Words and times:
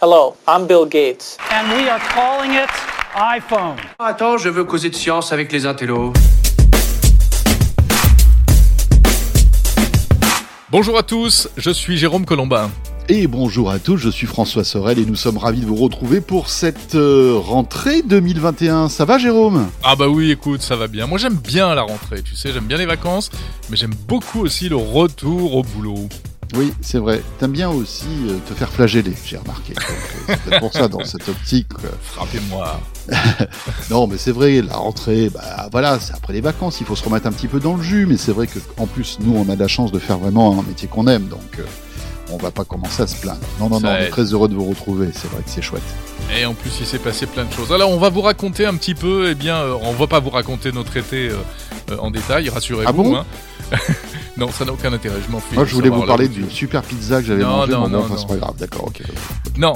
Hello, 0.00 0.36
I'm 0.46 0.68
Bill 0.68 0.86
Gates. 0.86 1.36
And 1.50 1.76
we 1.76 1.88
are 1.88 1.98
calling 2.14 2.52
it 2.52 2.70
iPhone. 3.16 3.74
Attends, 3.98 4.38
je 4.38 4.48
veux 4.48 4.62
causer 4.62 4.90
de 4.90 4.94
science 4.94 5.32
avec 5.32 5.50
les 5.50 5.66
intellos. 5.66 6.12
Bonjour 10.70 10.96
à 10.96 11.02
tous, 11.02 11.48
je 11.56 11.72
suis 11.72 11.96
Jérôme 11.96 12.26
Colombin. 12.26 12.70
Et 13.08 13.26
bonjour 13.26 13.72
à 13.72 13.80
tous, 13.80 13.96
je 13.96 14.08
suis 14.08 14.28
François 14.28 14.62
Sorel 14.62 15.00
et 15.00 15.04
nous 15.04 15.16
sommes 15.16 15.36
ravis 15.36 15.62
de 15.62 15.66
vous 15.66 15.74
retrouver 15.74 16.20
pour 16.20 16.48
cette 16.48 16.94
euh, 16.94 17.36
rentrée 17.36 18.02
2021. 18.02 18.88
Ça 18.88 19.04
va 19.04 19.18
Jérôme? 19.18 19.68
Ah 19.82 19.96
bah 19.96 20.06
oui, 20.06 20.30
écoute, 20.30 20.62
ça 20.62 20.76
va 20.76 20.86
bien. 20.86 21.08
Moi 21.08 21.18
j'aime 21.18 21.34
bien 21.34 21.74
la 21.74 21.82
rentrée, 21.82 22.22
tu 22.22 22.36
sais, 22.36 22.52
j'aime 22.52 22.66
bien 22.66 22.76
les 22.76 22.86
vacances, 22.86 23.32
mais 23.68 23.76
j'aime 23.76 23.96
beaucoup 24.06 24.42
aussi 24.42 24.68
le 24.68 24.76
retour 24.76 25.56
au 25.56 25.64
boulot. 25.64 26.08
Oui, 26.54 26.72
c'est 26.80 26.98
vrai. 26.98 27.22
T'aimes 27.38 27.52
bien 27.52 27.68
aussi 27.70 28.06
euh, 28.28 28.38
te 28.48 28.54
faire 28.54 28.70
flageller, 28.70 29.12
j'ai 29.24 29.36
remarqué. 29.36 29.74
Euh, 30.28 30.34
c'est 30.48 30.58
pour 30.58 30.72
ça, 30.72 30.88
dans 30.88 31.04
cette 31.04 31.28
optique. 31.28 31.66
euh. 31.84 31.88
Frappez-moi. 32.02 32.80
Non, 33.90 34.06
mais 34.06 34.18
c'est 34.18 34.32
vrai, 34.32 34.60
la 34.62 34.74
rentrée, 34.76 35.30
bah 35.30 35.68
voilà, 35.72 35.98
c'est 35.98 36.12
après 36.14 36.32
les 36.34 36.40
vacances, 36.42 36.80
il 36.80 36.86
faut 36.86 36.96
se 36.96 37.04
remettre 37.04 37.26
un 37.26 37.32
petit 37.32 37.48
peu 37.48 37.58
dans 37.60 37.74
le 37.76 37.82
jus. 37.82 38.06
Mais 38.06 38.16
c'est 38.16 38.32
vrai 38.32 38.46
que 38.46 38.58
en 38.78 38.86
plus, 38.86 39.18
nous, 39.20 39.34
on 39.36 39.48
a 39.50 39.54
de 39.56 39.60
la 39.60 39.68
chance 39.68 39.92
de 39.92 39.98
faire 39.98 40.18
vraiment 40.18 40.58
un 40.58 40.62
métier 40.62 40.88
qu'on 40.88 41.06
aime, 41.06 41.26
donc 41.28 41.40
euh, 41.58 41.62
on 42.30 42.36
va 42.36 42.50
pas 42.50 42.64
commencer 42.64 43.02
à 43.02 43.06
se 43.06 43.16
plaindre. 43.16 43.40
Non, 43.60 43.68
non, 43.70 43.80
Ça 43.80 43.86
non, 43.86 43.92
on 43.94 43.96
est 44.02 44.08
très 44.10 44.24
heureux 44.34 44.48
de 44.48 44.54
vous 44.54 44.64
retrouver. 44.66 45.08
C'est 45.14 45.30
vrai 45.30 45.42
que 45.42 45.48
c'est 45.50 45.62
chouette. 45.62 45.82
Et 46.38 46.44
en 46.44 46.52
plus, 46.52 46.70
il 46.80 46.86
s'est 46.86 46.98
passé 46.98 47.24
plein 47.26 47.44
de 47.46 47.52
choses. 47.52 47.72
Alors, 47.72 47.90
on 47.90 47.98
va 47.98 48.10
vous 48.10 48.20
raconter 48.20 48.66
un 48.66 48.74
petit 48.74 48.94
peu, 48.94 49.30
eh 49.30 49.34
bien, 49.34 49.56
euh, 49.56 49.74
on 49.82 49.92
va 49.92 50.06
pas 50.06 50.20
vous 50.20 50.28
raconter 50.30 50.70
notre 50.72 50.96
été 50.98 51.30
euh, 51.30 51.96
en 51.98 52.10
détail, 52.10 52.50
rassurez-vous. 52.50 52.88
Ah 52.88 52.92
bon? 52.92 53.16
hein. 53.16 53.24
Non, 54.38 54.50
ça 54.50 54.64
n'a 54.64 54.72
aucun 54.72 54.92
intérêt, 54.92 55.16
je 55.26 55.30
m'en 55.32 55.40
fiche. 55.40 55.54
Moi, 55.56 55.64
je 55.64 55.74
voulais 55.74 55.88
vous 55.90 56.04
parler 56.06 56.28
d'une 56.28 56.50
super 56.50 56.82
pizza 56.82 57.20
que 57.20 57.26
j'avais 57.26 57.44
mangée. 57.44 57.72
non, 57.72 57.82
bon, 57.82 57.88
non, 57.88 57.98
enfin, 58.00 58.14
non. 58.14 58.20
c'est 58.20 58.26
pas 58.28 58.36
grave, 58.36 58.56
d'accord, 58.58 58.84
ok. 58.86 59.02
Non, 59.56 59.74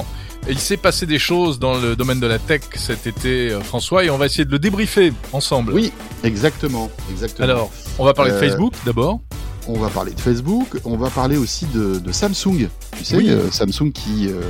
il 0.49 0.59
s'est 0.59 0.77
passé 0.77 1.05
des 1.05 1.19
choses 1.19 1.59
dans 1.59 1.77
le 1.77 1.95
domaine 1.95 2.19
de 2.19 2.27
la 2.27 2.39
tech 2.39 2.61
cet 2.75 3.05
été, 3.07 3.51
euh, 3.51 3.61
François, 3.61 4.03
et 4.03 4.09
on 4.09 4.17
va 4.17 4.25
essayer 4.25 4.45
de 4.45 4.51
le 4.51 4.59
débriefer 4.59 5.13
ensemble. 5.33 5.73
Oui, 5.73 5.91
exactement, 6.23 6.89
exactement. 7.11 7.47
Alors, 7.47 7.71
on 7.99 8.05
va 8.05 8.13
parler 8.13 8.31
de 8.31 8.37
Euh, 8.37 8.39
Facebook 8.39 8.73
d'abord. 8.85 9.19
On 9.67 9.79
va 9.79 9.87
parler 9.87 10.11
de 10.11 10.19
Facebook, 10.19 10.67
on 10.83 10.97
va 10.97 11.09
parler 11.09 11.37
aussi 11.37 11.65
de, 11.67 11.97
de 11.97 12.11
Samsung. 12.11 12.67
Tu 12.97 13.05
sais, 13.05 13.15
Oui. 13.15 13.29
euh, 13.29 13.49
Samsung 13.49 13.91
qui, 13.93 14.27
euh, 14.27 14.41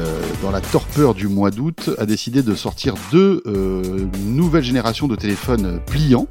euh, 0.00 0.20
dans 0.42 0.52
la 0.52 0.60
torpeur 0.60 1.14
du 1.14 1.26
mois 1.26 1.50
d'août, 1.50 1.90
a 1.98 2.06
décidé 2.06 2.40
de 2.42 2.54
sortir 2.54 2.94
deux 3.10 3.42
nouvelles 4.24 4.62
générations 4.62 5.08
de 5.08 5.16
téléphones 5.16 5.80
pliants 5.86 6.28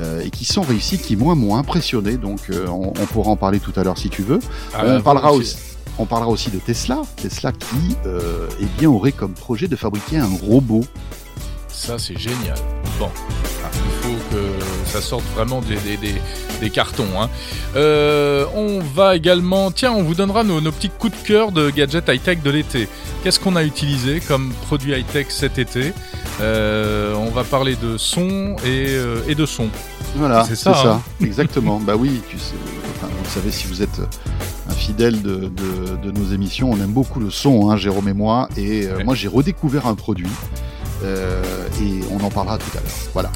euh, 0.00 0.22
et 0.22 0.30
qui 0.30 0.44
sont 0.44 0.62
réussis, 0.62 0.98
qui 0.98 1.16
moi 1.16 1.34
m'ont 1.34 1.56
impressionné. 1.56 2.16
Donc 2.16 2.50
euh, 2.50 2.66
on, 2.68 2.88
on 2.88 3.06
pourra 3.06 3.30
en 3.30 3.36
parler 3.36 3.60
tout 3.60 3.72
à 3.76 3.84
l'heure 3.84 3.98
si 3.98 4.10
tu 4.10 4.22
veux. 4.22 4.40
Ah, 4.74 4.82
on 4.86 5.00
parlera 5.02 5.30
volontiers. 5.30 5.52
aussi. 5.54 5.74
On 5.98 6.06
parlera 6.06 6.30
aussi 6.30 6.50
de 6.50 6.58
Tesla, 6.58 7.02
Tesla 7.16 7.52
qui 7.52 7.96
euh, 8.06 8.48
eh 8.60 8.64
bien 8.78 8.90
aurait 8.90 9.12
comme 9.12 9.32
projet 9.34 9.68
de 9.68 9.76
fabriquer 9.76 10.18
un 10.18 10.30
robot. 10.42 10.84
Ça, 11.68 11.98
c'est 11.98 12.18
génial. 12.18 12.56
Bon, 12.98 13.08
ah, 13.64 13.68
il 13.74 13.90
faut 14.02 14.16
que 14.30 14.53
ça 14.86 15.00
sorte 15.00 15.24
vraiment 15.34 15.60
des, 15.60 15.76
des, 15.76 15.96
des, 15.96 16.14
des 16.60 16.70
cartons. 16.70 17.06
hein. 17.20 17.28
Euh, 17.76 18.44
on 18.54 18.80
va 18.80 19.16
également... 19.16 19.70
Tiens, 19.70 19.92
on 19.92 20.02
vous 20.02 20.14
donnera 20.14 20.44
nos, 20.44 20.60
nos 20.60 20.72
petits 20.72 20.90
coups 20.90 21.20
de 21.20 21.26
cœur 21.26 21.52
de 21.52 21.70
gadgets 21.70 22.08
high-tech 22.08 22.42
de 22.42 22.50
l'été. 22.50 22.88
Qu'est-ce 23.22 23.40
qu'on 23.40 23.56
a 23.56 23.64
utilisé 23.64 24.20
comme 24.20 24.52
produit 24.66 24.92
high-tech 24.92 25.26
cet 25.30 25.58
été 25.58 25.92
Euh, 26.40 27.14
On 27.16 27.30
va 27.30 27.44
parler 27.44 27.76
de 27.76 27.96
son 27.96 28.56
et, 28.64 28.88
euh, 28.90 29.16
et 29.28 29.34
de 29.34 29.46
son. 29.46 29.68
Voilà, 30.16 30.44
C'est 30.44 30.56
ça, 30.56 30.74
ça, 30.74 30.92
hein. 30.94 31.02
exactement. 31.22 31.80
bah 31.84 31.94
oui, 31.96 32.20
tu 32.28 32.38
sais, 32.38 32.54
enfin, 32.96 33.08
vous 33.22 33.30
savez 33.30 33.50
si 33.50 33.66
vous 33.66 33.82
êtes 33.82 34.00
un 34.70 34.72
fidèle 34.74 35.22
de, 35.22 35.50
de, 35.50 35.96
de 36.02 36.10
nos 36.10 36.32
émissions, 36.32 36.70
on 36.70 36.76
aime 36.76 36.92
beaucoup 36.92 37.18
le 37.20 37.30
son, 37.30 37.70
hein, 37.70 37.76
Jérôme 37.76 38.08
et 38.08 38.12
moi. 38.14 38.48
Et 38.56 38.86
Ouais. 38.86 39.04
moi, 39.04 39.14
j'ai 39.14 39.28
redécouvert 39.28 39.86
un 39.86 39.94
produit 39.94 40.28
euh, 41.02 41.42
et 41.80 42.00
on 42.10 42.24
en 42.24 42.30
parlera 42.30 42.58
tout 42.58 42.70
à 42.76 42.80
l'heure. 42.80 42.92
Voilà. 43.12 43.30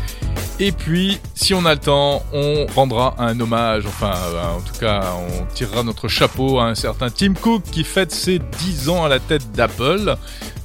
Et 0.60 0.72
puis, 0.72 1.20
si 1.34 1.54
on 1.54 1.64
a 1.64 1.74
le 1.74 1.80
temps, 1.80 2.22
on 2.32 2.66
rendra 2.74 3.14
un 3.18 3.38
hommage, 3.38 3.86
enfin, 3.86 4.12
euh, 4.12 4.56
en 4.56 4.60
tout 4.60 4.78
cas, 4.80 5.04
on 5.16 5.44
tirera 5.54 5.84
notre 5.84 6.08
chapeau 6.08 6.58
à 6.58 6.64
un 6.64 6.74
certain 6.74 7.10
Tim 7.10 7.34
Cook 7.34 7.62
qui 7.70 7.84
fête 7.84 8.10
ses 8.10 8.40
10 8.40 8.88
ans 8.88 9.04
à 9.04 9.08
la 9.08 9.20
tête 9.20 9.52
d'Apple. 9.52 10.16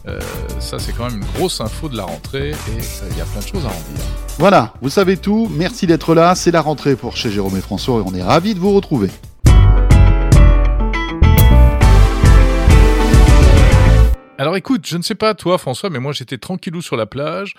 Euh, 0.08 0.20
ça, 0.60 0.80
c'est 0.80 0.94
quand 0.94 1.06
même 1.06 1.18
une 1.22 1.38
grosse 1.38 1.62
info 1.62 1.90
de 1.90 1.96
la 1.96 2.06
rentrée 2.06 2.50
et 2.52 2.82
il 3.12 3.18
y 3.18 3.22
a 3.22 3.26
plein 3.26 3.42
de 3.42 3.48
choses 3.48 3.66
à 3.66 3.70
en 3.70 3.94
dire. 3.94 4.04
Voilà, 4.40 4.74
vous 4.82 4.90
savez 4.90 5.16
tout. 5.16 5.48
Merci 5.52 5.86
d'être 5.86 6.16
là. 6.16 6.34
C'est 6.34 6.52
la 6.52 6.62
rentrée 6.62 6.96
pour 6.96 7.16
chez 7.16 7.30
Jérôme 7.30 7.56
et 7.56 7.62
François 7.62 8.00
et 8.00 8.04
on 8.06 8.16
est 8.16 8.24
ravis 8.24 8.56
de 8.56 8.60
vous 8.60 8.74
retrouver. 8.74 9.10
Alors 14.54 14.60
écoute, 14.60 14.86
je 14.86 14.98
ne 14.98 15.02
sais 15.02 15.16
pas 15.16 15.34
toi 15.34 15.58
François, 15.58 15.90
mais 15.90 15.98
moi 16.00 16.12
j'étais 16.12 16.38
tranquillou 16.38 16.84
sur 16.84 16.96
la 16.96 17.08
plage, 17.08 17.56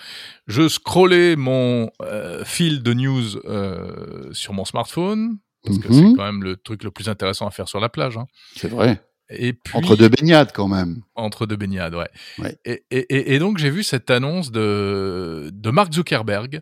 je 0.47 0.69
scrollais 0.69 1.35
mon 1.35 1.91
euh, 2.03 2.45
fil 2.45 2.85
de 2.85 2.93
news 2.95 3.37
euh, 3.47 4.33
sur 4.33 4.53
mon 4.53 4.65
smartphone, 4.65 5.39
parce 5.65 5.79
que 5.79 5.89
Mhm. 5.89 5.95
c'est 6.11 6.17
quand 6.17 6.23
même 6.25 6.45
le 6.45 6.57
truc 6.57 6.85
le 6.85 6.93
plus 6.93 7.09
intéressant 7.09 7.49
à 7.49 7.51
faire 7.51 7.67
sur 7.69 7.81
la 7.81 7.89
plage. 7.89 8.17
hein. 8.17 8.27
C'est 8.55 8.69
vrai. 8.69 9.03
Et 9.29 9.55
puis, 9.55 9.77
Entre 9.77 9.97
deux 9.97 10.09
baignades 10.09 10.53
quand 10.55 10.69
même. 10.69 11.03
Entre 11.17 11.47
deux 11.47 11.57
baignades, 11.57 11.97
ouais. 11.97 12.09
Ouais. 12.39 12.57
Et, 12.65 12.85
et- 12.93 13.13
et- 13.13 13.35
et 13.35 13.39
donc 13.41 13.59
j'ai 13.59 13.71
vu 13.71 13.83
cette 13.83 14.09
annonce 14.13 14.53
de, 14.53 15.51
de 15.53 15.71
Mark 15.71 15.93
Zuckerberg 15.93 16.61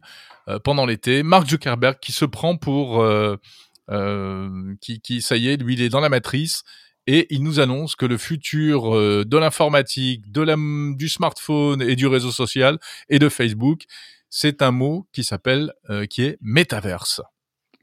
euh, 0.49 0.59
pendant 0.61 0.87
l'été. 0.87 1.23
Mark 1.23 1.47
Zuckerberg 1.47 1.99
qui 2.01 2.13
se 2.13 2.25
prend 2.25 2.57
pour... 2.57 3.03
euh, 3.03 3.37
qui, 4.81 5.01
qui, 5.03 5.21
ça 5.21 5.37
y 5.37 5.49
est, 5.49 5.59
lui, 5.59 5.75
il 5.75 5.83
est 5.83 5.91
dans 5.91 6.01
la 6.01 6.09
matrice. 6.09 6.63
Et 7.07 7.27
il 7.35 7.43
nous 7.43 7.59
annonce 7.61 7.97
que 7.97 8.07
le 8.07 8.17
futur 8.17 8.95
euh, 8.95 9.25
de 9.27 9.37
l'informatique, 9.37 10.31
de 10.31 10.41
la, 10.43 10.57
du 10.57 11.09
smartphone 11.09 11.83
et 11.83 11.97
du 11.97 12.07
réseau 12.07 12.31
social 12.31 12.79
et 13.09 13.19
de 13.19 13.29
Facebook, 13.29 13.83
c'est 14.31 14.63
un 14.63 14.71
mot 14.71 15.07
qui 15.13 15.25
s'appelle, 15.25 15.73
euh, 15.91 16.07
qui 16.07 16.23
est 16.23 16.39
métaverse. 16.41 17.21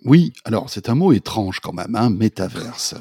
Oui, 0.05 0.31
alors 0.45 0.69
c'est 0.69 0.87
un 0.87 0.95
mot 0.95 1.11
étrange 1.11 1.59
quand 1.59 1.73
même, 1.73 1.93
hein, 1.95 2.09
métaverse. 2.09 2.95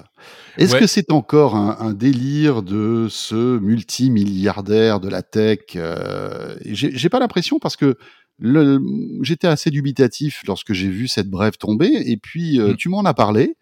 Est-ce 0.56 0.72
Ouais. 0.74 0.80
que 0.80 0.86
c'est 0.88 1.12
encore 1.12 1.54
un, 1.54 1.76
un 1.78 1.92
délire 1.94 2.62
de 2.64 3.06
ce 3.08 3.58
multimilliardaire 3.60 4.98
de 4.98 5.08
la 5.08 5.22
tech 5.22 5.60
euh, 5.76 6.56
J'ai 6.64 7.08
pas 7.08 7.20
l'impression 7.20 7.60
parce 7.60 7.76
que 7.76 7.96
j'étais 9.22 9.46
assez 9.46 9.70
dubitatif 9.70 10.42
lorsque 10.46 10.72
j'ai 10.72 10.88
vu 10.88 11.08
cette 11.08 11.28
brève 11.28 11.56
tomber 11.56 11.90
et 11.92 12.16
puis 12.16 12.60
euh, 12.60 12.72
Mm. 12.72 12.76
tu 12.76 12.88
m'en 12.88 13.04
as 13.04 13.14
parlé. 13.14 13.54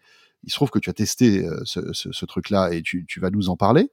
Il 0.47 0.49
se 0.49 0.55
trouve 0.55 0.71
que 0.71 0.79
tu 0.79 0.89
as 0.89 0.93
testé 0.93 1.45
euh, 1.45 1.61
ce, 1.65 2.25
truc-là 2.25 2.71
et 2.71 2.81
tu 2.81 3.19
vas 3.19 3.29
nous 3.29 3.49
en 3.49 3.55
parler. 3.55 3.91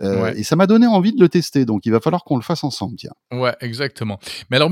Euh, 0.00 0.22
Ouais. 0.22 0.38
Et 0.38 0.44
ça 0.44 0.56
m'a 0.56 0.66
donné 0.66 0.86
envie 0.86 1.12
de 1.12 1.20
le 1.20 1.28
tester, 1.28 1.64
donc 1.64 1.86
il 1.86 1.92
va 1.92 2.00
falloir 2.00 2.22
qu'on 2.24 2.36
le 2.36 2.42
fasse 2.42 2.64
ensemble, 2.64 2.96
tiens. 2.96 3.12
Ouais, 3.32 3.54
exactement. 3.60 4.18
Mais 4.50 4.56
alors 4.56 4.70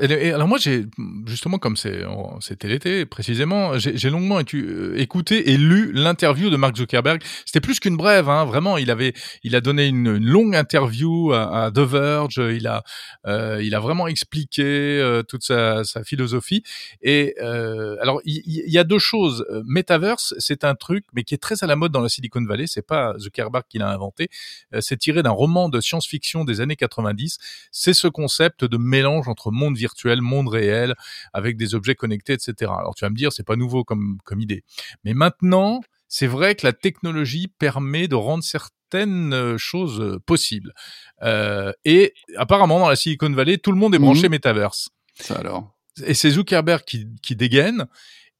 et 0.00 0.32
alors 0.32 0.46
moi 0.48 0.58
j'ai 0.58 0.86
justement 1.26 1.58
comme 1.58 1.76
c'est 1.76 2.02
c'était 2.40 2.68
l'été 2.68 3.04
précisément, 3.06 3.78
j'ai 3.78 4.10
longuement 4.10 4.40
étu- 4.40 4.64
euh, 4.64 4.98
écouté 4.98 5.50
et 5.50 5.56
lu 5.56 5.92
l'interview 5.92 6.50
de 6.50 6.56
Mark 6.56 6.76
Zuckerberg. 6.76 7.22
C'était 7.46 7.60
plus 7.60 7.80
qu'une 7.80 7.96
brève, 7.96 8.28
hein, 8.28 8.44
vraiment. 8.44 8.76
Il 8.78 8.90
avait, 8.90 9.12
il 9.42 9.56
a 9.56 9.60
donné 9.60 9.86
une, 9.86 10.06
une 10.06 10.24
longue 10.26 10.54
interview 10.54 11.32
à, 11.32 11.64
à 11.66 11.70
The 11.70 11.78
Verge. 11.80 12.40
Il 12.54 12.66
a, 12.66 12.82
euh, 13.26 13.60
il 13.62 13.74
a 13.74 13.80
vraiment 13.80 14.06
expliqué 14.06 14.62
euh, 14.64 15.22
toute 15.22 15.42
sa, 15.42 15.82
sa 15.84 16.04
philosophie. 16.04 16.62
Et 17.02 17.34
euh, 17.42 17.96
alors 18.00 18.20
il, 18.24 18.42
il 18.46 18.72
y 18.72 18.78
a 18.78 18.84
deux 18.84 18.98
choses. 18.98 19.44
Metaverse, 19.66 20.34
c'est 20.38 20.64
un 20.64 20.74
truc, 20.74 21.04
mais 21.12 21.24
qui 21.24 21.34
est 21.34 21.38
très 21.38 21.62
à 21.64 21.66
la 21.66 21.76
mode 21.76 21.92
dans 21.92 22.00
la 22.00 22.08
Silicon 22.08 22.44
Valley. 22.44 22.66
C'est 22.66 22.86
pas 22.86 23.14
Zuckerberg 23.18 23.64
qui 23.68 23.78
l'a 23.78 23.90
inventé. 23.90 24.28
Euh, 24.74 24.80
c'est 24.80 24.96
tiré 24.96 25.22
d'un 25.22 25.30
roman 25.30 25.68
de 25.68 25.80
science-fiction 25.80 26.44
des 26.44 26.60
années 26.60 26.76
90 26.76 27.38
c'est 27.72 27.94
ce 27.94 28.08
concept 28.08 28.64
de 28.64 28.76
mélange 28.76 29.28
entre 29.28 29.50
monde 29.50 29.76
virtuel, 29.76 30.20
monde 30.20 30.48
réel, 30.48 30.94
avec 31.32 31.56
des 31.56 31.74
objets 31.74 31.94
connectés, 31.94 32.34
etc. 32.34 32.72
Alors 32.78 32.94
tu 32.94 33.04
vas 33.04 33.10
me 33.10 33.16
dire, 33.16 33.32
c'est 33.32 33.46
pas 33.46 33.56
nouveau 33.56 33.84
comme, 33.84 34.18
comme 34.24 34.40
idée. 34.40 34.64
Mais 35.04 35.14
maintenant, 35.14 35.80
c'est 36.08 36.26
vrai 36.26 36.54
que 36.54 36.66
la 36.66 36.72
technologie 36.72 37.48
permet 37.48 38.08
de 38.08 38.16
rendre 38.16 38.44
certaines 38.44 39.32
euh, 39.32 39.58
choses 39.58 40.00
euh, 40.00 40.18
possibles. 40.18 40.74
Euh, 41.22 41.72
et 41.84 42.14
apparemment, 42.36 42.80
dans 42.80 42.88
la 42.88 42.96
Silicon 42.96 43.30
Valley, 43.30 43.58
tout 43.58 43.72
le 43.72 43.78
monde 43.78 43.94
est 43.94 43.98
branché. 43.98 44.28
Metaverse. 44.28 44.90
Ça 45.14 45.36
alors? 45.36 45.76
Et 46.06 46.14
c'est 46.14 46.30
Zuckerberg 46.30 46.84
qui, 46.84 47.06
qui 47.22 47.36
dégaine. 47.36 47.86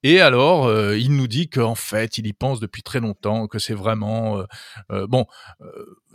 Et 0.03 0.21
alors, 0.21 0.67
euh, 0.67 0.97
il 0.99 1.15
nous 1.17 1.27
dit 1.29 1.49
qu'en 1.49 1.75
fait, 1.75 2.19
il 2.19 2.27
y 2.27 2.33
pense 2.33 2.61
depuis 2.61 2.83
très 2.83 3.01
longtemps, 3.01 3.47
que 3.47 3.59
c'est 3.59 3.75
vraiment 3.75 4.39
euh, 4.39 4.45
euh, 4.93 5.07
bon. 5.07 5.27
euh, 5.61 5.67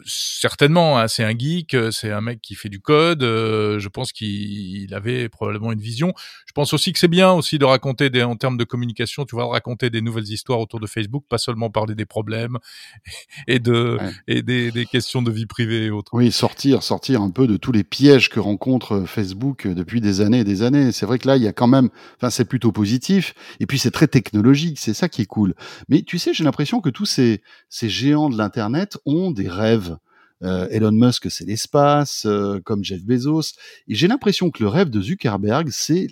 certainement, 0.06 1.00
hein, 1.00 1.08
c'est 1.08 1.24
un 1.24 1.38
geek, 1.38 1.74
euh, 1.74 1.92
c'est 1.92 2.12
un 2.12 2.22
mec 2.22 2.42
qui 2.42 2.56
fait 2.56 2.70
du 2.70 2.80
code. 2.82 3.24
euh, 3.24 3.80
je 3.80 3.88
pense 3.90 4.12
qu'il 4.12 4.84
il 4.84 4.94
avait 4.94 5.30
probablement 5.30 5.72
une 5.72 5.80
vision. 5.80 6.14
Je 6.46 6.52
pense 6.54 6.74
aussi 6.74 6.94
que 6.94 7.00
c'est 7.00 7.08
bien 7.08 7.32
aussi 7.32 7.58
de 7.60 7.66
raconter 7.66 8.10
des, 8.10 8.24
en 8.24 8.36
termes 8.36 8.58
de 8.58 8.64
communication, 8.64 9.26
tu 9.26 9.36
vois, 9.36 9.46
de 9.46 9.50
raconter 9.50 9.90
des 9.90 10.02
nouvelles 10.02 10.30
histoires 10.30 10.60
autour 10.60 10.80
de 10.80 10.88
Facebook, 10.88 11.24
pas 11.30 11.38
seulement 11.38 11.70
parler 11.70 11.96
des 11.96 12.06
problèmes 12.06 12.58
et 13.48 13.60
de 13.60 13.98
Ouais. 14.02 14.12
et 14.28 14.42
des, 14.42 14.72
des 14.72 14.86
questions 14.86 15.22
de 15.22 15.32
vie 15.32 15.46
privée 15.46 15.86
et 15.86 15.90
autres. 15.92 16.12
Oui, 16.14 16.32
sortir, 16.32 16.82
sortir 16.84 17.22
un 17.22 17.30
peu 17.30 17.48
de 17.48 17.56
tous 17.58 17.72
les 17.72 17.84
pièges 17.84 18.30
que 18.30 18.40
rencontre 18.40 19.04
Facebook 19.06 19.68
depuis 19.68 20.02
des 20.02 20.22
années 20.22 20.40
et 20.40 20.44
des 20.44 20.64
années. 20.64 20.92
C'est 20.92 21.06
vrai 21.06 21.20
que 21.20 21.28
là, 21.28 21.38
il 21.38 21.44
y 21.44 21.48
a 21.48 21.54
quand 21.54 21.68
même, 21.68 21.90
enfin, 22.18 22.30
c'est 22.30 22.46
plutôt 22.46 22.72
positif. 22.72 23.34
Et 23.60 23.66
puis, 23.68 23.75
c'est 23.77 23.92
très 23.92 24.07
technologique. 24.07 24.80
C'est 24.80 24.94
ça 24.94 25.10
qui 25.10 25.22
est 25.22 25.27
cool. 25.27 25.54
Mais 25.89 26.01
tu 26.01 26.18
sais, 26.18 26.33
j'ai 26.33 26.44
l'impression 26.44 26.81
que 26.81 26.89
tous 26.89 27.06
ces, 27.06 27.42
ces 27.69 27.89
géants 27.89 28.30
de 28.30 28.38
l'Internet 28.38 28.98
ont 29.06 29.31
des 29.31 29.50
rêves. 29.50 29.98
Euh, 30.44 30.68
Elon 30.69 30.92
Musk, 30.92 31.31
c'est 31.31 31.45
l'espace, 31.45 32.25
euh, 32.25 32.60
comme 32.63 32.83
Jeff 32.83 33.04
Bezos. 33.04 33.54
Et 33.88 33.95
j'ai 33.95 34.07
l'impression 34.07 34.51
que 34.51 34.62
le 34.62 34.69
rêve 34.69 34.89
de 34.89 35.01
Zuckerberg, 35.01 35.69
c'est 35.72 36.07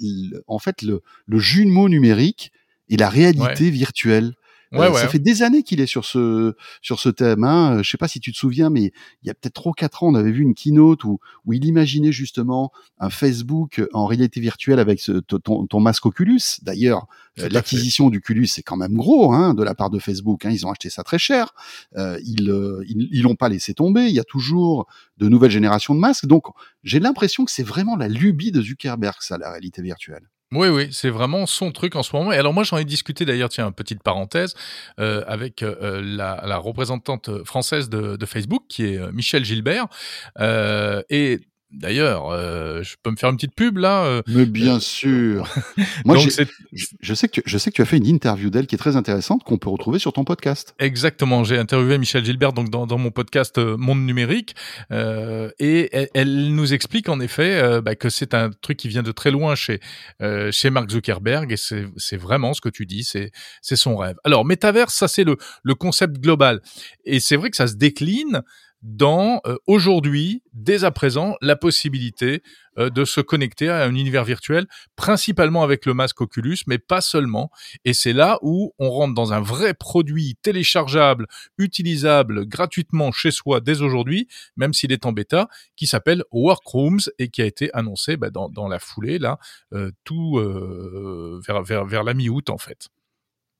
en 0.47 0.59
fait 0.59 0.81
le, 0.81 1.01
le 1.27 1.39
jumeau 1.39 1.89
numérique 1.89 2.51
et 2.89 2.97
la 2.97 3.09
réalité 3.09 3.69
virtuelle. 3.69 4.33
Ouais, 4.73 4.87
Euh, 4.87 4.91
ouais. 4.91 5.01
Ça 5.01 5.07
fait 5.07 5.19
des 5.19 5.43
années 5.43 5.63
qu'il 5.63 5.79
est 5.79 5.85
sur 5.85 6.03
ce 6.05 6.55
sur 6.81 6.99
ce 6.99 7.09
thème. 7.09 7.43
Hein. 7.43 7.77
Euh, 7.77 7.83
Je 7.83 7.89
sais 7.89 7.97
pas 7.97 8.07
si 8.07 8.19
tu 8.19 8.31
te 8.31 8.37
souviens, 8.37 8.69
mais 8.69 8.91
il 9.21 9.27
y 9.27 9.29
a 9.29 9.33
peut-être 9.33 9.53
trois 9.53 9.73
quatre 9.73 10.03
ans, 10.03 10.07
on 10.09 10.15
avait 10.15 10.31
vu 10.31 10.41
une 10.41 10.55
keynote 10.55 11.03
où 11.03 11.19
où 11.45 11.53
il 11.53 11.65
imaginait 11.65 12.11
justement 12.11 12.71
un 12.99 13.09
Facebook 13.09 13.83
en 13.93 14.05
réalité 14.05 14.39
virtuelle 14.39 14.79
avec 14.79 14.99
ce, 14.99 15.11
ton, 15.11 15.67
ton 15.67 15.79
masque 15.79 16.05
Oculus. 16.05 16.41
D'ailleurs, 16.63 17.07
euh, 17.39 17.49
l'acquisition 17.51 18.09
du 18.09 18.17
Oculus 18.19 18.47
c'est 18.47 18.61
quand 18.63 18.77
même 18.77 18.93
gros 18.93 19.33
hein, 19.33 19.53
de 19.53 19.63
la 19.63 19.75
part 19.75 19.89
de 19.89 19.99
Facebook. 19.99 20.45
Hein. 20.45 20.51
Ils 20.51 20.65
ont 20.65 20.71
acheté 20.71 20.89
ça 20.89 21.03
très 21.03 21.19
cher. 21.19 21.53
Euh, 21.97 22.19
ils 22.25 22.49
euh, 22.49 22.83
ils 22.87 23.09
ils 23.11 23.21
l'ont 23.21 23.35
pas 23.35 23.49
laissé 23.49 23.73
tomber. 23.73 24.05
Il 24.07 24.13
y 24.13 24.19
a 24.19 24.23
toujours 24.23 24.87
de 25.17 25.27
nouvelles 25.29 25.51
générations 25.51 25.95
de 25.95 25.99
masques. 25.99 26.25
Donc 26.25 26.45
j'ai 26.83 26.99
l'impression 26.99 27.45
que 27.45 27.51
c'est 27.51 27.63
vraiment 27.63 27.95
la 27.95 28.07
lubie 28.07 28.51
de 28.51 28.61
Zuckerberg, 28.61 29.17
ça, 29.21 29.37
la 29.37 29.51
réalité 29.51 29.81
virtuelle. 29.81 30.29
Oui, 30.55 30.67
oui, 30.67 30.89
c'est 30.91 31.09
vraiment 31.09 31.45
son 31.45 31.71
truc 31.71 31.95
en 31.95 32.03
ce 32.03 32.15
moment. 32.15 32.31
Et 32.31 32.37
alors 32.37 32.53
moi, 32.53 32.63
j'en 32.63 32.77
ai 32.77 32.85
discuté 32.85 33.25
d'ailleurs, 33.25 33.49
tiens, 33.49 33.71
petite 33.71 34.03
parenthèse, 34.03 34.53
euh, 34.99 35.23
avec 35.27 35.63
euh, 35.63 36.01
la, 36.03 36.43
la 36.45 36.57
représentante 36.57 37.43
française 37.43 37.89
de, 37.89 38.25
Facebook, 38.25 38.63
qui 38.69 38.85
est 38.85 38.97
euh, 38.97 39.11
Michel 39.11 39.43
Gilbert. 39.43 39.87
Euh, 40.39 41.01
et 41.09 41.41
d'ailleurs, 41.73 42.29
euh, 42.31 42.83
je 42.83 42.95
peux 43.01 43.11
me 43.11 43.15
faire 43.15 43.29
une 43.29 43.35
petite 43.35 43.55
pub 43.55 43.77
là. 43.77 44.03
euh, 44.05 44.21
Mais 44.27 44.45
bien 44.45 44.79
sûr. 44.79 45.47
Moi, 46.05 46.15
donc 46.17 46.25
je, 46.25 46.29
sais 46.29 46.45
que 47.27 47.33
tu, 47.35 47.43
je 47.45 47.57
sais 47.57 47.71
que 47.71 47.75
tu 47.75 47.81
as 47.81 47.85
fait 47.85 47.97
une 47.97 48.05
interview 48.07 48.49
d'elle 48.49 48.67
qui 48.67 48.75
est 48.75 48.77
très 48.77 48.95
intéressante 48.95 49.43
qu'on 49.43 49.57
peut 49.57 49.69
retrouver 49.69 49.99
sur 49.99 50.13
ton 50.13 50.23
podcast. 50.23 50.75
Exactement, 50.79 51.43
j'ai 51.43 51.57
interviewé 51.57 51.97
Michel 51.97 52.23
Gilbert 52.23 52.53
donc 52.53 52.69
dans, 52.69 52.85
dans 52.87 52.97
mon 52.97 53.11
podcast 53.11 53.57
euh, 53.57 53.77
Monde 53.77 54.05
numérique 54.05 54.55
euh, 54.91 55.49
et 55.59 55.89
elle, 55.93 56.09
elle 56.13 56.53
nous 56.55 56.73
explique 56.73 57.09
en 57.09 57.19
effet 57.19 57.55
euh, 57.61 57.81
bah, 57.81 57.95
que 57.95 58.09
c'est 58.09 58.33
un 58.33 58.51
truc 58.51 58.77
qui 58.77 58.87
vient 58.87 59.03
de 59.03 59.11
très 59.11 59.31
loin 59.31 59.55
chez 59.55 59.79
euh, 60.21 60.51
chez 60.51 60.69
Mark 60.69 60.89
Zuckerberg 60.89 61.51
et 61.51 61.57
c'est 61.57 62.17
vraiment 62.17 62.53
ce 62.53 62.61
que 62.61 62.69
tu 62.69 62.85
dis, 62.85 63.03
c'est 63.03 63.31
c'est 63.61 63.75
son 63.75 63.97
rêve. 63.97 64.15
Alors 64.23 64.45
Metaverse, 64.45 64.93
ça 64.93 65.07
c'est 65.07 65.23
le 65.23 65.37
le 65.63 65.75
concept 65.75 66.19
global 66.19 66.61
et 67.05 67.19
c'est 67.19 67.35
vrai 67.35 67.49
que 67.49 67.55
ça 67.57 67.67
se 67.67 67.75
décline 67.75 68.41
dans 68.83 69.39
euh, 69.47 69.55
aujourd'hui, 69.65 70.43
dès 70.51 70.83
à 70.83 70.91
présent, 70.91 71.35
la 71.41 71.55
possibilité 71.55 72.43
euh, 72.77 72.89
de 72.89 73.05
se 73.05 73.21
connecter 73.21 73.69
à 73.69 73.83
un 73.83 73.95
univers 73.95 74.25
virtuel, 74.25 74.67
principalement 74.97 75.63
avec 75.63 75.85
le 75.85 75.93
masque 75.93 76.19
Oculus, 76.19 76.57
mais 76.67 76.77
pas 76.79 76.99
seulement. 76.99 77.49
Et 77.85 77.93
c'est 77.93 78.11
là 78.11 78.39
où 78.41 78.73
on 78.79 78.89
rentre 78.89 79.13
dans 79.13 79.31
un 79.31 79.39
vrai 79.39 79.73
produit 79.73 80.35
téléchargeable, 80.41 81.27
utilisable 81.57 82.45
gratuitement 82.45 83.11
chez 83.11 83.31
soi 83.31 83.61
dès 83.61 83.81
aujourd'hui, 83.81 84.27
même 84.57 84.73
s'il 84.73 84.91
est 84.91 85.05
en 85.05 85.13
bêta, 85.13 85.47
qui 85.77 85.87
s'appelle 85.87 86.23
Workrooms 86.31 87.09
et 87.19 87.29
qui 87.29 87.41
a 87.41 87.45
été 87.45 87.73
annoncé 87.73 88.17
bah, 88.17 88.31
dans, 88.31 88.49
dans 88.49 88.67
la 88.67 88.79
foulée 88.79 89.17
là, 89.17 89.39
euh, 89.73 89.91
tout 90.03 90.39
euh, 90.39 91.41
vers, 91.47 91.63
vers, 91.63 91.85
vers 91.85 92.03
la 92.03 92.13
mi-août 92.13 92.49
en 92.49 92.57
fait. 92.57 92.89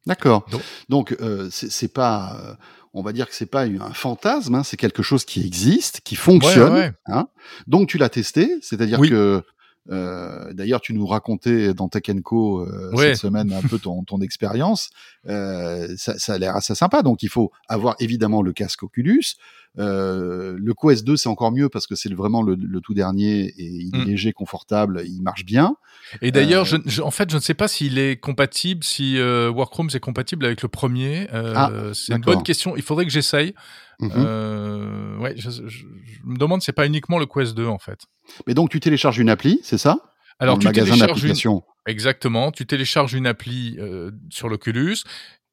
D'accord. 0.06 0.46
Donc- 0.90 1.16
euh, 1.22 1.50
c'est 1.52 1.94
pas, 1.94 2.38
euh, 2.44 2.54
on 2.94 3.02
va 3.02 3.14
dire 3.14 3.28
que 3.28 3.34
c'est 3.36 3.46
pas 3.46 3.64
un 3.64 3.94
fantasme, 3.94 4.56
hein, 4.56 4.64
c'est 4.64 4.78
quelque 4.78 5.02
chose 5.04 5.26
qui 5.26 5.46
existe, 5.46 6.02
qui 6.02 6.16
fonctionne. 6.16 6.74
Ouais, 6.74 6.80
ouais, 6.80 6.86
ouais. 6.88 6.94
Hein. 7.08 7.28
Donc, 7.68 7.88
tu 7.90 7.98
l'as 7.98 8.10
testé, 8.10 8.58
c'est-à-dire 8.62 9.00
Oui. 9.00 9.10
que, 9.10 9.44
euh, 9.92 10.54
d'ailleurs, 10.54 10.80
tu 10.82 10.94
nous 10.94 11.06
racontais 11.06 11.74
dans 11.74 11.90
Tech 11.90 12.04
Co 12.24 12.62
euh, 12.62 12.92
Ouais. 12.94 13.10
cette 13.10 13.18
semaine 13.18 13.52
un 13.52 13.62
peu 13.62 13.80
ton, 13.80 14.04
ton 14.04 14.22
expérience. 14.22 14.90
Euh, 15.28 15.94
ça, 15.98 16.18
ça 16.18 16.34
a 16.34 16.38
l'air 16.38 16.56
assez 16.56 16.76
sympa. 16.76 17.02
Donc, 17.02 17.22
il 17.24 17.30
faut 17.30 17.52
avoir 17.68 17.96
évidemment 18.00 18.42
le 18.42 18.54
casque 18.54 18.84
Oculus. 18.84 19.36
Euh, 19.80 20.56
le 20.58 20.74
Quest 20.74 21.04
2, 21.04 21.18
c'est 21.18 21.30
encore 21.30 21.52
mieux 21.52 21.68
parce 21.68 21.88
que 21.88 21.96
c'est 21.96 22.14
vraiment 22.14 22.44
le, 22.44 22.56
le 22.56 22.80
tout 22.80 22.94
dernier 22.94 23.46
et 23.46 23.54
il 23.66 23.96
est 23.96 24.00
Mm. 24.00 24.06
léger, 24.06 24.32
confortable, 24.34 25.02
il 25.06 25.22
marche 25.22 25.46
bien. 25.46 25.76
Et 26.22 26.32
d'ailleurs, 26.32 26.62
Euh, 26.74 26.80
je, 26.86 26.90
je- 26.90 27.02
en 27.02 27.10
fait, 27.12 27.30
je 27.32 27.38
ne 27.38 27.42
sais 27.42 27.56
pas 27.56 27.68
s'il 27.68 27.98
est 27.98 28.18
compatible, 28.18 28.84
si 28.84 29.18
euh, 29.18 29.50
Workrooms 29.52 29.90
est 29.94 30.00
compatible 30.00 30.46
avec 30.46 30.62
le 30.62 30.68
premier. 30.68 31.28
Euh, 31.34 31.54
Ah, 31.56 31.72
c'est 31.94 32.14
une 32.14 32.22
bonne 32.22 32.44
question. 32.44 32.76
Il 32.76 32.84
faudrait 32.84 33.06
que 33.06 33.12
j'essaye. 33.12 33.54
Mhm. 34.00 34.12
Euh, 34.16 35.18
ouais, 35.18 35.34
je, 35.38 35.50
je- 35.50 35.68
je 35.68 35.84
me 36.26 36.38
demande, 36.38 36.62
c'est 36.62 36.72
pas 36.74 36.86
uniquement 36.86 37.20
le 37.20 37.26
Quest 37.26 37.56
2 37.56 37.68
en 37.68 37.80
fait. 37.80 38.00
Mais 38.48 38.54
donc, 38.54 38.70
tu 38.70 38.80
télécharges 38.80 39.20
une 39.20 39.30
appli, 39.30 39.60
c'est 39.64 39.78
ça? 39.78 40.00
Alors, 40.40 40.56
Dans 40.56 40.60
tu 40.62 40.66
le 40.68 40.70
magasin 40.70 40.86
télécharges 40.94 41.10
une, 41.22 41.28
d'application. 41.30 41.64
Exactement. 41.86 42.52
Tu 42.52 42.66
télécharges 42.66 43.14
une 43.14 43.28
appli 43.28 43.76
euh, 43.80 44.12
sur 44.30 44.50
l'Oculus. 44.50 44.98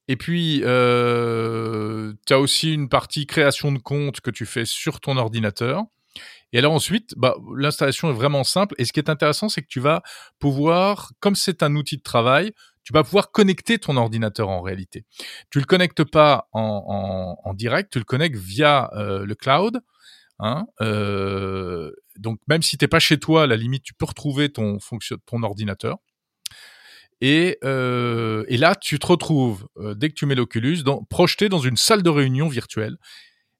Et 0.09 0.17
puis, 0.17 0.63
euh, 0.65 2.13
tu 2.27 2.33
as 2.33 2.41
aussi 2.41 2.73
une 2.75 2.89
partie 2.89 3.27
création 3.27 3.73
de 3.73 3.79
compte 3.79 4.21
que 4.21 4.31
tu 4.31 4.47
fais 4.47 4.65
sur 4.65 5.01
ton 5.01 5.17
ordinateur. 5.17 5.83
Et 6.53 6.59
alors 6.59 6.73
ensuite, 6.73 7.15
bah, 7.17 7.37
l'installation 7.57 8.11
est 8.11 8.15
vraiment 8.15 8.43
simple. 8.43 8.75
Et 8.79 8.85
ce 8.85 8.93
qui 8.93 8.99
est 8.99 9.09
intéressant, 9.09 9.49
c'est 9.49 9.63
que 9.63 9.69
tu 9.69 9.79
vas 9.79 10.03
pouvoir, 10.41 11.13
comme 11.21 11.37
c'est 11.37 11.63
un 11.63 11.77
outil 11.77 11.97
de 11.97 12.03
travail, 12.03 12.53
tu 12.85 12.93
vas 12.93 13.05
pouvoir 13.05 13.31
connecter 13.31 13.79
ton 13.79 13.97
ordinateur 13.97 14.49
en 14.49 14.63
réalité. 14.63 15.05
Tu 15.51 15.59
le 15.59 15.65
connectes 15.65 16.05
pas 16.05 16.49
en, 16.53 17.53
direct, 17.55 17.93
tu 17.93 17.99
le 17.99 18.05
connectes 18.05 18.37
via 18.37 18.91
euh, 18.95 19.25
le 19.25 19.35
cloud. 19.35 19.81
Hein, 20.39 20.67
euh, 20.81 21.93
donc 22.17 22.41
même 22.49 22.63
si 22.63 22.79
t'es 22.79 22.89
pas 22.89 22.99
chez 22.99 23.19
toi, 23.19 23.43
à 23.43 23.47
la 23.47 23.57
limite, 23.57 23.83
tu 23.83 23.95
peux 23.95 24.07
retrouver 24.07 24.51
ton 24.51 24.79
ordinateur. 25.43 25.99
Et, 27.21 27.59
euh, 27.65 28.45
et 28.49 28.57
là, 28.57 28.75
tu 28.75 28.99
te 28.99 29.07
retrouves, 29.07 29.69
dès 29.97 30.09
que 30.09 30.15
tu 30.15 30.25
mets 30.25 30.35
l'Oculus, 30.35 30.79
projeté 31.11 31.49
dans 31.51 31.59
une 31.59 31.77
salle 31.77 32.03
de 32.03 32.11
réunion 32.11 32.49
virtuelle. 32.49 32.97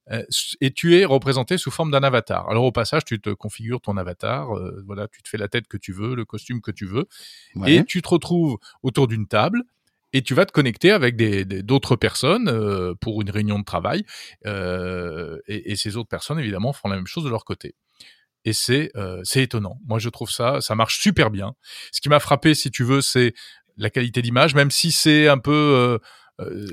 Euh, 0.09 0.23
et 0.61 0.71
tu 0.71 0.97
es 0.97 1.05
représenté 1.05 1.57
sous 1.59 1.69
forme 1.69 1.91
d'un 1.91 2.01
avatar. 2.01 2.49
Alors 2.49 2.63
au 2.65 2.71
passage, 2.71 3.05
tu 3.05 3.21
te 3.21 3.29
configures 3.29 3.79
ton 3.81 3.97
avatar, 3.97 4.57
euh, 4.57 4.81
voilà, 4.87 5.07
tu 5.07 5.21
te 5.21 5.29
fais 5.29 5.37
la 5.37 5.47
tête 5.47 5.67
que 5.67 5.77
tu 5.77 5.93
veux, 5.93 6.15
le 6.15 6.25
costume 6.25 6.59
que 6.59 6.71
tu 6.71 6.85
veux, 6.87 7.07
Ouais. 7.55 7.75
et 7.75 7.85
tu 7.85 8.01
te 8.01 8.09
retrouves 8.09 8.57
autour 8.81 9.07
d'une 9.07 9.27
table 9.27 9.61
et 10.13 10.23
tu 10.23 10.33
vas 10.33 10.45
te 10.47 10.51
connecter 10.51 10.91
avec 10.91 11.15
des 11.15 11.45
des- 11.45 11.61
d'autres 11.61 11.95
personnes 11.95 12.49
euh, 12.49 12.95
pour 12.99 13.21
une 13.21 13.29
réunion 13.29 13.59
de 13.59 13.63
travail. 13.63 14.03
Euh, 14.47 15.37
et, 15.47 15.71
et 15.71 15.75
ces 15.75 15.97
autres 15.97 16.09
personnes, 16.09 16.39
évidemment, 16.39 16.73
font 16.73 16.89
la 16.89 16.95
même 16.95 17.07
chose 17.07 17.23
de 17.23 17.29
leur 17.29 17.45
côté. 17.45 17.75
Et 18.43 18.53
c'est 18.53 18.91
étonnant. 19.35 19.77
Moi, 19.85 19.99
je 19.99 20.09
trouve 20.09 20.31
ça, 20.31 20.61
ça 20.61 20.73
marche 20.73 20.99
super 20.99 21.29
bien. 21.29 21.53
Ce 21.91 22.01
qui 22.01 22.09
m'a 22.09 22.19
frappé, 22.19 22.55
si 22.55 22.71
tu 22.71 22.83
veux, 22.83 23.01
c'est 23.01 23.35
la 23.77 23.91
qualité 23.91 24.23
d'image, 24.23 24.55
même 24.55 24.71
si 24.71 24.91
c'est 24.91 25.27
un 25.27 25.37
peu. 25.37 25.99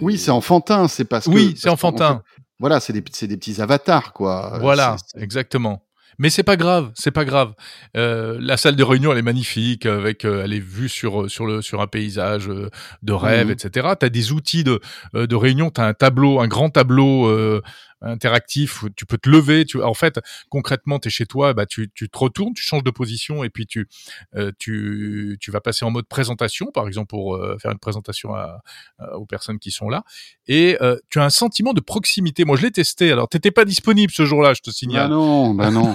Oui, 0.00 0.16
c'est 0.16 0.30
enfantin, 0.30 0.88
c'est 0.88 1.04
parce 1.04 1.26
que. 1.26 1.30
Oui, 1.30 1.54
c'est 1.58 1.68
enfantin. 1.68 2.22
Voilà, 2.60 2.80
c'est 2.80 2.92
des, 2.92 3.04
c'est 3.12 3.26
des 3.28 3.36
petits 3.36 3.60
avatars, 3.60 4.12
quoi. 4.12 4.54
Euh, 4.54 4.58
Voilà, 4.58 4.96
exactement. 5.16 5.84
Mais 6.20 6.30
c'est 6.30 6.42
pas 6.42 6.56
grave, 6.56 6.90
c'est 6.96 7.12
pas 7.12 7.24
grave. 7.24 7.52
Euh, 7.96 8.38
la 8.40 8.56
salle 8.56 8.74
de 8.74 8.82
réunion, 8.82 9.12
elle 9.12 9.18
est 9.18 9.22
magnifique, 9.22 9.86
avec, 9.86 10.24
euh, 10.24 10.42
elle 10.42 10.52
est 10.52 10.58
vue 10.58 10.88
sur 10.88 11.30
sur 11.30 11.46
le 11.46 11.62
sur 11.62 11.80
un 11.80 11.86
paysage 11.86 12.48
euh, 12.48 12.70
de 13.04 13.12
rêve, 13.12 13.46
Mhm. 13.46 13.52
etc. 13.52 13.88
T'as 14.00 14.08
des 14.08 14.32
outils 14.32 14.64
de 14.64 14.80
de 15.14 15.36
réunion, 15.36 15.70
t'as 15.70 15.86
un 15.86 15.94
tableau, 15.94 16.40
un 16.40 16.48
grand 16.48 16.70
tableau 16.70 17.28
euh, 17.28 17.62
interactif. 18.02 18.82
où 18.82 18.90
Tu 18.90 19.06
peux 19.06 19.18
te 19.18 19.28
lever. 19.28 19.64
Tu, 19.64 19.82
en 19.82 19.94
fait, 19.94 20.20
concrètement, 20.48 20.98
t'es 20.98 21.10
chez 21.10 21.26
toi, 21.26 21.54
bah 21.54 21.66
tu 21.66 21.90
tu 21.94 22.08
te 22.08 22.18
retournes, 22.18 22.54
tu 22.54 22.62
changes 22.62 22.84
de 22.84 22.90
position 22.90 23.44
et 23.44 23.50
puis 23.50 23.66
tu 23.66 23.88
euh, 24.36 24.52
tu 24.58 25.36
tu 25.40 25.50
vas 25.50 25.60
passer 25.60 25.84
en 25.84 25.90
mode 25.90 26.06
présentation, 26.06 26.66
par 26.72 26.86
exemple 26.86 27.08
pour 27.08 27.36
euh, 27.36 27.56
faire 27.60 27.70
une 27.72 27.78
présentation 27.78 28.34
à, 28.34 28.60
à- 28.98 29.16
aux 29.16 29.26
personnes 29.26 29.58
qui 29.58 29.70
sont 29.70 29.88
là. 29.88 30.02
Et 30.46 30.76
euh, 30.80 30.96
tu 31.10 31.18
as 31.20 31.24
un 31.24 31.30
sentiment 31.30 31.72
de 31.72 31.80
proximité. 31.80 32.44
Moi, 32.44 32.56
je 32.56 32.62
l'ai 32.62 32.70
testé. 32.70 33.10
Alors, 33.12 33.28
t'étais 33.28 33.50
pas 33.50 33.64
disponible 33.64 34.12
ce 34.12 34.24
jour-là, 34.24 34.54
je 34.54 34.60
te 34.60 34.70
Bah 34.70 34.72
signale 34.74 35.10
non, 35.10 35.54
bah 35.54 35.70
non. 35.70 35.94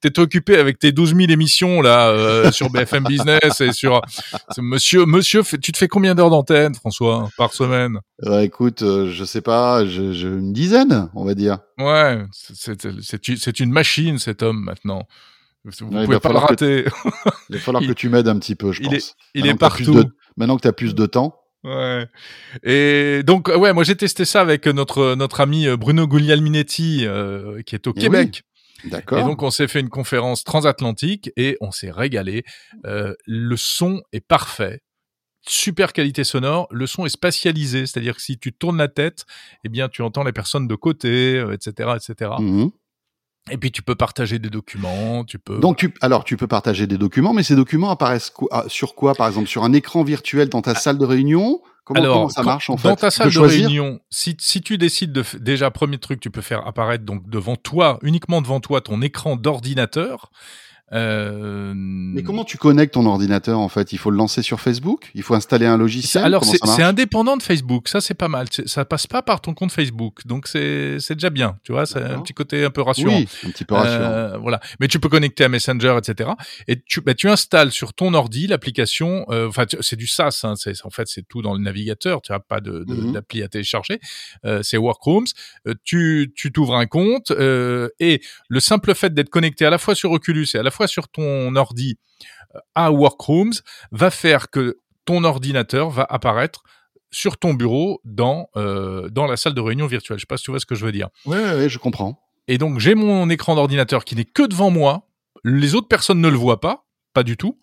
t'es 0.00 0.18
occupé 0.18 0.56
avec 0.56 0.78
tes 0.78 0.92
12 0.92 1.14
000 1.16 1.30
émissions 1.30 1.80
là 1.82 2.08
euh, 2.10 2.50
sur 2.52 2.70
BFM 2.70 3.04
Business 3.04 3.60
et 3.60 3.72
sur 3.72 4.00
Monsieur 4.58 5.06
Monsieur, 5.06 5.42
tu 5.60 5.72
te 5.72 5.76
fais 5.78 5.88
combien 5.88 6.14
d'heures 6.14 6.30
d'antenne, 6.30 6.74
François, 6.74 7.28
par 7.36 7.52
semaine? 7.52 7.98
Euh, 8.24 8.40
écoute, 8.40 8.82
euh, 8.82 9.10
je 9.10 9.24
sais 9.24 9.40
pas, 9.40 9.84
je, 9.84 10.12
je- 10.12 10.28
une 10.28 10.52
dizaine, 10.52 11.08
on 11.14 11.24
va 11.24 11.34
dire. 11.34 11.41
Ouais, 11.78 12.22
c'est- 12.32 13.60
une 13.60 13.72
machine 13.72 14.18
cet 14.18 14.42
homme 14.42 14.62
maintenant. 14.64 15.06
Vous 15.64 15.70
Ouais, 15.86 16.04
pouvez 16.06 16.18
pas 16.20 16.30
le 16.30 16.34
que- 16.34 16.40
rater. 16.40 16.84
Il 17.50 17.56
va 17.56 17.58
falloir 17.60 17.82
Il- 17.82 17.88
que 17.88 17.92
tu 17.92 18.08
m'aides 18.08 18.28
un 18.28 18.38
petit 18.38 18.54
peu, 18.56 18.72
je 18.72 18.80
il 18.82 18.86
pense. 18.86 18.94
est- 18.94 19.14
il 19.34 19.42
Maintenant 19.42 19.54
est 19.54 19.58
partout. 19.58 19.94
de- 19.94 20.06
maintenant 20.36 20.56
que 20.56 20.62
tu 20.62 20.68
as 20.68 20.72
plus 20.72 20.94
de 20.94 21.06
temps. 21.06 21.38
Ouais. 21.64 22.06
Et 22.64 23.22
donc 23.24 23.46
ouais, 23.48 23.72
moi 23.72 23.84
j'ai 23.84 23.94
testé 23.94 24.24
ça 24.24 24.40
avec 24.40 24.66
notre 24.66 25.14
notre 25.14 25.40
ami 25.40 25.68
euh, 25.68 25.76
Bruno 25.76 26.08
Guglielminetti 26.08 27.06
euh, 27.06 27.62
qui 27.62 27.76
est 27.76 27.86
au 27.86 27.92
Eh 27.96 28.00
Québec. 28.00 28.42
D'accord. 28.84 29.18
Et 29.20 29.22
donc 29.22 29.42
on 29.44 29.50
s'est 29.50 29.68
fait 29.68 29.78
une 29.78 29.88
conférence 29.88 30.42
transatlantique 30.42 31.30
et 31.36 31.56
on 31.60 31.70
s'est 31.70 31.92
régalé. 31.92 32.42
Euh, 32.84 33.14
le 33.26 33.56
son 33.56 34.02
est 34.12 34.26
parfait. 34.26 34.80
Super 35.44 35.92
qualité 35.92 36.22
sonore, 36.24 36.68
le 36.70 36.86
son 36.86 37.04
est 37.04 37.08
spatialisé, 37.10 37.86
c'est-à-dire 37.86 38.14
que 38.16 38.22
si 38.22 38.38
tu 38.38 38.52
tournes 38.52 38.78
la 38.78 38.88
tête, 38.88 39.24
eh 39.64 39.68
bien 39.68 39.88
tu 39.88 40.02
entends 40.02 40.22
les 40.22 40.32
personnes 40.32 40.68
de 40.68 40.74
côté, 40.76 41.36
euh, 41.36 41.52
etc., 41.52 41.90
etc. 41.96 42.30
Mhm. 42.38 42.70
Et 43.50 43.56
puis 43.56 43.72
tu 43.72 43.82
peux 43.82 43.96
partager 43.96 44.38
des 44.38 44.50
documents, 44.50 45.24
tu 45.24 45.40
peux. 45.40 45.58
Donc, 45.58 45.78
tu, 45.78 45.92
alors, 46.00 46.22
tu 46.22 46.36
peux 46.36 46.46
partager 46.46 46.86
des 46.86 46.96
documents, 46.96 47.32
mais 47.32 47.42
ces 47.42 47.56
documents 47.56 47.90
apparaissent 47.90 48.30
quoi- 48.30 48.48
ah, 48.52 48.64
sur 48.68 48.94
quoi, 48.94 49.16
par 49.16 49.26
exemple 49.26 49.48
Sur 49.48 49.64
un 49.64 49.72
écran 49.72 50.04
virtuel 50.04 50.48
dans 50.48 50.62
ta 50.62 50.76
salle 50.76 50.96
de 50.96 51.04
réunion? 51.04 51.60
Comment, 51.84 51.98
Alors, 52.00 52.14
comment 52.14 52.28
ça 52.28 52.42
marche 52.44 52.70
en 52.70 52.76
fait? 52.76 52.88
dans 52.88 52.94
ta 52.94 53.10
salle 53.10 53.26
de, 53.26 53.32
choisir? 53.32 53.66
réunion, 53.66 53.98
si, 54.10 54.36
si 54.38 54.60
tu 54.60 54.78
décides 54.78 55.10
de 55.10 55.24
déjà 55.40 55.72
premier 55.72 55.98
truc, 55.98 56.20
tu 56.20 56.30
peux 56.30 56.40
faire 56.40 56.64
apparaître 56.68 57.04
donc 57.04 57.28
devant 57.28 57.56
toi, 57.56 57.98
uniquement 58.02 58.40
devant 58.42 58.60
toi, 58.60 58.80
ton 58.80 59.02
écran 59.02 59.34
d'ordinateur. 59.34 60.30
Euh, 60.92 61.72
Mais 61.74 62.22
comment 62.22 62.44
tu 62.44 62.58
connectes 62.58 62.94
ton 62.94 63.06
ordinateur 63.06 63.58
en 63.58 63.68
fait? 63.68 63.92
Il 63.92 63.98
faut 63.98 64.10
le 64.10 64.16
lancer 64.16 64.42
sur 64.42 64.60
Facebook? 64.60 65.10
Il 65.14 65.22
faut 65.22 65.34
installer 65.34 65.66
un 65.66 65.76
logiciel? 65.78 66.24
Alors 66.24 66.44
c'est 66.44 66.82
indépendant 66.82 67.36
de 67.36 67.42
Facebook, 67.42 67.88
ça 67.88 68.00
c'est 68.00 68.14
pas 68.14 68.28
mal. 68.28 68.46
Ça 68.66 68.84
passe 68.84 69.06
pas 69.06 69.22
par 69.22 69.40
ton 69.40 69.54
compte 69.54 69.72
Facebook, 69.72 70.20
donc 70.26 70.46
c'est 70.48 70.98
déjà 71.14 71.30
bien. 71.30 71.56
Tu 71.64 71.72
vois, 71.72 71.86
c'est 71.86 72.02
un 72.02 72.20
petit 72.20 72.34
côté 72.34 72.64
un 72.64 72.70
peu 72.70 72.82
rassurant. 72.82 73.16
Oui, 73.16 73.28
un 73.46 73.50
petit 73.50 73.64
peu 73.64 73.74
rassurant. 73.74 74.02
Euh, 74.02 74.36
voilà. 74.38 74.60
Mais 74.80 74.88
tu 74.88 75.00
peux 75.00 75.08
connecter 75.08 75.44
à 75.44 75.48
Messenger, 75.48 75.96
etc. 75.98 76.30
Et 76.68 76.80
tu, 76.82 77.00
bah, 77.00 77.14
tu 77.14 77.28
installes 77.28 77.70
sur 77.72 77.94
ton 77.94 78.14
ordi 78.14 78.46
l'application. 78.46 79.24
euh, 79.30 79.48
Enfin, 79.48 79.66
tu- 79.66 79.76
c'est 79.80 79.96
du 79.96 80.06
SaaS. 80.06 80.40
Hein, 80.44 80.54
en 80.84 80.90
fait 80.90 81.08
c'est 81.08 81.26
tout 81.26 81.42
dans 81.42 81.54
le 81.54 81.60
navigateur. 81.60 82.20
Tu 82.22 82.32
as 82.32 82.40
pas 82.40 82.60
de 82.60 82.84
de- 82.84 82.94
Mhm. 82.94 83.12
d'appli 83.12 83.42
à 83.42 83.48
télécharger. 83.48 84.00
C'est 84.62 84.76
Workrooms. 84.76 85.26
Tu 85.84 86.32
tu 86.36 86.52
t'ouvres 86.52 86.76
un 86.76 86.86
compte 86.86 87.30
et 87.30 88.20
le 88.48 88.60
simple 88.60 88.94
fait 88.94 89.12
d'être 89.14 89.30
connecté 89.30 89.64
à 89.64 89.70
la 89.70 89.78
fois 89.78 89.94
sur 89.94 90.10
Oculus 90.10 90.46
et 90.54 90.58
à 90.58 90.62
la 90.62 90.70
fois 90.70 90.81
sur 90.86 91.08
ton 91.08 91.54
ordi 91.56 91.98
euh, 92.54 92.58
à 92.74 92.90
Workrooms 92.90 93.52
va 93.90 94.10
faire 94.10 94.50
que 94.50 94.78
ton 95.04 95.24
ordinateur 95.24 95.90
va 95.90 96.06
apparaître 96.08 96.62
sur 97.10 97.36
ton 97.36 97.54
bureau 97.54 98.00
dans 98.04 98.48
euh, 98.56 99.08
dans 99.10 99.26
la 99.26 99.36
salle 99.36 99.54
de 99.54 99.60
réunion 99.60 99.86
virtuelle. 99.86 100.18
Je 100.18 100.22
sais 100.22 100.26
pas 100.26 100.36
si 100.36 100.44
tu 100.44 100.50
vois 100.50 100.60
ce 100.60 100.66
que 100.66 100.74
je 100.74 100.84
veux 100.84 100.92
dire. 100.92 101.08
Ouais, 101.26 101.36
ouais, 101.36 101.68
je 101.68 101.78
comprends. 101.78 102.20
Et 102.48 102.58
donc 102.58 102.78
j'ai 102.78 102.94
mon 102.94 103.28
écran 103.30 103.54
d'ordinateur 103.54 104.04
qui 104.04 104.16
n'est 104.16 104.24
que 104.24 104.46
devant 104.46 104.70
moi. 104.70 105.08
Les 105.44 105.74
autres 105.74 105.88
personnes 105.88 106.20
ne 106.20 106.28
le 106.28 106.36
voient 106.36 106.60
pas, 106.60 106.81
pas 107.12 107.22
du 107.22 107.36
tout. 107.36 107.58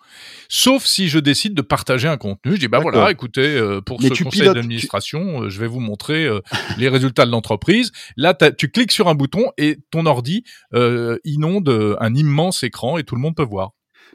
Sauf 0.47 0.85
si 0.85 1.07
je 1.09 1.19
décide 1.19 1.53
de 1.53 1.61
partager 1.61 2.07
un 2.07 2.17
contenu. 2.17 2.53
Je 2.55 2.59
dis 2.59 2.67
bah 2.67 2.79
voilà, 2.79 3.11
écoutez, 3.11 3.41
euh, 3.57 3.81
pour 3.81 4.01
Mais 4.01 4.09
ce 4.09 4.23
conseil 4.23 4.41
pilotes- 4.41 4.55
d'administration, 4.55 5.43
euh, 5.43 5.49
je 5.49 5.59
vais 5.59 5.67
vous 5.67 5.79
montrer 5.79 6.25
euh, 6.25 6.41
les 6.77 6.89
résultats 6.89 7.25
de 7.25 7.31
l'entreprise. 7.31 7.91
Là, 8.17 8.33
tu 8.33 8.69
cliques 8.71 8.91
sur 8.91 9.07
un 9.07 9.15
bouton 9.15 9.45
et 9.57 9.77
ton 9.91 10.05
ordi 10.05 10.43
euh, 10.73 11.17
inonde 11.23 11.97
un 11.99 12.13
immense 12.15 12.63
écran 12.63 12.97
et 12.97 13.03
tout 13.03 13.15
le 13.15 13.21
monde 13.21 13.35
peut 13.35 13.43
voir. 13.43 13.71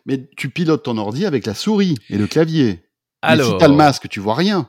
Mais 0.06 0.28
tu 0.36 0.50
pilotes 0.50 0.82
ton 0.84 0.98
ordi 0.98 1.24
avec 1.26 1.46
la 1.46 1.54
souris 1.54 1.96
et 2.10 2.18
le 2.18 2.26
clavier. 2.26 2.84
Mais 3.22 3.30
Alors, 3.30 3.52
si 3.52 3.58
t'as 3.58 3.68
le 3.68 3.74
masque, 3.74 4.08
tu 4.08 4.20
vois 4.20 4.34
rien. 4.34 4.68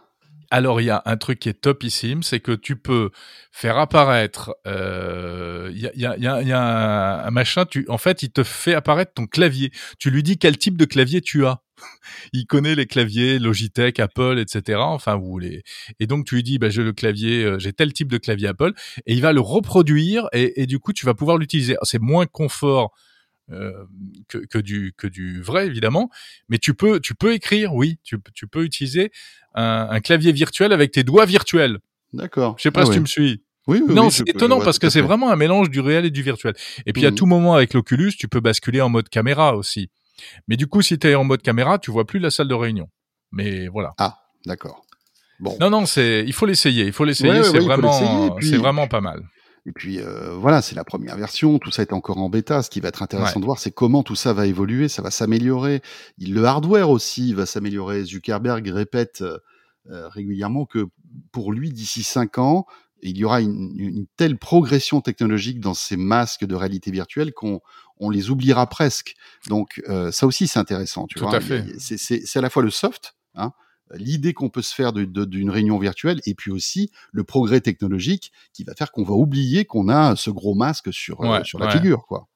Alors, 0.51 0.81
il 0.81 0.85
y 0.85 0.89
a 0.89 1.01
un 1.05 1.17
truc 1.17 1.39
qui 1.39 1.49
est 1.49 1.61
topissime, 1.61 2.23
c'est 2.23 2.39
que 2.39 2.51
tu 2.51 2.75
peux 2.75 3.11
faire 3.51 3.77
apparaître. 3.77 4.55
euh, 4.67 5.71
Il 5.73 5.79
y, 5.95 6.05
a, 6.05 7.25
un, 7.25 7.31
machin. 7.31 7.65
Tu, 7.65 7.85
en 7.89 7.97
fait, 7.97 8.23
il 8.23 8.31
te 8.31 8.43
fait 8.43 8.73
apparaître 8.73 9.13
ton 9.13 9.25
clavier. 9.27 9.71
Tu 9.99 10.11
lui 10.11 10.23
dis 10.23 10.37
quel 10.37 10.57
type 10.57 10.77
de 10.77 10.85
clavier 10.85 11.21
tu 11.21 11.45
as. 11.45 11.61
il 12.33 12.45
connaît 12.45 12.75
les 12.75 12.85
claviers 12.85 13.39
Logitech, 13.39 13.99
Apple, 13.99 14.39
etc. 14.39 14.79
Enfin, 14.81 15.15
vous 15.15 15.39
les. 15.39 15.63
Et 15.99 16.07
donc, 16.07 16.25
tu 16.25 16.35
lui 16.35 16.43
dis, 16.43 16.57
bah, 16.59 16.69
j'ai 16.69 16.83
le 16.83 16.93
clavier, 16.93 17.43
euh, 17.43 17.59
j'ai 17.59 17.73
tel 17.73 17.91
type 17.93 18.11
de 18.11 18.17
clavier 18.17 18.47
Apple, 18.47 18.73
et 19.05 19.13
il 19.13 19.21
va 19.21 19.33
le 19.33 19.41
reproduire, 19.41 20.27
et 20.33 20.65
du 20.65 20.79
coup, 20.79 20.93
tu 20.93 21.05
vas 21.05 21.13
pouvoir 21.13 21.37
l'utiliser. 21.37 21.75
C'est 21.83 22.01
moins 22.01 22.25
confort. 22.25 22.93
Euh, 23.51 23.71
que, 24.27 24.39
que 24.39 24.57
du 24.57 24.93
que 24.97 25.05
du 25.07 25.41
vrai 25.41 25.67
évidemment 25.67 26.09
mais 26.49 26.57
tu 26.57 26.73
peux 26.73 26.99
tu 26.99 27.13
peux 27.13 27.33
écrire 27.33 27.75
oui 27.75 27.99
tu, 28.03 28.17
tu 28.33 28.47
peux 28.47 28.63
utiliser 28.63 29.11
un, 29.53 29.87
un 29.91 29.99
clavier 29.99 30.31
virtuel 30.31 30.73
avec 30.73 30.91
tes 30.91 31.03
doigts 31.03 31.25
virtuels. 31.25 31.79
D'accord. 32.13 32.55
Je 32.57 32.63
sais 32.63 32.71
pas 32.71 32.81
Ah 32.81 32.85
si 32.85 32.91
tu 32.93 32.99
me 32.99 33.05
suis. 33.05 33.43
Oui, 33.67 33.81
oui, 33.87 33.93
non, 33.95 34.05
oui, 34.05 34.11
c'est 34.11 34.27
étonnant 34.29 34.59
parce 34.59 34.79
que 34.79 34.89
c'est 34.89 35.01
vraiment 35.01 35.31
un 35.31 35.35
mélange 35.35 35.69
du 35.69 35.79
réel 35.79 36.05
et 36.05 36.11
du 36.11 36.21
virtuel. 36.23 36.53
Et 36.85 36.93
puis 36.93 37.05
à 37.05 37.09
Mhm. 37.11 37.15
tout 37.15 37.25
moment 37.25 37.55
avec 37.55 37.73
l'Oculus, 37.73 38.13
tu 38.17 38.27
peux 38.27 38.39
basculer 38.39 38.79
en 38.81 38.89
mode 38.89 39.09
caméra 39.09 39.55
aussi. 39.55 39.89
Mais 40.47 40.55
du 40.55 40.67
coup, 40.67 40.81
si 40.81 40.97
tu 40.99 41.07
es 41.07 41.15
en 41.15 41.23
mode 41.23 41.41
caméra, 41.41 41.77
tu 41.79 41.89
vois 41.91 42.05
plus 42.05 42.19
la 42.19 42.31
salle 42.31 42.47
de 42.47 42.53
réunion. 42.53 42.89
Mais 43.31 43.67
voilà. 43.67 43.93
Ah, 43.97 44.17
d'accord. 44.45 44.85
Bon. 45.39 45.57
Non, 45.59 45.69
non, 45.69 45.85
c'est, 45.85 46.23
il 46.25 46.33
faut 46.33 46.45
l'essayer. 46.45 46.85
Il 46.85 46.93
faut 46.93 47.03
l'essayer. 47.05 47.29
Ouais, 47.31 47.43
c'est 47.43 47.59
ouais, 47.59 47.65
vraiment, 47.65 48.37
c'est 48.41 48.57
vraiment 48.57 48.87
pas 48.87 49.01
mal. 49.01 49.23
Et 49.67 49.71
puis 49.71 49.99
euh, 49.99 50.35
voilà, 50.35 50.61
c'est 50.61 50.75
la 50.75 50.83
première 50.83 51.17
version, 51.17 51.57
tout 51.57 51.71
ça 51.71 51.81
est 51.81 51.93
encore 51.93 52.19
en 52.19 52.29
bêta. 52.29 52.61
Ce 52.61 52.69
qui 52.69 52.79
va 52.79 52.89
être 52.89 53.01
intéressant 53.01 53.35
Ouais. 53.37 53.41
de 53.41 53.45
voir, 53.45 53.57
c'est 53.59 53.71
comment 53.71 54.03
tout 54.03 54.15
ça 54.15 54.31
va 54.33 54.45
évoluer, 54.45 54.87
ça 54.89 55.01
va 55.01 55.09
s'améliorer. 55.11 55.81
Le 56.19 56.43
hardware 56.43 56.89
aussi 56.89 57.33
va 57.33 57.45
s'améliorer. 57.45 58.03
Zuckerberg 58.03 58.67
répète 58.67 59.21
euh, 59.21 59.39
euh, 59.89 60.07
régulièrement 60.09 60.65
que 60.65 60.85
pour 61.31 61.51
lui, 61.51 61.71
d'ici 61.71 62.03
cinq 62.03 62.37
ans, 62.37 62.65
il 63.01 63.17
y 63.17 63.25
aura 63.25 63.41
une, 63.41 63.73
une 63.77 64.05
telle 64.17 64.37
progression 64.37 65.01
technologique 65.01 65.59
dans 65.59 65.73
ces 65.73 65.97
masques 65.97 66.45
de 66.45 66.55
réalité 66.55 66.91
virtuelle 66.91 67.33
qu'on 67.33 67.59
on 67.99 68.09
les 68.09 68.29
oubliera 68.29 68.67
presque. 68.67 69.15
Donc 69.47 69.81
euh, 69.89 70.11
ça 70.11 70.25
aussi, 70.27 70.47
c'est 70.47 70.59
intéressant. 70.59 71.05
Tu 71.07 71.19
Tout 71.19 71.25
vois, 71.25 71.35
à 71.37 71.41
fait. 71.41 71.65
C'est 71.79 72.37
à 72.37 72.41
la 72.41 72.49
fois 72.49 72.63
le 72.63 72.69
soft, 72.71 73.15
hein, 73.35 73.51
l'idée 73.93 74.33
qu'on 74.33 74.49
peut 74.49 74.61
se 74.61 74.73
faire 74.73 74.93
d'une 74.93 75.49
réunion 75.49 75.77
virtuelle, 75.77 76.19
et 76.25 76.33
puis 76.33 76.51
aussi 76.51 76.91
le 77.11 77.23
progrès 77.23 77.61
technologique 77.61 78.31
qui 78.53 78.63
va 78.63 78.73
faire 78.73 78.91
qu'on 78.91 79.03
va 79.03 79.13
oublier 79.13 79.65
qu'on 79.65 79.89
a 79.89 80.15
ce 80.15 80.29
gros 80.31 80.55
masque 80.55 80.91
sur, 80.93 81.21
euh, 81.21 81.27
Ouais, 81.37 81.43
sur 81.43 81.59
la 81.59 81.67
ouais. 81.67 81.71
figure. 81.73 82.05
quoi. 82.07 82.27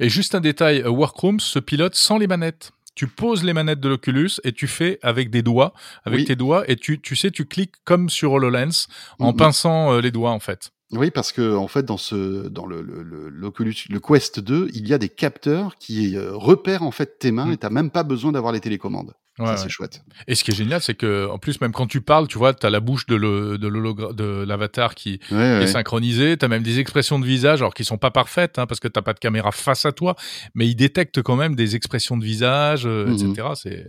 Et 0.00 0.08
juste 0.08 0.34
un 0.34 0.40
détail, 0.40 0.80
euh, 0.82 0.90
Workrooms 0.90 1.40
se 1.40 1.58
pilote 1.58 1.94
sans 1.94 2.18
les 2.18 2.26
manettes. 2.26 2.72
Tu 2.94 3.06
poses 3.06 3.44
les 3.44 3.52
manettes 3.52 3.80
de 3.80 3.88
l'Oculus 3.88 4.30
et 4.44 4.52
tu 4.52 4.66
fais 4.66 4.98
avec 5.02 5.30
des 5.30 5.42
doigts, 5.42 5.72
avec 6.04 6.18
Oui. 6.20 6.24
tes 6.24 6.36
doigts, 6.36 6.68
et 6.68 6.76
tu, 6.76 7.00
tu 7.00 7.14
sais, 7.16 7.30
tu 7.30 7.46
cliques 7.46 7.74
comme 7.84 8.10
sur 8.10 8.32
HoloLens 8.32 8.88
en 9.20 9.30
Mhm. 9.32 9.36
pinçant 9.36 9.92
euh, 9.92 10.00
les 10.00 10.10
doigts 10.10 10.32
en 10.32 10.40
fait. 10.40 10.70
Oui, 10.90 11.10
parce 11.10 11.32
que 11.32 11.54
en 11.54 11.68
fait, 11.68 11.84
dans 11.84 11.96
ce, 11.98 12.48
dans 12.48 12.66
le, 12.66 12.80
l'Oculus- 12.82 13.86
le 13.90 14.00
Quest 14.00 14.40
2, 14.40 14.70
il 14.74 14.88
y 14.88 14.94
a 14.94 14.98
des 14.98 15.10
capteurs 15.10 15.76
qui 15.76 16.16
euh, 16.16 16.34
repèrent 16.34 16.82
en 16.82 16.90
fait 16.90 17.18
tes 17.18 17.30
mains 17.30 17.46
Mm. 17.46 17.52
et 17.52 17.56
t'as 17.58 17.70
même 17.70 17.90
pas 17.90 18.02
besoin 18.04 18.32
d'avoir 18.32 18.52
les 18.52 18.60
télécommandes. 18.60 19.12
Ouais, 19.38 19.46
ça, 19.46 19.52
ouais. 19.52 19.58
c'est 19.58 19.68
chouette. 19.68 20.02
Et 20.26 20.34
ce 20.34 20.42
qui 20.44 20.50
est 20.50 20.54
génial, 20.54 20.80
c'est 20.82 20.94
que 20.94 21.28
en 21.28 21.38
plus, 21.38 21.60
même 21.60 21.72
quand 21.72 21.86
tu 21.86 22.00
parles, 22.00 22.26
tu 22.28 22.38
vois, 22.38 22.54
tu 22.54 22.66
as 22.66 22.70
la 22.70 22.80
bouche 22.80 23.06
de 23.06 23.14
le- 23.16 24.44
l'avatar 24.44 24.94
qui 24.94 25.20
Ouais, 25.30 25.36
est 25.38 25.58
ouais. 25.60 25.66
synchronisée, 25.66 26.36
tu 26.36 26.44
as 26.44 26.48
même 26.48 26.62
des 26.62 26.78
expressions 26.80 27.18
de 27.18 27.24
visage, 27.26 27.60
alors 27.62 27.74
qui 27.74 27.84
sont 27.84 27.98
pas 27.98 28.10
parfaites, 28.10 28.58
hein, 28.58 28.66
parce 28.66 28.80
que 28.80 28.88
t'as 28.88 29.02
pas 29.02 29.12
de 29.14 29.18
caméra 29.20 29.52
face 29.52 29.86
à 29.86 29.92
toi, 29.92 30.16
mais 30.54 30.66
il 30.66 30.74
détecte 30.74 31.22
quand 31.22 31.36
même 31.36 31.54
des 31.54 31.76
expressions 31.76 32.16
de 32.16 32.24
visage, 32.24 32.82
euh, 32.86 33.06
Mhm. 33.06 33.30
etc. 33.32 33.48
C'est 33.54 33.86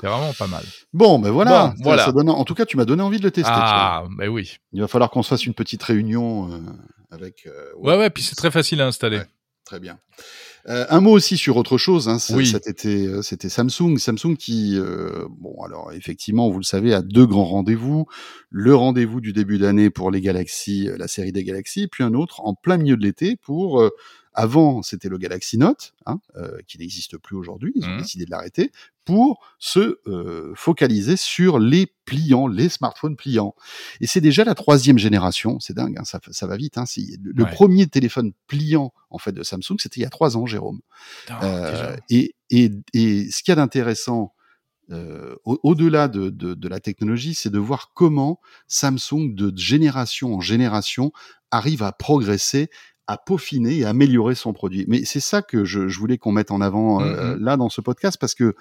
c'est 0.00 0.06
vraiment 0.08 0.32
pas 0.32 0.46
mal. 0.48 0.64
Bon, 0.92 1.18
ben 1.18 1.30
voilà. 1.30 1.68
Bon, 1.68 1.76
Ça- 1.76 1.82
voilà. 1.82 2.04
ça 2.06 2.12
donne- 2.12 2.30
en 2.30 2.44
tout 2.44 2.54
cas, 2.54 2.64
tu 2.64 2.76
m'as 2.76 2.84
donné 2.86 3.02
envie 3.02 3.18
de 3.18 3.22
le 3.24 3.30
tester. 3.30 3.50
Ah, 3.54 4.04
mais 4.16 4.26
oui. 4.26 4.56
Il 4.72 4.80
va 4.80 4.88
falloir 4.88 5.10
qu'on 5.10 5.22
se 5.22 5.28
fasse 5.28 5.44
une 5.46 5.54
petite 5.54 5.82
réunion 5.82 6.50
euh, 6.52 6.58
avec. 7.10 7.46
euh, 7.46 7.66
Ouais, 7.76 7.96
ouais, 7.96 8.10
puis 8.10 8.22
c'est 8.22 8.34
très 8.34 8.50
facile 8.50 8.80
à 8.80 8.86
installer. 8.86 9.18
Ouais. 9.18 9.26
Très 9.64 9.78
bien. 9.78 9.98
Euh, 10.68 10.86
un 10.90 11.00
mot 11.00 11.10
aussi 11.10 11.36
sur 11.36 11.56
autre 11.56 11.76
chose. 11.76 12.08
Hein, 12.08 12.18
c- 12.18 12.34
Oui. 12.34 12.46
Cet 12.46 12.68
été, 12.68 13.06
euh, 13.06 13.22
c'était 13.22 13.48
Samsung. 13.48 13.98
Samsung 13.98 14.36
qui, 14.38 14.76
euh, 14.78 15.26
bon, 15.40 15.60
alors 15.64 15.92
effectivement, 15.92 16.48
vous 16.50 16.58
le 16.58 16.64
savez, 16.64 16.94
a 16.94 17.02
deux 17.02 17.26
grands 17.26 17.44
rendez-vous. 17.46 18.06
Le 18.50 18.74
rendez-vous 18.74 19.20
du 19.20 19.32
début 19.32 19.58
d'année 19.58 19.90
pour 19.90 20.10
les 20.12 20.20
Galaxy, 20.20 20.88
euh, 20.88 20.96
la 20.96 21.08
série 21.08 21.32
des 21.32 21.42
Galaxy, 21.42 21.88
puis 21.88 22.04
un 22.04 22.14
autre 22.14 22.40
en 22.44 22.54
plein 22.54 22.76
milieu 22.76 22.96
de 22.96 23.02
l'été 23.02 23.36
pour. 23.36 23.82
Avant, 24.34 24.82
c'était 24.82 25.08
le 25.08 25.18
Galaxy 25.18 25.58
Note, 25.58 25.94
hein, 26.06 26.20
euh, 26.36 26.58
qui 26.66 26.78
n'existe 26.78 27.18
plus 27.18 27.36
aujourd'hui. 27.36 27.72
Ils 27.74 27.84
ont 27.84 27.90
Mhm. 27.90 27.98
décidé 27.98 28.24
de 28.24 28.30
l'arrêter 28.30 28.72
pour 29.04 29.40
se 29.58 29.98
euh, 30.06 30.52
focaliser 30.54 31.16
sur 31.16 31.58
les 31.58 31.86
pliants, 32.04 32.46
les 32.46 32.68
smartphones 32.68 33.16
pliants. 33.16 33.54
Et 34.00 34.06
c'est 34.06 34.20
déjà 34.20 34.44
la 34.44 34.54
troisième 34.54 34.98
génération. 34.98 35.58
C'est 35.60 35.74
dingue, 35.74 35.96
hein, 35.98 36.04
ça, 36.04 36.20
ça 36.30 36.46
va 36.46 36.56
vite. 36.56 36.78
Hein, 36.78 36.84
le 37.22 37.44
Ouais. 37.44 37.50
premier 37.50 37.86
téléphone 37.88 38.32
pliant 38.46 38.92
en 39.10 39.18
fait 39.18 39.32
de 39.32 39.42
Samsung, 39.42 39.76
c'était 39.78 40.00
il 40.00 40.04
y 40.04 40.06
a 40.06 40.10
trois 40.10 40.36
ans, 40.36 40.46
Jérôme. 40.46 40.80
Putain, 41.26 41.38
Euh, 41.42 41.96
et, 42.10 42.34
et, 42.50 42.70
et 42.94 43.30
ce 43.30 43.42
qu'il 43.42 43.50
y 43.50 43.52
a 43.52 43.56
d'intéressant, 43.56 44.32
euh, 44.90 45.36
au- 45.44 45.58
au-delà 45.62 46.08
de, 46.08 46.28
de, 46.30 46.54
de 46.54 46.68
la 46.68 46.80
technologie, 46.80 47.34
c'est 47.34 47.50
de 47.50 47.58
voir 47.58 47.92
comment 47.94 48.40
Samsung, 48.66 49.34
de 49.34 49.52
génération 49.56 50.34
en 50.34 50.40
génération, 50.40 51.12
arrive 51.50 51.82
à 51.82 51.92
progresser, 51.92 52.68
à 53.12 53.18
peaufiner 53.18 53.78
et 53.78 53.84
à 53.84 53.90
améliorer 53.90 54.34
son 54.34 54.52
produit. 54.52 54.84
Mais 54.88 55.04
c'est 55.04 55.20
ça 55.20 55.42
que 55.42 55.64
je, 55.64 55.88
je 55.88 55.98
voulais 55.98 56.18
qu'on 56.18 56.32
mette 56.32 56.50
en 56.50 56.60
avant 56.60 57.02
euh, 57.02 57.34
Mhm. 57.36 57.44
là 57.44 57.56
dans 57.56 57.68
ce 57.68 57.80
podcast, 57.80 58.16
parce 58.20 58.34
que 58.34 58.54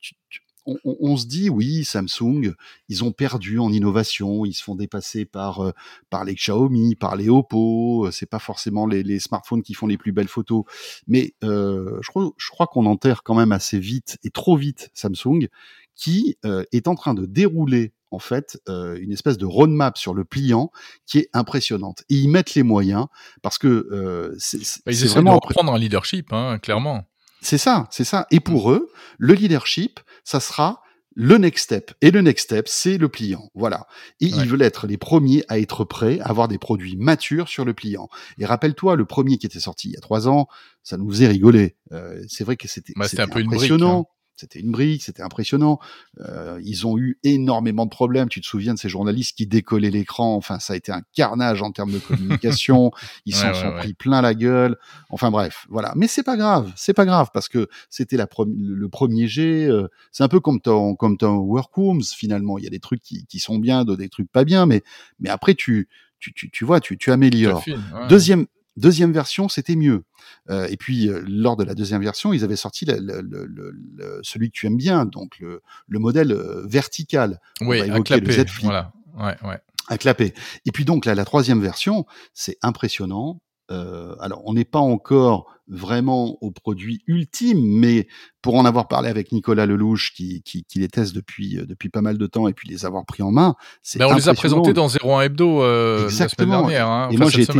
tu- 0.00 0.14
tu- 0.28 0.40
on, 0.68 0.76
on- 0.84 0.96
on 1.00 1.16
se 1.16 1.26
dit, 1.26 1.48
oui, 1.48 1.84
Samsung, 1.84 2.52
ils 2.88 3.04
ont 3.04 3.12
perdu 3.12 3.60
en 3.60 3.70
innovation, 3.72 4.44
ils 4.44 4.52
se 4.52 4.64
font 4.64 4.74
dépasser 4.74 5.24
par, 5.24 5.60
euh, 5.60 5.70
par 6.10 6.24
les 6.24 6.34
Xiaomi, 6.34 6.96
par 6.96 7.14
les 7.14 7.28
Oppo, 7.28 8.06
euh, 8.06 8.10
c'est 8.10 8.26
pas 8.28 8.40
forcément 8.40 8.84
les, 8.84 9.04
les 9.04 9.20
smartphones 9.20 9.62
qui 9.62 9.74
font 9.74 9.86
les 9.86 9.96
plus 9.96 10.10
belles 10.10 10.26
photos, 10.26 10.64
mais 11.06 11.34
euh, 11.44 11.98
je 12.02 12.08
crois, 12.08 12.32
je 12.36 12.48
crois 12.50 12.66
qu'on 12.66 12.84
enterre 12.86 13.22
quand 13.22 13.34
même 13.36 13.52
assez 13.52 13.78
vite 13.78 14.18
et 14.24 14.30
trop 14.30 14.56
vite 14.56 14.90
Samsung, 14.92 15.46
qui 15.94 16.36
est 16.44 16.88
en 16.88 16.94
train 16.96 17.14
de 17.14 17.26
dérouler 17.26 17.92
en 18.16 18.18
fait 18.18 18.58
euh, 18.70 18.96
une 18.98 19.12
espèce 19.12 19.36
de 19.36 19.44
roadmap 19.44 19.98
sur 19.98 20.14
le 20.14 20.24
pliant 20.24 20.70
qui 21.06 21.18
est 21.18 21.28
impressionnante. 21.34 22.02
Et 22.08 22.14
ils 22.14 22.28
mettent 22.28 22.54
les 22.54 22.62
moyens 22.62 23.06
parce 23.42 23.58
que 23.58 23.66
euh, 23.68 24.34
c'est 24.38 24.58
Bah, 24.86 24.92
essaient 24.92 25.04
de 25.04 25.10
vraiment 25.10 25.34
reprendre 25.38 25.72
un 25.74 25.78
leadership, 25.78 26.32
hein, 26.32 26.58
clairement. 26.58 27.04
c'est 27.42 27.58
ça, 27.58 27.86
c'est 27.90 28.04
ça. 28.04 28.26
Et 28.30 28.40
pour 28.40 28.70
eux, 28.72 28.88
le 29.18 29.34
leadership, 29.34 30.00
ça 30.24 30.40
sera 30.40 30.82
le 31.18 31.38
next 31.38 31.64
step. 31.64 31.92
Et 32.02 32.10
le 32.10 32.20
next 32.20 32.44
step, 32.44 32.68
c'est 32.68 32.98
le 32.98 33.08
pliant. 33.08 33.50
Voilà. 33.54 33.86
Et 34.20 34.26
Ouais. 34.26 34.42
ils 34.42 34.48
veulent 34.48 34.60
être 34.62 34.86
les 34.86 34.98
premiers 34.98 35.44
à 35.48 35.58
être 35.58 35.84
prêts, 35.84 36.18
à 36.20 36.26
avoir 36.28 36.46
des 36.48 36.58
produits 36.58 36.96
matures 36.96 37.48
sur 37.48 37.64
le 37.64 37.72
pliant. 37.74 38.08
Et 38.38 38.44
rappelle-toi, 38.44 38.96
le 38.96 39.04
premier 39.06 39.38
qui 39.38 39.46
était 39.46 39.60
sorti 39.60 39.88
il 39.88 39.92
y 39.94 39.96
a 39.96 40.00
trois 40.00 40.28
ans, 40.28 40.46
ça 40.82 40.96
nous 40.98 41.08
faisait 41.10 41.26
rigoler. 41.28 41.76
Euh, 41.92 42.22
c'est 42.28 42.44
vrai 42.44 42.56
que 42.56 42.68
c'était 42.68 42.92
Bah, 42.96 43.04
c'était 43.08 43.22
c'était 43.22 43.30
un 43.30 43.32
peu 43.34 43.40
une 43.40 43.46
brique, 43.46 43.60
impressionnant. 43.70 44.08
C'était 44.36 44.60
une 44.60 44.70
brique, 44.70 45.02
c'était 45.02 45.22
impressionnant. 45.22 45.78
Euh, 46.20 46.60
ils 46.64 46.86
ont 46.86 46.98
eu 46.98 47.18
énormément 47.24 47.84
de 47.86 47.90
problèmes. 47.90 48.28
Tu 48.28 48.40
te 48.40 48.46
souviens 48.46 48.74
de 48.74 48.78
ces 48.78 48.88
journalistes 48.88 49.36
qui 49.36 49.46
décollaient 49.46 49.90
l'écran? 49.90 50.34
Enfin, 50.36 50.58
ça 50.58 50.74
a 50.74 50.76
été 50.76 50.92
un 50.92 51.02
carnage 51.14 51.62
en 51.62 51.72
termes 51.72 51.92
de 51.92 51.98
communication. 51.98 52.90
Ils 53.26 53.34
s'en 53.34 53.48
Ouais, 53.48 53.54
sont 53.54 53.66
ouais, 53.68 53.78
pris 53.78 53.94
plein 53.94 54.20
la 54.20 54.34
gueule. 54.34 54.76
Enfin 55.10 55.30
bref, 55.30 55.66
voilà. 55.70 55.92
Mais 55.96 56.06
c'est 56.06 56.22
pas 56.22 56.36
grave, 56.36 56.70
c'est 56.76 56.94
pas 56.94 57.06
grave 57.06 57.30
parce 57.32 57.48
que 57.48 57.68
c'était 57.90 58.16
la 58.16 58.26
le 58.46 58.88
premier 58.88 59.26
jet. 59.26 59.66
euh, 59.66 59.88
c'est 60.12 60.22
un 60.22 60.28
peu 60.28 60.40
comme 60.40 60.60
ton 60.60 60.94
comme 60.94 61.16
ton 61.16 61.36
workrooms 61.38 62.02
finalement. 62.02 62.58
Il 62.58 62.64
y 62.64 62.66
a 62.66 62.70
des 62.70 62.80
trucs 62.80 63.00
qui, 63.02 63.24
qui 63.26 63.38
sont 63.38 63.58
bien, 63.58 63.84
d'autres 63.84 63.98
des 64.02 64.08
trucs 64.08 64.30
pas 64.30 64.44
bien, 64.44 64.66
mais 64.66 64.82
mais 65.18 65.28
après 65.30 65.54
tu 65.54 65.88
tu 66.18 66.32
tu, 66.34 66.50
tu 66.50 66.64
vois, 66.64 66.80
tu 66.80 66.96
tu 66.98 67.10
améliores. 67.10 67.64
Ouais. 67.66 68.08
Deuxième, 68.08 68.46
deuxième 68.76 69.12
version, 69.12 69.48
c'était 69.48 69.76
mieux. 69.76 70.04
Euh, 70.50 70.66
et 70.70 70.76
puis, 70.76 71.08
euh, 71.08 71.22
lors 71.26 71.56
de 71.56 71.64
la 71.64 71.74
deuxième 71.74 72.02
version, 72.02 72.32
ils 72.32 72.44
avaient 72.44 72.56
sorti 72.56 72.84
la- 72.84 72.98
le- 72.98 73.20
le- 73.22 73.46
le- 73.46 73.70
le- 73.96 74.20
celui 74.22 74.50
que 74.50 74.54
tu 74.58 74.66
aimes 74.66 74.76
bien, 74.76 75.04
donc 75.04 75.38
le, 75.40 75.62
le 75.88 75.98
modèle 75.98 76.32
euh, 76.32 76.64
vertical, 76.66 77.40
Oui, 77.60 77.80
à 77.80 77.86
le 77.86 78.02
clapper. 78.02 78.32
Z 78.32 78.46
Flip. 78.48 78.64
Voilà. 78.64 78.92
Ouais, 79.18 79.36
ouais. 79.48 79.58
à 79.88 79.98
clapper. 79.98 80.34
Et 80.66 80.72
puis 80.72 80.84
donc, 80.84 81.04
là, 81.06 81.14
la 81.14 81.24
troisième 81.24 81.60
version, 81.60 82.06
c'est 82.34 82.58
impressionnant. 82.62 83.40
Euh, 83.70 84.14
alors, 84.20 84.42
on 84.46 84.54
n'est 84.54 84.64
pas 84.64 84.78
encore 84.78 85.46
vraiment 85.68 86.38
au 86.40 86.52
produit 86.52 87.02
ultime, 87.08 87.60
mais 87.60 88.06
pour 88.40 88.54
en 88.54 88.64
avoir 88.64 88.86
parlé 88.86 89.08
avec 89.08 89.32
Nicolas 89.32 89.66
Lelouch, 89.66 90.12
qui, 90.14 90.42
qui, 90.42 90.62
qui 90.64 90.78
les 90.78 90.86
teste 90.88 91.12
depuis, 91.14 91.58
euh, 91.58 91.66
depuis 91.66 91.88
pas 91.88 92.02
mal 92.02 92.18
de 92.18 92.26
temps, 92.28 92.46
et 92.46 92.52
puis 92.52 92.68
les 92.68 92.84
avoir 92.84 93.04
pris 93.04 93.24
en 93.24 93.32
main, 93.32 93.56
c'est 93.82 93.98
Ben, 93.98 94.06
on 94.06 94.14
les 94.14 94.28
a 94.28 94.34
présentés 94.34 94.72
dans 94.72 94.86
01 94.88 95.22
Hebdo 95.22 95.62
euh, 95.62 95.94
la 95.94 95.98
semaine 95.98 96.06
Exactement. 96.12 96.60
dernière. 96.60 96.88
Hein, 96.88 97.08
Et 97.10 97.14
enfin, 97.14 97.24
moi, 97.24 97.30
j'ai 97.30 97.42
été. 97.42 97.58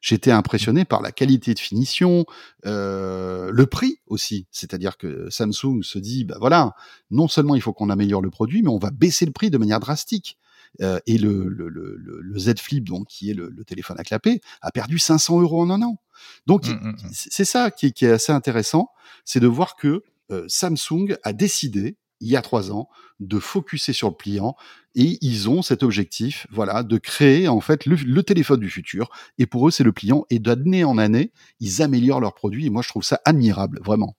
J'étais 0.00 0.30
impressionné 0.30 0.84
par 0.84 1.02
la 1.02 1.12
qualité 1.12 1.52
de 1.54 1.58
finition, 1.58 2.24
euh, 2.66 3.50
le 3.52 3.66
prix 3.66 3.98
aussi. 4.06 4.46
C'est-à-dire 4.50 4.96
que 4.96 5.28
Samsung 5.30 5.82
se 5.82 5.98
dit, 5.98 6.24
bah 6.24 6.36
voilà, 6.40 6.74
non 7.10 7.28
seulement 7.28 7.54
il 7.54 7.60
faut 7.62 7.72
qu'on 7.72 7.90
améliore 7.90 8.22
le 8.22 8.30
produit, 8.30 8.62
mais 8.62 8.70
on 8.70 8.78
va 8.78 8.90
baisser 8.90 9.26
le 9.26 9.32
prix 9.32 9.50
de 9.50 9.58
manière 9.58 9.80
drastique. 9.80 10.38
Euh, 10.82 11.00
et 11.06 11.18
le, 11.18 11.48
le, 11.48 11.68
le, 11.68 11.96
le- 11.98 12.20
le 12.22 12.38
Z 12.38 12.54
Flip, 12.60 12.88
donc 12.88 13.08
qui 13.08 13.30
est 13.30 13.34
le, 13.34 13.50
le 13.50 13.64
téléphone 13.64 13.96
à 13.98 14.04
clapper, 14.04 14.40
a 14.62 14.70
perdu 14.70 14.98
500 15.00 15.40
euros 15.40 15.60
en 15.62 15.70
un 15.70 15.82
an. 15.82 15.98
Donc 16.46 16.68
Mm, 16.68 16.72
mm, 16.74 16.88
mm. 16.90 16.96
c'est 17.12 17.32
c'est 17.32 17.44
ça 17.44 17.70
qui 17.72 17.86
est, 17.86 17.90
qui 17.92 18.04
est 18.04 18.10
assez 18.12 18.30
intéressant, 18.32 18.88
c'est 19.24 19.40
de 19.40 19.48
voir 19.48 19.74
que 19.74 20.04
euh, 20.30 20.44
Samsung 20.46 21.16
a 21.24 21.32
décidé 21.32 21.96
il 22.20 22.28
y 22.28 22.36
a 22.36 22.42
trois 22.42 22.70
ans 22.70 22.88
de 23.18 23.38
focuser 23.38 23.92
sur 23.92 24.08
le 24.08 24.14
pliant 24.14 24.56
et 24.94 25.18
ils 25.20 25.48
ont 25.48 25.62
cet 25.62 25.82
objectif, 25.82 26.46
voilà, 26.50 26.82
de 26.82 26.98
créer 26.98 27.48
en 27.48 27.60
fait 27.60 27.86
le, 27.86 28.22
téléphone 28.22 28.60
du 28.60 28.70
futur. 28.70 29.10
Et 29.38 29.46
pour 29.46 29.68
eux, 29.68 29.70
c'est 29.70 29.84
le 29.84 29.92
pliant. 29.92 30.24
Et 30.30 30.38
d'année 30.38 30.84
en 30.84 30.98
année, 30.98 31.32
ils 31.60 31.82
améliorent 31.82 32.20
leurs 32.20 32.34
produits. 32.34 32.66
Et 32.66 32.70
moi, 32.70 32.82
je 32.82 32.88
trouve 32.88 33.04
ça 33.04 33.20
admirable, 33.24 33.80
vraiment. 33.84 34.16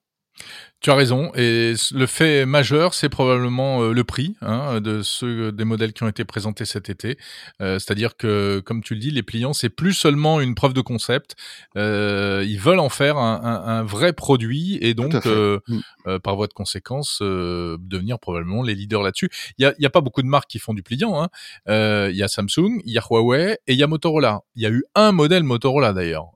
Tu 0.79 0.89
as 0.89 0.95
raison. 0.95 1.31
Et 1.35 1.73
le 1.91 2.05
fait 2.07 2.43
majeur, 2.47 2.95
c'est 2.95 3.09
probablement 3.09 3.83
euh, 3.83 3.93
le 3.93 4.03
prix 4.03 4.35
hein, 4.41 4.81
de 4.81 5.03
ceux 5.03 5.51
des 5.51 5.63
modèles 5.63 5.93
qui 5.93 6.01
ont 6.01 6.07
été 6.07 6.25
présentés 6.25 6.65
cet 6.65 6.89
été. 6.89 7.19
Euh, 7.61 7.77
C'est-à-dire 7.77 8.17
que, 8.17 8.59
comme 8.65 8.81
tu 8.81 8.95
le 8.95 8.99
dis, 8.99 9.11
les 9.11 9.21
pliants, 9.21 9.53
c'est 9.53 9.69
plus 9.69 9.93
seulement 9.93 10.41
une 10.41 10.55
preuve 10.55 10.73
de 10.73 10.81
concept. 10.81 11.35
Euh, 11.77 12.43
ils 12.47 12.59
veulent 12.59 12.79
en 12.79 12.89
faire 12.89 13.17
un, 13.17 13.41
un- 13.43 13.67
un 13.79 13.83
vrai 13.83 14.11
produit 14.13 14.79
et 14.81 14.95
donc, 14.95 15.11
euh, 15.27 15.59
Mm. 15.67 15.79
euh, 16.07 16.17
par 16.19 16.35
voie 16.35 16.47
de 16.47 16.53
conséquence, 16.53 17.19
devenir 17.21 18.17
probablement 18.17 18.63
les 18.63 18.73
leaders 18.73 19.03
là-dessus. 19.03 19.29
Il 19.59 19.63
y 19.63 19.65
a, 19.65 19.75
il 19.77 19.83
y 19.83 19.85
a 19.85 19.91
pas 19.91 20.01
beaucoup 20.01 20.23
de 20.23 20.27
marques 20.27 20.49
qui 20.49 20.57
font 20.57 20.73
du 20.73 20.81
pliant. 20.81 21.21
hein. 21.21 21.29
Il 22.09 22.15
y 22.15 22.23
a 22.23 22.27
Samsung, 22.27 22.81
il 22.85 22.91
y 22.93 22.97
a 22.97 23.03
Huawei 23.07 23.57
et 23.67 23.73
il 23.73 23.77
y 23.77 23.83
a 23.83 23.87
Motorola. 23.87 24.41
Il 24.55 24.63
y 24.63 24.65
a 24.65 24.69
eu 24.71 24.83
un 24.95 25.11
modèle 25.11 25.43
Motorola 25.43 25.93
d'ailleurs, 25.93 26.31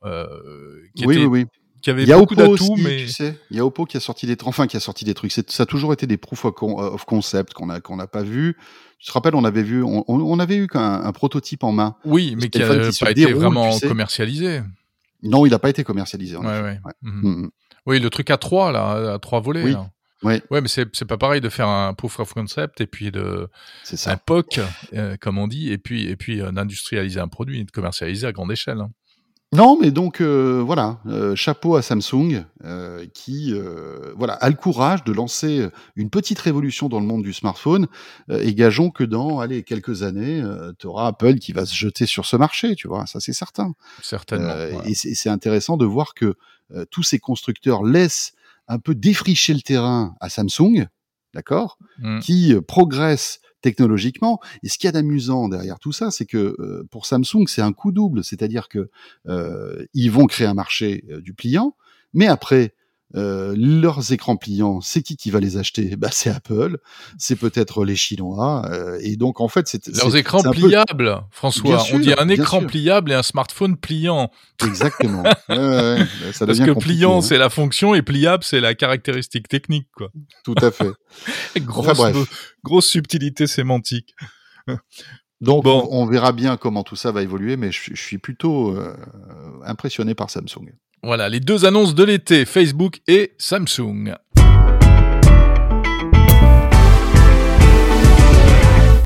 qui, 0.95 1.07
oui, 1.07 1.15
était- 1.15 1.25
oui, 1.25 1.41
oui. 1.41 1.45
Qui 1.85 1.91
avait 1.91 2.01
Il 2.01 2.09
y 2.09 2.13
a 2.13 2.17
beaucoup 2.17 2.33
d'atouts, 2.33 2.75
mais 2.77 2.97
tu 2.97 3.09
sais. 3.09 3.39
Il 3.51 3.57
y 3.57 3.59
a 3.59 3.65
Oppo 3.65 3.85
qui 3.85 3.95
a 3.95 3.99
sorti 3.99 4.25
des, 4.25 4.35
enfin, 4.43 4.65
qui 4.65 4.75
a 4.75 4.79
sorti 4.79 5.05
des 5.05 5.13
trucs. 5.13 5.31
Ça 5.31 5.43
a 5.63 5.65
toujours 5.67 5.93
été 5.93 6.07
des 6.07 6.17
proof 6.17 6.43
of 6.45 6.55
of 6.61 7.05
concept 7.05 7.53
qu'on 7.53 7.69
a, 7.69 7.79
qu'on 7.79 7.95
n'a 7.95 8.07
pas 8.07 8.23
vu. 8.23 8.57
Tu 8.97 9.05
te 9.07 9.11
rappelles, 9.11 9.35
on 9.35 9.43
avait 9.43 9.61
vu, 9.61 9.83
on, 9.83 10.39
avait 10.39 10.55
eu 10.57 10.67
un 10.73 11.11
prototype 11.11 11.63
en 11.63 11.71
main. 11.71 11.95
oui, 12.03 12.35
mais 12.39 12.49
qui 12.49 12.57
n'a 12.57 12.91
se 12.91 13.03
pas 13.05 13.11
été 13.11 13.25
déroule, 13.25 13.35
vraiment 13.43 13.71
tu 13.71 13.79
sais. 13.79 13.87
commercialisé. 13.87 14.63
Non, 15.21 15.45
il 15.45 15.51
n'a 15.51 15.59
pas 15.59 15.69
été 15.69 15.83
commercialisé. 15.83 16.35
En 16.37 16.43
Ouais, 16.43 16.53
effet. 16.53 16.63
ouais. 16.63 16.79
Ouais. 16.85 16.91
Mhm. 17.03 17.21
Mm, 17.21 17.41
mm. 17.43 17.49
Oui, 17.85 17.99
le 17.99 18.09
truc 18.09 18.31
à 18.31 18.37
trois, 18.37 18.71
là, 18.71 19.13
à 19.13 19.19
trois 19.19 19.41
volets. 19.41 19.63
Oui. 19.63 19.73
là. 19.73 19.91
Ouais. 20.23 20.41
Ouais, 20.49 20.61
mais 20.61 20.67
c'est 20.67 21.05
pas 21.05 21.17
pareil 21.17 21.39
de 21.39 21.49
faire 21.49 21.67
un 21.67 21.93
proof 21.93 22.19
of 22.19 22.33
concept 22.33 22.81
et 22.81 22.87
puis 22.87 23.11
de 23.11 23.47
C'est 23.83 24.09
un. 24.09 24.17
POC, 24.17 24.59
euh, 24.93 25.17
comme 25.21 25.37
on 25.37 25.47
dit, 25.47 25.71
et 25.71 25.77
puis 25.77 26.07
et 26.07 26.15
puis 26.15 26.41
euh, 26.41 26.51
d'industrialiser 26.51 27.19
un 27.19 27.27
produit, 27.27 27.63
de 27.63 27.69
commercialiser 27.69 28.25
à 28.25 28.31
grande 28.31 28.51
échelle. 28.51 28.79
hein. 28.81 28.89
Non, 29.55 29.77
mais 29.79 29.91
donc 29.91 30.21
euh, 30.21 30.61
voilà, 30.65 30.99
euh, 31.07 31.35
chapeau 31.35 31.75
à 31.75 31.81
Samsung 31.81 32.43
euh, 32.63 33.05
qui 33.13 33.53
voilà 34.15 34.33
a 34.33 34.49
le 34.49 34.55
courage 34.55 35.03
de 35.03 35.13
lancer 35.13 35.67
une 35.95 36.09
petite 36.09 36.39
révolution 36.39 36.89
dans 36.89 36.99
le 36.99 37.05
monde 37.05 37.23
du 37.23 37.33
smartphone 37.33 37.87
et 38.29 38.53
gageons 38.53 38.89
que 38.89 39.03
dans 39.03 39.39
allez 39.39 39.63
quelques 39.63 40.03
années, 40.03 40.43
tu 40.79 40.87
auras 40.87 41.07
Apple 41.07 41.35
qui 41.35 41.53
va 41.53 41.65
se 41.65 41.75
jeter 41.75 42.05
sur 42.05 42.25
ce 42.25 42.35
marché, 42.35 42.75
tu 42.75 42.87
vois, 42.87 43.05
ça 43.05 43.19
c'est 43.19 43.33
certain. 43.33 43.73
Certainement. 44.01 44.53
Ouais. 44.53 44.77
Et 44.85 44.93
c'est 44.95 45.29
intéressant 45.29 45.77
de 45.77 45.85
voir 45.85 46.13
que 46.13 46.35
tous 46.91 47.03
ces 47.03 47.19
constructeurs 47.19 47.83
laissent 47.83 48.33
un 48.67 48.79
peu 48.79 48.95
défricher 48.95 49.53
le 49.53 49.61
terrain 49.61 50.15
à 50.19 50.29
Samsung, 50.29 50.87
d'accord, 51.33 51.77
Mm. 51.99 52.19
qui 52.19 52.55
progresse 52.67 53.39
technologiquement. 53.65 54.39
Et 54.61 54.69
ce 54.69 54.77
qu'il 54.77 54.87
y 54.87 54.89
a 54.89 54.91
d'amusant 54.91 55.49
derrière 55.49 55.79
tout 55.79 55.91
ça, 55.91 56.11
c'est 56.11 56.27
que 56.27 56.55
euh, 56.59 56.87
pour 56.91 57.07
Samsung, 57.07 57.47
c'est 57.47 57.63
un 57.63 57.73
coup 57.73 57.91
double, 57.91 58.23
c'est-à-dire 58.23 58.69
que 58.69 58.91
euh, 59.27 59.83
ils 59.95 60.11
vont 60.11 60.27
créer 60.27 60.45
un 60.45 60.53
marché 60.53 61.03
euh, 61.09 61.19
du 61.19 61.33
pliant, 61.33 61.75
mais 62.13 62.27
après 62.27 62.74
euh, 63.15 63.53
leurs 63.57 64.11
écrans 64.11 64.35
pliants, 64.35 64.81
c'est 64.81 65.01
qui 65.01 65.15
qui 65.17 65.31
va 65.31 65.39
les 65.39 65.57
acheter? 65.57 65.95
Bah 65.95 66.09
c'est 66.11 66.29
Apple, 66.29 66.77
c'est 67.17 67.35
peut-être 67.35 67.85
les 67.85 67.95
Chinois, 67.95 68.65
euh, 68.71 68.97
et 69.01 69.15
donc 69.15 69.39
en 69.41 69.47
fait 69.47 69.67
c'est 69.67 69.87
Leurs 69.87 70.15
écrans 70.15 70.41
peu- 70.43 70.51
pliables, 70.51 71.21
François. 71.31 71.83
On 71.93 71.99
dit 71.99 72.13
un 72.17 72.27
écran 72.29 72.59
sûr. 72.59 72.67
pliable 72.67 73.11
et 73.11 73.15
un 73.15 73.23
smartphone 73.23 73.77
pliant. 73.77 74.29
Exactement. 74.65 75.23
Ouais, 75.49 75.57
ouais, 75.57 75.97
ouais, 75.99 76.33
ça 76.33 76.45
Parce 76.45 76.59
que 76.59 76.71
pliant, 76.79 77.17
hein. 77.19 77.21
c'est 77.21 77.37
la 77.37 77.49
fonction 77.49 77.93
et 77.95 78.01
pliable, 78.01 78.43
c'est 78.43 78.59
la 78.59 78.73
caractéristique 78.75 79.47
technique, 79.47 79.87
quoi. 79.95 80.09
tout 80.43 80.55
à 80.61 80.71
fait. 80.71 80.89
Grosse, 81.59 81.97
bref. 81.97 82.53
grosse 82.63 82.87
subtilité 82.87 83.47
sémantique. 83.47 84.15
Donc 85.41 85.63
Bon. 85.65 85.87
on, 85.91 86.03
on 86.03 86.05
verra 86.05 86.31
bien 86.31 86.57
comment 86.57 86.83
tout 86.83 86.95
ça 86.95 87.11
va 87.11 87.21
évoluer, 87.21 87.57
mais 87.57 87.71
je, 87.71 87.79
suis- 87.79 87.95
je 87.95 88.01
suis 88.01 88.17
plutôt 88.17 88.75
euh, 88.75 88.95
impressionné 89.65 90.15
par 90.15 90.29
Samsung. 90.29 90.73
Voilà, 91.05 91.29
les 91.29 91.39
deux 91.39 91.65
annonces 91.65 91.93
de 91.93 92.03
l'été, 92.03 92.45
Facebook 92.45 92.99
et 93.07 93.33
Samsung. 93.37 94.15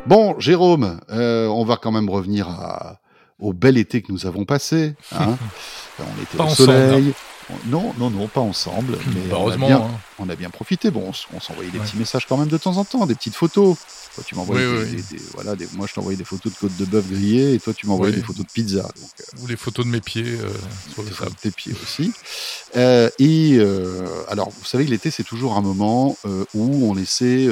Bon, 0.05 0.39
Jérôme, 0.39 1.01
euh, 1.11 1.47
on 1.47 1.65
va 1.65 1.75
quand 1.75 1.91
même 1.91 2.09
revenir 2.09 2.47
à- 2.47 2.99
au 3.37 3.51
bel 3.51 3.77
été 3.77 4.01
que 4.01 4.13
nous 4.13 4.25
avons 4.25 4.45
passé. 4.45 4.95
Hein. 5.13 5.35
on 5.99 6.21
était 6.21 6.37
Pas 6.37 6.45
au 6.45 6.49
soleil. 6.55 7.11
On- 7.51 7.69
Non, 7.69 7.93
non, 7.97 8.09
non, 8.09 8.27
pas 8.27 8.41
ensemble. 8.41 8.97
Mais 9.13 9.21
Bah, 9.21 9.27
on, 9.31 9.35
a 9.35 9.39
heureusement. 9.39 9.67
bien, 9.67 9.77
hein. 9.81 9.99
on 10.19 10.29
a 10.29 10.35
bien 10.35 10.49
profité. 10.49 10.91
Bon, 10.91 11.11
on, 11.33 11.39
s'envoyait 11.39 11.71
des 11.71 11.79
Ouais. 11.79 11.85
petits 11.85 11.97
messages 11.97 12.25
quand 12.27 12.37
même 12.37 12.47
de 12.47 12.57
temps 12.57 12.77
en 12.77 12.85
temps, 12.85 13.05
des 13.05 13.15
petites 13.15 13.35
photos. 13.35 13.75
Toi, 14.15 14.23
tu 14.25 14.35
m'envoyais 14.35 14.65
Oui, 14.67 14.77
des, 14.85 14.95
oui. 14.97 15.03
des- 15.09 15.17
des- 15.17 15.23
voilà, 15.33 15.55
des- 15.55 15.67
moi, 15.73 15.87
je 15.87 15.93
t'envoyais 15.93 16.17
des 16.17 16.23
photos 16.25 16.53
de 16.53 16.57
côte 16.57 16.75
de 16.77 16.85
bœuf 16.85 17.07
grillée 17.09 17.53
et 17.55 17.59
toi, 17.59 17.73
tu 17.73 17.87
m'envoyais 17.87 18.13
Oui. 18.13 18.19
des 18.21 18.25
photos 18.25 18.45
de 18.45 18.51
pizza. 18.51 18.81
Donc, 18.81 18.93
euh, 19.19 19.41
Ou 19.43 19.47
les 19.47 19.55
photos 19.57 19.85
de 19.85 19.91
mes 19.91 20.01
pieds 20.01 20.25
euh, 20.25 20.49
sur 20.93 21.03
le 21.03 21.09
des 21.09 21.35
tes 21.41 21.51
pieds 21.51 21.73
aussi. 21.83 22.11
Euh, 22.75 23.09
et 23.19 23.55
euh, 23.57 24.05
alors, 24.27 24.49
vous 24.49 24.65
savez 24.65 24.85
que 24.85 24.91
l'été, 24.91 25.09
c'est 25.11 25.23
toujours 25.23 25.55
un 25.57 25.61
moment 25.61 26.17
où 26.53 26.89
on 26.91 26.97
essaie 26.97 27.47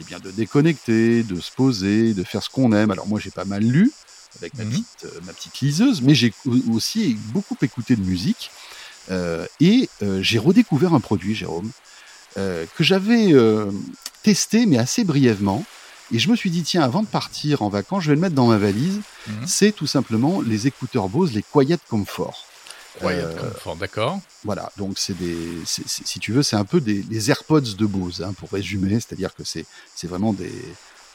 eh 0.00 0.04
bien, 0.04 0.18
de 0.18 0.30
déconnecter, 0.30 1.22
de 1.22 1.40
se 1.40 1.50
poser, 1.52 2.14
de 2.14 2.24
faire 2.24 2.42
ce 2.42 2.50
qu'on 2.50 2.72
aime. 2.72 2.90
Alors 2.90 3.06
moi, 3.06 3.20
j'ai 3.20 3.30
pas 3.30 3.44
mal 3.44 3.62
lu 3.62 3.92
avec 4.40 4.54
ma, 4.58 4.64
Mhm. 4.64 4.70
petite, 4.70 5.06
ma 5.24 5.32
petite 5.32 5.60
liseuse, 5.60 6.02
mais 6.02 6.14
j'ai 6.14 6.32
au- 6.46 6.74
aussi 6.74 7.16
beaucoup 7.32 7.56
écouté 7.62 7.94
de 7.94 8.02
musique. 8.02 8.50
Euh, 9.10 9.46
et 9.60 9.88
euh, 10.02 10.22
j'ai 10.22 10.38
redécouvert 10.38 10.94
un 10.94 11.00
produit, 11.00 11.34
Jérôme, 11.34 11.70
euh, 12.38 12.64
que 12.76 12.84
j'avais 12.84 13.32
euh, 13.32 13.70
testé, 14.22 14.66
mais 14.66 14.78
assez 14.78 15.04
brièvement. 15.04 15.64
Et 16.12 16.18
je 16.18 16.28
me 16.30 16.36
suis 16.36 16.50
dit, 16.50 16.62
tiens, 16.62 16.82
avant 16.82 17.02
de 17.02 17.08
partir 17.08 17.62
en 17.62 17.68
vacances, 17.68 18.04
je 18.04 18.08
vais 18.10 18.14
le 18.14 18.20
mettre 18.20 18.34
dans 18.34 18.46
ma 18.46 18.58
valise. 18.58 19.00
Mhm. 19.26 19.46
C'est 19.46 19.72
tout 19.72 19.86
simplement 19.86 20.40
les 20.40 20.66
écouteurs 20.66 21.08
Bose, 21.08 21.32
les 21.32 21.42
Quiet 21.42 21.78
Comfort. 21.88 22.46
Quiet 23.00 23.24
Euh, 23.24 23.50
Comfort, 23.50 23.76
d'accord. 23.76 24.20
voilà, 24.44 24.70
donc 24.76 24.98
c'est 24.98 25.16
des, 25.18 25.36
si 25.64 26.18
tu 26.20 26.32
veux, 26.32 26.42
c'est 26.42 26.56
un 26.56 26.64
peu 26.64 26.80
des, 26.80 27.30
AirPods 27.30 27.60
de 27.76 27.86
Bose, 27.86 28.22
hein, 28.22 28.32
pour 28.38 28.50
résumer, 28.50 28.94
c'est-à-dire 29.00 29.34
que 29.34 29.42
c'est, 29.44 29.66
c'est 29.96 30.06
vraiment 30.06 30.32
des, 30.32 30.44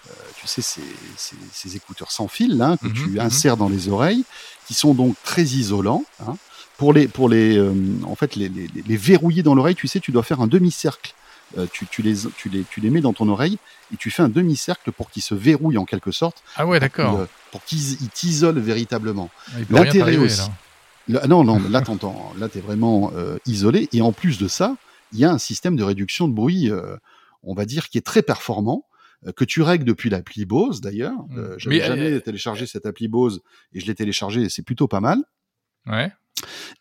euh, 0.10 0.13
tu 0.36 0.47
sais, 0.47 0.62
ces, 0.62 0.82
ces, 1.17 1.36
ces 1.54 1.75
écouteurs 1.75 2.12
sans 2.12 2.28
fil 2.28 2.58
là 2.58 2.75
que 2.82 2.88
Mhm, 2.88 2.93
tu 2.93 3.10
mhm. 3.12 3.19
insères 3.19 3.58
dans 3.58 3.69
les 3.69 3.88
oreilles, 3.89 4.25
qui 4.67 4.73
sont 4.73 4.93
donc 4.93 5.15
très 5.23 5.43
isolants. 5.43 6.04
Hein. 6.28 6.36
Pour 6.79 6.93
les, 6.93 7.07
pour 7.07 7.29
les, 7.29 7.57
euh, 7.57 7.73
en 8.05 8.15
fait, 8.15 8.35
les, 8.35 8.49
les, 8.49 8.67
les 8.87 8.97
verrouiller 8.97 9.43
dans 9.43 9.53
l'oreille, 9.53 9.75
tu 9.75 9.87
sais, 9.87 9.99
tu 9.99 10.11
dois 10.11 10.23
faire 10.23 10.41
un 10.41 10.47
demi-cercle. 10.47 11.13
Euh, 11.57 11.65
tu, 11.71 11.85
tu, 11.87 12.01
les, 12.01 12.15
tu, 12.37 12.49
les, 12.49 12.63
tu 12.63 12.79
les 12.79 12.89
mets 12.89 13.01
dans 13.01 13.13
ton 13.13 13.27
oreille 13.29 13.57
et 13.93 13.97
tu 13.97 14.09
fais 14.11 14.21
un 14.23 14.29
demi-cercle 14.29 14.91
pour 14.91 15.09
qu'ils 15.11 15.23
se 15.23 15.35
verrouillent 15.35 15.77
en 15.79 15.85
quelque 15.85 16.11
sorte, 16.11 16.43
Ah 16.55 16.65
ouais, 16.65 16.79
d'accord. 16.79 17.19
euh, 17.19 17.25
pour 17.51 17.63
qu'ils 17.63 17.93
ils 18.01 18.09
t'isolent 18.09 18.59
véritablement. 18.59 19.29
Rien 19.53 19.65
l'intérêt 19.69 20.17
aussi. 20.17 20.47
là. 21.07 21.21
Là- 21.21 21.27
non, 21.27 21.43
non, 21.43 21.59
là, 21.69 21.81
t'entends. 21.81 22.33
Là, 22.39 22.49
t'es 22.49 22.59
vraiment 22.61 23.11
euh, 23.15 23.37
isolé. 23.45 23.89
Et 23.93 24.01
en 24.01 24.11
plus 24.11 24.37
de 24.39 24.47
ça, 24.47 24.75
il 25.11 25.19
y 25.19 25.25
a 25.25 25.31
un 25.31 25.37
système 25.39 25.75
de 25.75 25.83
réduction 25.83 26.27
de 26.27 26.33
bruit. 26.33 26.71
euh, 26.71 26.95
on 27.41 27.53
va 27.53 27.65
dire, 27.65 27.87
qui 27.89 27.97
est 27.97 28.05
très 28.05 28.21
performant, 28.21 28.85
euh, 29.25 29.31
que 29.31 29.45
tu 29.45 29.61
règles 29.61 29.85
depuis 29.85 30.09
l'appli 30.09 30.45
Bose 30.45 30.81
d'ailleurs. 30.81 31.13
Mm. 31.29 31.37
Euh, 31.37 31.55
J'avais 31.57 31.77
Mais, 31.79 31.85
jamais 31.87 32.11
euh, 32.11 32.19
téléchargé 32.21 32.67
cette 32.67 32.85
appli 32.85 33.07
Bose 33.07 33.41
et 33.73 33.79
je 33.79 33.85
l'ai 33.87 33.95
téléchargé 33.95 34.41
et 34.43 34.49
c'est 34.49 34.61
plutôt 34.61 34.87
pas 34.89 34.99
mal. 34.99 35.19
Ouais. 35.87 36.11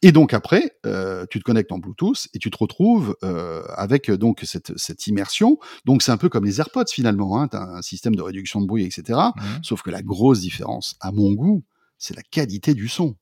Et 0.03 0.13
donc 0.13 0.35
après, 0.35 0.77
euh, 0.87 1.27
tu 1.31 1.39
te 1.39 1.45
connectes 1.45 1.73
en 1.73 1.79
Bluetooth 1.79 2.29
et 2.35 2.39
tu 2.39 2.51
te 2.51 2.59
retrouves 2.59 3.17
euh, 3.25 3.63
avec 3.77 4.11
euh, 4.11 4.17
donc 4.17 4.41
cette, 4.45 4.77
cette 4.79 5.07
immersion. 5.07 5.59
Donc 5.85 6.03
c'est 6.03 6.13
un 6.13 6.17
peu 6.17 6.29
comme 6.29 6.45
les 6.45 6.61
AirPods 6.61 6.91
finalement. 6.91 7.41
Hein. 7.41 7.49
Tu 7.49 7.57
as 7.57 7.63
un 7.63 7.83
système 7.83 8.15
de 8.15 8.23
réduction 8.23 8.61
de 8.61 8.67
bruit, 8.67 8.85
etc. 8.85 9.19
Mhm. 9.37 9.63
Sauf 9.63 9.83
que 9.83 9.91
la 9.91 10.03
grosse 10.03 10.41
différence, 10.41 10.97
à 11.01 11.13
mon 11.13 11.33
goût, 11.33 11.65
c'est 11.99 12.17
la 12.17 12.23
qualité 12.23 12.75
du 12.75 12.89
son. 12.89 13.17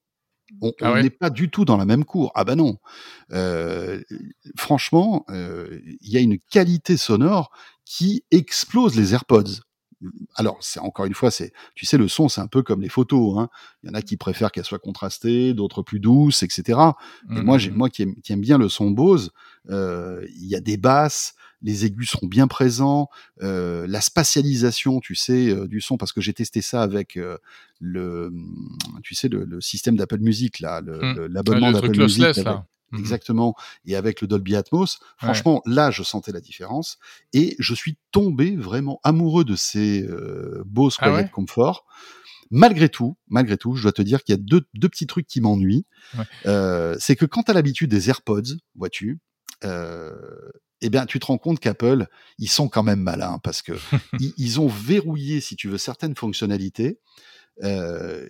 On 0.61 0.72
Ah 0.81 0.92
ouais 0.92 1.03
n'est 1.03 1.11
pas 1.11 1.31
du 1.31 1.51
tout 1.51 1.64
dans 1.64 1.77
la 1.77 1.85
même 1.85 2.05
cour. 2.05 2.31
Ah 2.35 2.44
bah 2.44 2.55
non. 2.55 2.77
Euh, 3.33 4.01
franchement, 4.57 5.25
euh, 5.31 5.81
il 6.01 6.11
y 6.11 6.16
a 6.16 6.20
une 6.20 6.38
qualité 6.38 6.96
sonore 6.96 7.51
qui 7.85 8.25
explose 8.31 8.96
les 8.96 9.12
AirPods. 9.12 9.61
Alors, 10.35 10.59
c'est 10.61 10.78
encore 10.80 11.06
une 11.06 11.14
fois, 11.14 11.30
c'est, 11.30 11.52
tu 11.74 11.87
sais, 11.87 11.96
le 11.96 12.06
son, 12.09 12.28
c'est 12.28 12.40
un 12.42 12.46
peu 12.48 12.62
comme 12.62 12.82
les 12.82 12.88
photos. 12.90 13.38
Hein. 13.38 13.48
Il 13.82 13.88
y 13.88 13.90
en 13.90 13.94
a 13.94 14.02
qui 14.02 14.16
préfèrent 14.16 14.52
qu'elles 14.52 14.64
soient 14.66 14.78
contrastées, 14.78 15.54
d'autres 15.54 15.82
plus 15.82 16.00
douces, 16.00 16.42
etc. 16.42 16.78
Et 17.35 17.40
moi, 17.40 17.56
j'ai, 17.59 17.70
Mhm. 17.70 17.76
moi 17.76 17.88
qui 17.90 18.02
aime, 18.02 18.14
qui 18.22 18.32
aime 18.32 18.40
bien 18.42 18.59
le 18.59 18.68
son 18.68 18.90
Bose, 18.90 19.30
euh, 19.70 20.24
il 20.37 20.46
y 20.46 20.54
a 20.54 20.61
des 20.61 20.76
basses, 20.76 21.35
les 21.62 21.87
aigus 21.87 22.11
seront 22.11 22.26
bien 22.26 22.46
présents, 22.46 23.09
euh, 23.42 23.87
la 23.88 24.00
spatialisation, 24.02 25.00
tu 25.00 25.14
sais, 25.14 25.48
euh, 25.48 25.66
du 25.66 25.80
son, 25.80 25.96
parce 25.96 26.12
que 26.12 26.20
j'ai 26.20 26.35
testé 26.35 26.61
ça 26.61 26.82
avec 26.82 27.16
euh, 27.16 27.38
le, 27.80 28.30
tu 29.02 29.14
sais, 29.14 29.28
le, 29.28 29.44
le 29.44 29.61
système 29.62 29.96
d'Apple 29.96 30.18
Music 30.20 30.61
là, 30.61 30.82
l'abonnement 30.82 31.68
le 31.68 31.72
d'Apple 31.74 31.88
Music. 31.98 31.98
lossless, 32.22 32.38
avec- 32.38 32.44
là. 32.46 32.66
Mhm. 32.92 33.01
Exactement. 33.01 33.55
Et 33.85 33.96
avec 33.96 34.20
le 34.20 34.27
Dolby 34.27 34.55
Atmos, 34.57 34.99
franchement, 35.16 35.62
là, 35.66 35.90
je 35.90 36.03
sentais 36.03 36.33
la 36.33 36.40
différence. 36.40 36.99
Et 37.33 37.57
je 37.59 37.75
suis 37.75 37.99
tombé 38.12 38.57
vraiment 38.57 39.01
amoureux 39.03 39.44
de 39.44 39.57
ces 39.57 40.03
euh, 40.05 40.62
Bose 40.66 40.96
Ah 41.01 41.09
Quiet 41.09 41.16
ouais? 41.16 41.31
Comfort. 41.31 41.85
Malgré 42.51 42.88
tout, 42.88 43.16
malgré 43.29 43.57
tout, 43.57 43.75
je 43.75 43.83
dois 43.83 43.92
te 43.92 44.03
dire 44.03 44.22
qu'il 44.22 44.33
y 44.33 44.38
a 44.38 44.40
deux, 44.40 44.62
deux 44.75 44.88
petits 44.88 45.07
trucs 45.07 45.27
qui 45.27 45.40
m'ennuient. 45.40 45.85
Ouais. 46.16 46.25
Euh, 46.46 46.96
c'est 47.01 47.16
que 47.16 47.27
quand 47.27 47.44
tu 47.44 47.51
as 47.51 47.55
l'habitude 47.55 47.90
des 47.90 48.09
AirPods, 48.09 48.55
vois-tu, 48.77 49.18
euh, 49.64 50.14
eh 50.81 50.90
bien, 50.90 51.07
tu 51.07 51.18
te 51.18 51.27
rends 51.27 51.38
compte 51.38 51.59
qu'Apple, 51.59 52.07
ils 52.38 52.49
sont 52.51 52.68
quand 52.68 52.83
même 52.85 53.01
malins 53.01 53.40
parce 53.42 53.62
que 53.62 53.72
ils, 54.20 54.33
ils 54.37 54.61
ont 54.61 54.68
verrouillé, 54.68 55.40
si 55.40 55.57
tu 55.57 55.68
veux, 55.68 55.79
certaines 55.79 56.14
fonctionnalités 56.14 57.01
euh, 57.64 58.29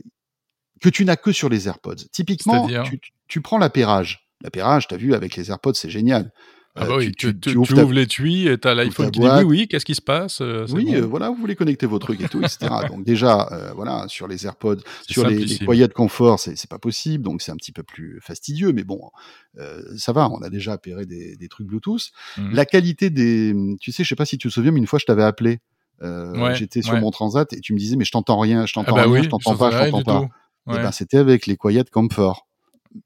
que 0.80 0.88
tu 0.88 1.04
n'as 1.04 1.16
que 1.16 1.32
sur 1.32 1.48
les 1.48 1.68
AirPods. 1.68 2.06
Typiquement, 2.12 2.68
tu, 2.84 3.00
tu 3.28 3.40
prends 3.40 3.58
l'appairage. 3.58 4.25
L'appairage, 4.42 4.88
tu 4.88 4.94
as 4.94 4.98
vu, 4.98 5.14
avec 5.14 5.36
les 5.36 5.50
AirPods, 5.50 5.74
c'est 5.74 5.90
génial. 5.90 6.30
Ah 6.78 6.84
Euh, 6.84 6.88
bah 6.88 6.96
oui, 6.98 7.12
tu, 7.16 7.32
tu- 7.32 7.52
tu 7.52 7.56
ouvres 7.56 7.72
ouvres, 7.72 7.86
ta- 7.88 7.94
l'étui 7.94 8.48
et 8.48 8.58
t'as 8.58 8.74
l'iPhone 8.74 9.10
qui 9.10 9.20
dit 9.20 9.26
oui, 9.26 9.42
oui, 9.44 9.66
qu'est-ce 9.68 9.86
qui 9.86 9.94
se 9.94 10.02
passe 10.02 10.42
euh, 10.42 10.66
Oui, 10.68 10.84
bon. 10.84 10.94
euh, 10.96 11.06
voilà, 11.06 11.30
vous 11.30 11.36
voulez 11.36 11.56
connecter 11.56 11.86
vos 11.86 11.98
trucs 11.98 12.20
et 12.20 12.28
tout, 12.28 12.42
etc. 12.42 12.58
donc 12.90 13.02
déjà, 13.02 13.48
euh, 13.50 13.72
voilà, 13.74 14.04
sur 14.08 14.28
les 14.28 14.44
AirPods, 14.44 14.80
sur 15.08 15.26
les, 15.26 15.36
les 15.36 15.40
simplissime. 15.54 15.66
Quiet 15.68 15.88
Comfort, 15.88 16.38
c'est 16.38 16.68
pas 16.68 16.78
possible, 16.78 17.24
donc 17.24 17.40
c'est 17.40 17.50
un 17.50 17.56
petit 17.56 17.72
peu 17.72 17.82
plus 17.82 18.20
fastidieux, 18.20 18.72
mais 18.74 18.84
bon, 18.84 19.00
euh, 19.58 19.80
ça 19.96 20.12
va, 20.12 20.28
on 20.28 20.42
a 20.42 20.50
déjà 20.50 20.74
appairé 20.74 21.06
des, 21.06 21.36
des 21.36 21.48
trucs 21.48 21.66
Bluetooth. 21.66 22.10
Mhm. 22.36 22.52
La 22.52 22.66
qualité 22.66 23.08
des, 23.08 23.54
tu 23.80 23.90
sais, 23.90 24.04
je 24.04 24.08
sais 24.10 24.14
pas 24.16 24.26
si 24.26 24.36
tu 24.36 24.48
te 24.48 24.52
souviens, 24.52 24.70
mais 24.70 24.78
une 24.80 24.86
fois 24.86 24.98
je 24.98 25.06
t'avais 25.06 25.24
appelé, 25.24 25.60
Ouais, 26.02 26.54
j'étais 26.54 26.82
sur 26.82 26.92
ouais. 26.92 27.00
mon 27.00 27.10
transat 27.10 27.50
et 27.54 27.60
tu 27.62 27.72
me 27.72 27.78
disais 27.78 27.96
mais 27.96 28.04
je 28.04 28.12
t'entends 28.12 28.38
rien, 28.38 28.66
je 28.66 28.72
Ah 28.76 28.84
t'entends 28.84 28.96
bah 28.96 29.02
rien, 29.04 29.12
oui, 29.12 29.22
je 29.24 29.30
t'entends 29.30 29.56
pas, 29.56 29.70
je 29.70 29.90
t'entends 29.90 30.02
pas. 30.02 30.28
Et 30.68 30.72
Ouais, 30.72 30.82
ben 30.82 30.92
c'était 30.92 31.16
avec 31.16 31.46
les 31.46 31.56
Quiet 31.56 31.84
Comfort. 31.90 32.46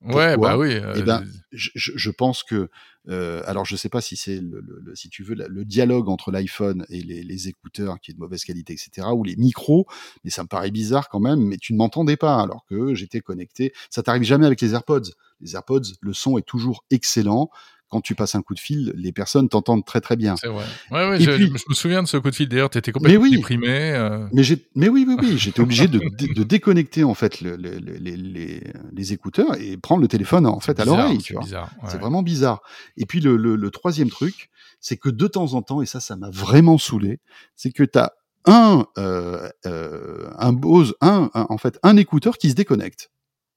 Ouais 0.02 0.36
bah 0.36 0.56
oui. 0.56 0.74
Eh 0.96 1.02
ben, 1.02 1.24
je, 1.52 2.10
pense 2.10 2.42
que, 2.42 2.68
euh, 3.08 3.42
alors 3.46 3.64
je 3.64 3.76
sais 3.76 3.88
pas 3.88 4.00
si 4.00 4.16
c'est 4.16 4.40
le, 4.40 4.60
le- 4.60 4.80
le- 4.84 4.94
si 4.94 5.08
tu 5.08 5.22
veux 5.22 5.34
le 5.34 5.64
dialogue 5.64 6.08
entre 6.08 6.30
l'iPhone 6.30 6.84
et 6.88 7.02
les, 7.02 7.22
les 7.22 7.48
écouteurs 7.48 7.98
qui 8.00 8.10
est 8.10 8.14
de 8.14 8.18
mauvaise 8.20 8.44
qualité, 8.44 8.72
etc., 8.72 9.08
ou 9.14 9.24
les 9.24 9.36
micros, 9.36 9.86
mais 10.24 10.30
ça 10.30 10.42
me 10.42 10.48
paraît 10.48 10.70
bizarre 10.70 11.08
quand 11.08 11.20
même. 11.20 11.40
Mais 11.40 11.56
tu 11.56 11.72
ne 11.72 11.78
m'entendais 11.78 12.16
pas 12.16 12.40
alors 12.40 12.64
que 12.66 12.94
j'étais 12.94 13.20
connecté. 13.20 13.72
Ça 13.90 14.02
t'arrive 14.02 14.22
jamais 14.22 14.46
avec 14.46 14.60
les 14.60 14.74
AirPods. 14.74 15.10
Les 15.40 15.54
AirPods, 15.54 15.82
le 16.00 16.12
son 16.12 16.38
est 16.38 16.46
toujours 16.46 16.84
excellent. 16.90 17.50
Quand 17.90 18.00
tu 18.00 18.14
passes 18.14 18.34
un 18.36 18.42
coup 18.42 18.54
de 18.54 18.60
fil, 18.60 18.92
les 18.96 19.10
personnes 19.12 19.48
t'entendent 19.48 19.84
très 19.84 20.00
très 20.00 20.14
bien. 20.16 20.36
c'est 20.36 20.46
vrai. 20.46 20.64
Ouais, 20.92 21.08
ouais, 21.10 21.16
Et 21.20 21.24
je, 21.24 21.30
puis- 21.32 21.46
je 21.46 21.64
me 21.68 21.74
souviens 21.74 22.02
de 22.02 22.08
ce 22.08 22.16
coup 22.16 22.30
de 22.30 22.34
fil. 22.36 22.48
D'ailleurs, 22.48 22.70
t'étais 22.70 22.92
complètement 22.92 23.20
oui. 23.22 23.32
déprimé. 23.32 23.68
euh, 23.68 24.26
Mais, 24.32 24.44
j'ai, 24.44 24.64
mais 24.76 24.88
oui, 24.88 25.04
oui, 25.08 25.16
oui, 25.20 25.36
j'étais 25.38 25.60
obligé 25.60 25.88
de, 25.88 25.98
dé- 26.16 26.28
de 26.32 26.42
déconnecter 26.44 27.02
en 27.04 27.14
fait 27.14 27.40
le- 27.40 27.56
le- 27.56 27.78
le- 27.80 27.96
les, 27.96 28.16
les, 28.16 28.62
les 28.92 29.12
écouteurs 29.12 29.60
et 29.60 29.76
prendre 29.76 30.00
le 30.02 30.08
téléphone 30.08 30.46
en 30.46 30.60
fait 30.60 30.78
à 30.78 30.84
l'oreille. 30.84 31.18
C'est 31.20 31.34
Tu 31.34 31.38
bizarre. 31.40 31.70
C'est 31.88 31.98
vraiment 31.98 32.22
bizarre. 32.22 32.62
Et 32.96 33.06
puis 33.06 33.20
le, 33.20 33.36
le, 33.36 33.56
le 33.56 33.70
troisième 33.70 34.08
truc, 34.10 34.50
c'est 34.80 34.96
que 34.96 35.08
de 35.08 35.26
temps 35.26 35.54
en 35.54 35.62
temps, 35.62 35.82
et 35.82 35.86
ça, 35.86 35.98
ça 36.00 36.14
m'a 36.16 36.30
vraiment 36.30 36.78
saoulé, 36.78 37.18
c'est 37.56 37.72
que 37.72 37.82
tu 37.82 37.98
as 37.98 38.12
un, 38.46 38.86
euh, 38.98 39.48
euh, 39.66 40.30
un 40.38 40.52
Bose, 40.52 40.94
un, 41.00 41.28
un- 41.34 41.46
en 41.50 41.58
fait, 41.58 41.78
un 41.82 41.96
écouteur 41.96 42.38
qui 42.38 42.50
se 42.50 42.54
déconnecte. 42.54 43.10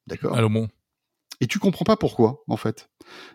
D'accord? 0.06 0.36
Allô, 0.36 0.50
bon. 0.50 0.68
Et 1.40 1.46
tu 1.46 1.58
comprends 1.58 1.84
pas 1.84 1.96
pourquoi, 1.96 2.42
en 2.48 2.56
fait. 2.56 2.88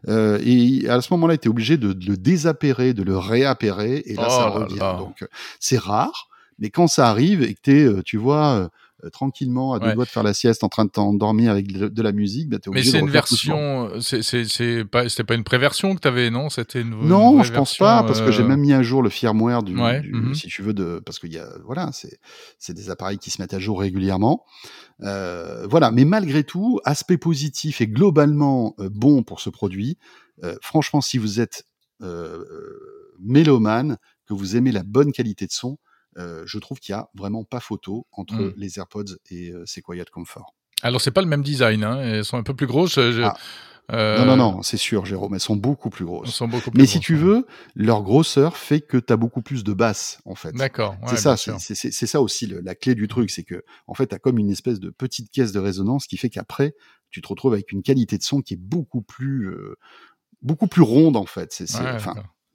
Euh, 0.07 0.39
et 0.43 0.87
à 0.89 1.01
ce 1.01 1.13
moment-là, 1.13 1.37
tu 1.37 1.47
es 1.47 1.49
obligé 1.49 1.77
de, 1.77 1.93
de 1.93 2.05
le 2.05 2.17
désappairer, 2.17 2.93
de 2.93 3.03
le 3.03 3.17
réappairer, 3.17 4.01
et 4.05 4.15
là, 4.15 4.27
Oh 4.27 4.29
ça 4.29 4.49
revient. 4.49 4.79
là. 4.79 4.93
Donc, 4.97 5.21
euh, 5.21 5.27
c'est 5.59 5.77
rare, 5.79 6.29
mais 6.57 6.69
quand 6.69 6.87
ça 6.87 7.09
arrive 7.09 7.43
et 7.43 7.53
que 7.55 7.99
es, 7.99 8.03
tu 8.03 8.17
vois, 8.17 8.69
euh, 9.03 9.07
euh, 9.07 9.09
tranquillement, 9.09 9.73
à 9.73 9.79
deux 9.79 9.87
Ouais. 9.87 9.95
doigts 9.95 10.05
de 10.05 10.09
faire 10.09 10.23
la 10.23 10.33
sieste, 10.33 10.63
en 10.63 10.69
train 10.69 10.85
de 10.85 10.89
t'endormir 10.89 11.51
avec 11.51 11.71
de, 11.71 11.87
de 11.87 12.01
la 12.01 12.11
musique, 12.11 12.49
bah, 12.49 12.57
Mais 12.71 12.83
c'est 12.83 12.99
une 12.99 13.09
version. 13.09 13.89
C'est 14.01 14.21
c'est 14.23 14.45
c'est 14.45 14.83
pas 14.85 15.07
c'était 15.09 15.23
pas 15.23 15.35
une 15.35 15.43
préversion 15.43 15.95
que 15.95 15.99
t'avais 15.99 16.29
non? 16.29 16.49
C'était 16.49 16.81
une. 16.81 16.89
Non, 17.07 17.43
je 17.43 17.51
pense 17.53 17.69
version, 17.69 17.85
pas, 17.85 18.03
parce 18.03 18.21
que 18.21 18.31
j'ai 18.31 18.43
euh, 18.43 18.47
même 18.47 18.59
mis 18.61 18.73
à 18.73 18.81
jour 18.83 19.01
le 19.01 19.09
firmware 19.09 19.63
du, 19.63 19.77
Ouais, 19.79 20.01
du- 20.01 20.13
mhm. 20.13 20.33
si 20.35 20.47
tu 20.47 20.61
veux, 20.61 20.73
de, 20.73 21.01
parce 21.05 21.19
qu'il 21.19 21.31
y 21.33 21.37
a, 21.37 21.47
voilà, 21.65 21.91
c'est, 21.93 22.19
c'est 22.57 22.73
des 22.73 22.89
appareils 22.89 23.17
qui 23.17 23.29
se 23.31 23.41
mettent 23.41 23.53
à 23.53 23.59
jour 23.59 23.79
régulièrement. 23.79 24.43
Euh, 25.01 25.65
voilà, 25.67 25.91
mais 25.91 26.05
malgré 26.05 26.43
tout, 26.43 26.79
aspect 26.83 27.17
positif 27.17 27.81
et 27.81 27.87
globalement 27.87 28.75
euh, 28.79 28.89
bon 28.91 29.23
pour 29.23 29.39
ce 29.39 29.49
produit. 29.49 29.97
Euh, 30.43 30.55
franchement, 30.61 31.01
si 31.01 31.17
vous 31.17 31.39
êtes 31.39 31.63
euh, 32.01 32.39
euh, 32.39 32.79
mélomane, 33.19 33.97
que 34.27 34.33
vous 34.33 34.55
aimez 34.55 34.71
la 34.71 34.83
bonne 34.83 35.11
qualité 35.11 35.45
de 35.47 35.51
son, 35.51 35.77
euh, 36.17 36.43
je 36.45 36.57
trouve 36.59 36.79
qu'il 36.79 36.93
y 36.93 36.95
a 36.95 37.09
vraiment 37.15 37.43
pas 37.43 37.59
photo 37.59 38.07
entre 38.11 38.35
Mm. 38.35 38.53
les 38.57 38.79
AirPods 38.79 39.15
et 39.29 39.51
euh, 39.51 39.63
ces 39.65 39.81
Quiet 39.81 40.05
Comfort. 40.11 40.55
Alors 40.81 41.01
c'est 41.01 41.11
pas 41.11 41.21
le 41.21 41.27
même 41.27 41.43
design. 41.43 41.83
Hein. 41.83 41.99
Elles 42.01 42.25
sont 42.25 42.37
un 42.37 42.43
peu 42.43 42.55
plus 42.55 42.67
grosses. 42.67 42.95
je- 42.95 43.11
je- 43.11 43.21
Ah. 43.21 43.35
euh, 43.91 44.19
Non, 44.19 44.25
non, 44.25 44.37
non, 44.37 44.61
c'est 44.61 44.77
sûr, 44.77 45.05
Jérôme, 45.05 45.33
elles 45.33 45.39
sont 45.39 45.55
beaucoup 45.55 45.89
plus 45.89 46.03
Elles 46.03 46.07
grosses. 46.07 46.29
sont 46.33 46.47
beaucoup 46.47 46.71
plus 46.71 46.79
Mais 46.79 46.85
si 46.87 46.99
tu 46.99 47.15
ouais. 47.15 47.19
veux, 47.19 47.47
leur 47.75 48.01
grosseur 48.03 48.55
fait 48.55 48.81
que 48.81 48.97
tu 48.97 49.11
as 49.11 49.17
beaucoup 49.17 49.41
plus 49.41 49.63
de 49.63 49.73
basses, 49.73 50.19
en 50.25 50.35
fait. 50.35 50.51
D'accord. 50.53 50.91
ouais, 51.01 51.07
c'est 51.09 51.17
ça, 51.17 51.35
c'est 51.37 52.05
ça 52.07 52.21
aussi 52.21 52.45
le- 52.47 52.61
la 52.61 52.75
clé 52.75 52.95
du 52.95 53.07
truc, 53.07 53.29
c'est 53.31 53.43
que 53.43 53.63
en 53.87 53.93
fait, 53.93 54.07
tu 54.07 54.15
as 54.15 54.19
comme 54.19 54.37
une 54.37 54.51
espèce 54.51 54.79
de 54.79 54.89
petite 54.91 55.31
caisse 55.31 55.51
de 55.51 55.59
résonance 55.59 56.05
qui 56.07 56.17
fait 56.17 56.29
qu'après, 56.29 56.75
tu 57.09 57.21
te 57.21 57.27
retrouves 57.27 57.53
avec 57.53 57.71
une 57.71 57.81
qualité 57.81 58.17
de 58.19 58.23
son 58.23 58.41
qui 58.41 58.53
est 58.53 58.57
beaucoup 58.61 59.01
plus, 59.01 59.47
euh, 59.49 59.75
beaucoup 60.43 60.67
plus 60.67 60.83
ronde 60.83 61.17
en 61.17 61.25
fait. 61.25 61.51
C'est, 61.51 61.69
Ouais. 61.75 61.97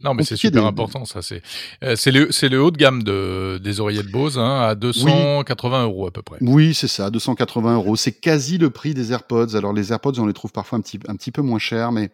Non, 0.04 0.14
mais 0.14 0.22
c'est 0.22 0.36
super 0.36 0.62
de- 0.62 0.68
important, 0.68 1.04
ça. 1.04 1.22
C'est 1.22 1.42
euh, 1.82 1.96
c'est 1.96 2.10
le, 2.12 2.30
c'est 2.30 2.48
le 2.48 2.62
haut 2.62 2.70
de 2.70 2.76
gamme 2.76 3.02
de, 3.02 3.58
des 3.62 3.80
oreillettes 3.80 4.10
Bose, 4.10 4.38
hein, 4.38 4.60
à 4.60 4.74
280 4.74 5.84
euros 5.84 6.06
à 6.06 6.10
peu 6.12 6.22
près. 6.22 6.36
oui, 6.42 6.74
c'est 6.74 6.88
ça, 6.88 7.10
280 7.10 7.74
euros. 7.74 7.96
C'est 7.96 8.12
quasi 8.12 8.58
le 8.58 8.70
prix 8.70 8.94
des 8.94 9.12
AirPods. 9.12 9.56
Alors 9.56 9.72
les 9.72 9.92
AirPods, 9.92 10.18
on 10.18 10.26
les 10.26 10.32
trouve 10.34 10.52
parfois 10.52 10.78
un 10.78 10.82
petit, 10.82 11.00
un 11.08 11.16
petit 11.16 11.32
peu 11.32 11.42
moins 11.42 11.58
chers, 11.58 11.90
mais 11.90 12.10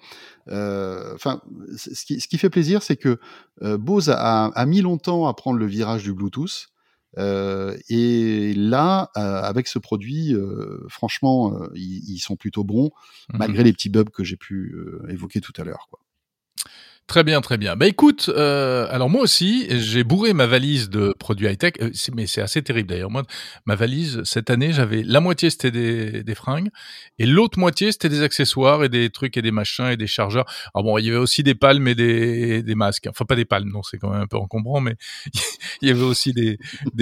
euh, 0.48 1.14
enfin, 1.14 1.40
ce 1.76 2.04
qui, 2.04 2.20
ce 2.20 2.28
qui 2.28 2.38
fait 2.38 2.50
plaisir, 2.50 2.82
c'est 2.82 2.96
que 2.96 3.18
euh, 3.62 3.76
Bose 3.76 4.08
a, 4.08 4.46
a 4.46 4.66
mis 4.66 4.80
longtemps 4.80 5.26
à 5.26 5.34
prendre 5.34 5.58
le 5.58 5.66
virage 5.66 6.02
du 6.04 6.14
Bluetooth. 6.14 6.68
Euh, 7.18 7.76
et 7.88 8.54
là, 8.54 9.10
euh, 9.16 9.42
avec 9.42 9.66
ce 9.66 9.80
produit, 9.80 10.32
euh, 10.32 10.86
franchement, 10.88 11.52
euh, 11.54 11.68
ils, 11.74 12.04
ils 12.08 12.18
sont 12.20 12.36
plutôt 12.36 12.62
bons, 12.62 12.90
Mhm. 13.32 13.38
malgré 13.38 13.64
les 13.64 13.72
petits 13.72 13.88
bugs 13.88 14.04
que 14.14 14.22
j'ai 14.22 14.36
pu 14.36 14.72
euh, 14.76 15.10
évoquer 15.10 15.40
tout 15.40 15.52
à 15.60 15.64
l'heure. 15.64 15.88
Très 17.10 17.24
bien, 17.24 17.40
très 17.40 17.58
bien. 17.58 17.74
Bah 17.74 17.88
écoute, 17.88 18.30
euh, 18.36 18.86
alors 18.88 19.10
moi 19.10 19.22
aussi, 19.22 19.66
j'ai 19.68 20.04
bourré 20.04 20.32
ma 20.32 20.46
valise 20.46 20.90
de 20.90 21.12
produits 21.18 21.48
high-tech, 21.48 21.72
euh, 21.82 21.90
mais 22.14 22.28
c'est 22.28 22.40
assez 22.40 22.62
terrible 22.62 22.88
d'ailleurs. 22.88 23.10
Moi, 23.10 23.24
ma 23.66 23.74
valise, 23.74 24.22
cette 24.22 24.48
année, 24.48 24.72
j'avais 24.72 25.02
la 25.02 25.18
moitié 25.18 25.50
c'était 25.50 25.72
des, 25.72 26.34
fringues, 26.36 26.68
et 27.18 27.26
l'autre 27.26 27.58
moitié 27.58 27.90
c'était 27.90 28.08
des 28.08 28.22
accessoires 28.22 28.84
et 28.84 28.88
des 28.88 29.10
trucs 29.10 29.36
et 29.36 29.42
des 29.42 29.50
machins 29.50 29.86
et 29.86 29.96
des 29.96 30.06
chargeurs. 30.06 30.44
Alors 30.72 30.84
bon, 30.84 30.98
il 30.98 31.06
y 31.06 31.08
avait 31.08 31.18
aussi 31.18 31.42
des 31.42 31.56
palmes 31.56 31.88
et 31.88 31.96
des, 31.96 32.74
masques. 32.76 33.08
Enfin, 33.08 33.24
pas 33.24 33.34
des 33.34 33.44
palmes, 33.44 33.72
non, 33.72 33.82
c'est 33.82 33.98
quand 33.98 34.10
même 34.10 34.22
un 34.22 34.28
peu 34.28 34.36
encombrant, 34.36 34.80
mais 34.80 34.94
il 35.82 35.88
y 35.88 35.90
avait 35.90 36.02
aussi 36.02 36.32
des, 36.32 36.58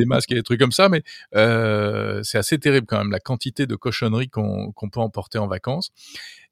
masques 0.07 0.33
et 0.33 0.37
des 0.37 0.43
trucs 0.43 0.59
comme 0.59 0.73
ça. 0.73 0.89
Mais 0.89 1.03
euh, 1.37 2.23
c'est 2.23 2.39
assez 2.39 2.59
terrible 2.59 2.87
quand 2.87 2.97
même 2.97 3.11
la 3.11 3.21
quantité 3.21 3.67
de 3.67 3.77
cochonneries 3.77 4.31
qu'on 4.31 4.73
peut 4.91 5.01
emporter 5.01 5.37
en 5.37 5.49
vacances. 5.49 5.93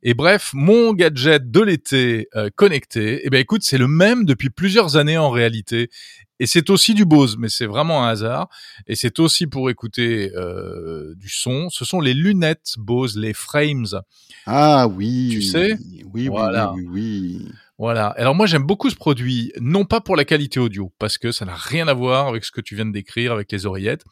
Et 0.09 0.15
bref, 0.15 0.53
mon 0.55 0.93
gadget 0.93 1.51
de 1.51 1.61
l'été 1.61 2.29
euh, 2.37 2.49
connecté, 2.55 3.23
eh 3.25 3.29
ben 3.29 3.41
écoute, 3.41 3.63
c'est 3.65 3.77
le 3.77 3.89
même 3.89 4.25
depuis 4.25 4.51
plusieurs 4.51 4.97
années 4.97 5.19
en 5.19 5.31
réalité. 5.31 5.91
Et 6.39 6.47
c'est 6.47 6.71
aussi 6.71 6.95
du 6.95 7.05
Bose, 7.05 7.37
mais 7.41 7.49
c'est 7.49 7.67
vraiment 7.67 8.05
un 8.05 8.11
hasard. 8.11 8.49
Et 8.87 8.95
c'est 8.95 9.19
aussi 9.19 9.49
pour 9.49 9.69
écouter 9.69 10.31
euh, 10.37 11.13
du 11.17 11.29
son. 11.29 11.71
Ce 11.71 11.85
sont 11.85 12.01
les 12.01 12.15
lunettes 12.15 12.75
Bose, 12.79 13.19
les 13.19 13.33
Frames. 13.33 14.01
Ah 14.47 14.87
oui, 14.87 15.31
Tu 15.33 15.43
sais? 15.43 15.77
Oui, 15.81 16.05
oui, 16.15 16.29
Voilà. 16.29 16.73
oui, 16.77 16.87
oui, 16.89 17.39
oui. 17.43 17.49
Voilà. 17.79 18.07
Alors 18.17 18.35
moi 18.35 18.47
j'aime 18.47 18.63
beaucoup 18.63 18.89
ce 18.89 18.97
produit, 18.97 19.53
non 19.61 19.85
pas 19.85 20.01
pour 20.01 20.17
la 20.17 20.25
qualité 20.25 20.59
audio, 20.59 20.93
parce 20.99 21.19
que 21.19 21.31
ça 21.31 21.45
n'a 21.45 21.55
rien 21.55 21.89
à 21.89 21.95
voir 21.95 22.29
avec 22.29 22.43
ce 22.45 22.51
que 22.51 22.63
tu 22.63 22.75
viens 22.75 22.87
de 22.87 22.93
décrire 22.93 23.33
avec 23.33 23.53
les 23.53 23.67
oreillettes. 23.67 24.03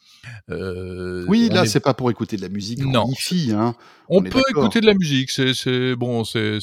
Euh, 0.51 1.25
Oui, 1.27 1.49
là, 1.51 1.63
est- 1.63 1.67
c'est 1.67 1.79
pas 1.79 1.95
pour 1.95 2.11
écouter 2.11 2.37
de 2.37 2.43
la 2.43 2.49
musique 2.49 2.79
Non. 2.79 3.07
hein. 3.51 3.75
on, 4.07 4.21
peut 4.21 4.43
écouter 4.49 4.81
de 4.81 4.85
la 4.85 4.93
musique, 4.93 5.31
c'est 5.31 5.95
bon, 5.95 6.23
c'est 6.23 6.59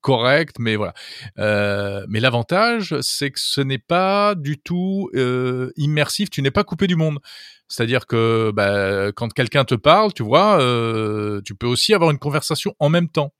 correct, 0.00 0.56
mais 0.58 0.74
voilà. 0.74 0.92
Euh, 1.38 2.04
mais 2.08 2.18
l'avantage, 2.18 2.96
c'est 3.00 3.30
que 3.30 3.38
ce 3.40 3.60
n'est 3.60 3.78
pas 3.78 4.34
du 4.34 4.58
tout 4.58 5.08
euh, 5.14 5.70
immersif. 5.76 6.30
Tu 6.30 6.42
n'es 6.42 6.50
pas 6.50 6.64
coupé 6.64 6.88
du 6.88 6.96
monde. 6.96 7.18
C'est-à-dire 7.68 8.06
que 8.08 8.50
bah, 8.52 9.12
quand 9.12 9.32
quelqu'un 9.32 9.64
te 9.64 9.76
parle, 9.76 10.12
tu 10.12 10.24
vois, 10.24 10.60
euh, 10.60 11.40
tu 11.44 11.54
peux 11.54 11.68
aussi 11.68 11.94
avoir 11.94 12.10
une 12.10 12.18
conversation 12.18 12.74
en 12.80 12.88
même 12.88 13.08
temps. 13.08 13.32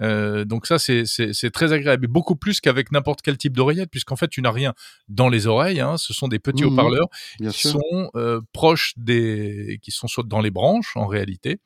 Euh, 0.00 0.44
donc 0.44 0.66
ça 0.66 0.78
c'est 0.78 1.04
très 1.52 1.72
agréable, 1.72 2.04
et 2.04 2.08
beaucoup 2.08 2.34
plus 2.36 2.60
qu'avec 2.60 2.90
n'importe 2.92 3.22
quel 3.22 3.36
type 3.38 3.56
d'oreillette, 3.56 3.90
puisqu'en 3.90 4.16
fait 4.16 4.28
tu 4.28 4.42
n'as 4.42 4.50
rien 4.50 4.74
dans 5.08 5.28
les 5.28 5.46
oreilles. 5.46 5.80
Hein, 5.80 5.96
ce 5.98 6.12
sont 6.12 6.28
des 6.28 6.38
petits 6.38 6.64
Mhm, 6.64 6.72
haut-parleurs 6.72 7.06
qui 7.52 7.68
sûr. 7.68 7.70
sont 7.72 8.10
euh, 8.16 8.40
proches 8.52 8.94
des, 8.96 9.78
qui 9.82 9.90
sont 9.90 10.08
dans 10.24 10.40
les 10.40 10.50
branches 10.50 10.96
en 10.96 11.06
réalité, 11.06 11.58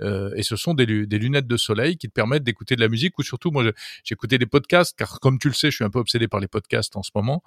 euh, 0.00 0.30
et 0.36 0.42
ce 0.42 0.56
sont 0.56 0.74
des, 0.74 0.86
lu- 0.86 1.06
des 1.06 1.18
lunettes 1.18 1.46
de 1.46 1.56
soleil 1.56 1.96
qui 1.96 2.08
te 2.08 2.12
permettent 2.12 2.44
d'écouter 2.44 2.76
de 2.76 2.80
la 2.80 2.88
musique 2.88 3.18
ou 3.18 3.22
surtout 3.22 3.50
moi 3.50 3.64
écouté 4.10 4.36
des 4.38 4.46
podcasts 4.46 4.96
car 4.96 5.20
comme 5.20 5.38
tu 5.38 5.48
le 5.48 5.54
sais 5.54 5.70
je 5.70 5.76
suis 5.76 5.84
un 5.84 5.90
peu 5.90 5.98
obsédé 5.98 6.28
par 6.28 6.38
les 6.38 6.48
podcasts 6.48 6.96
en 6.96 7.02
ce 7.02 7.10
moment 7.14 7.42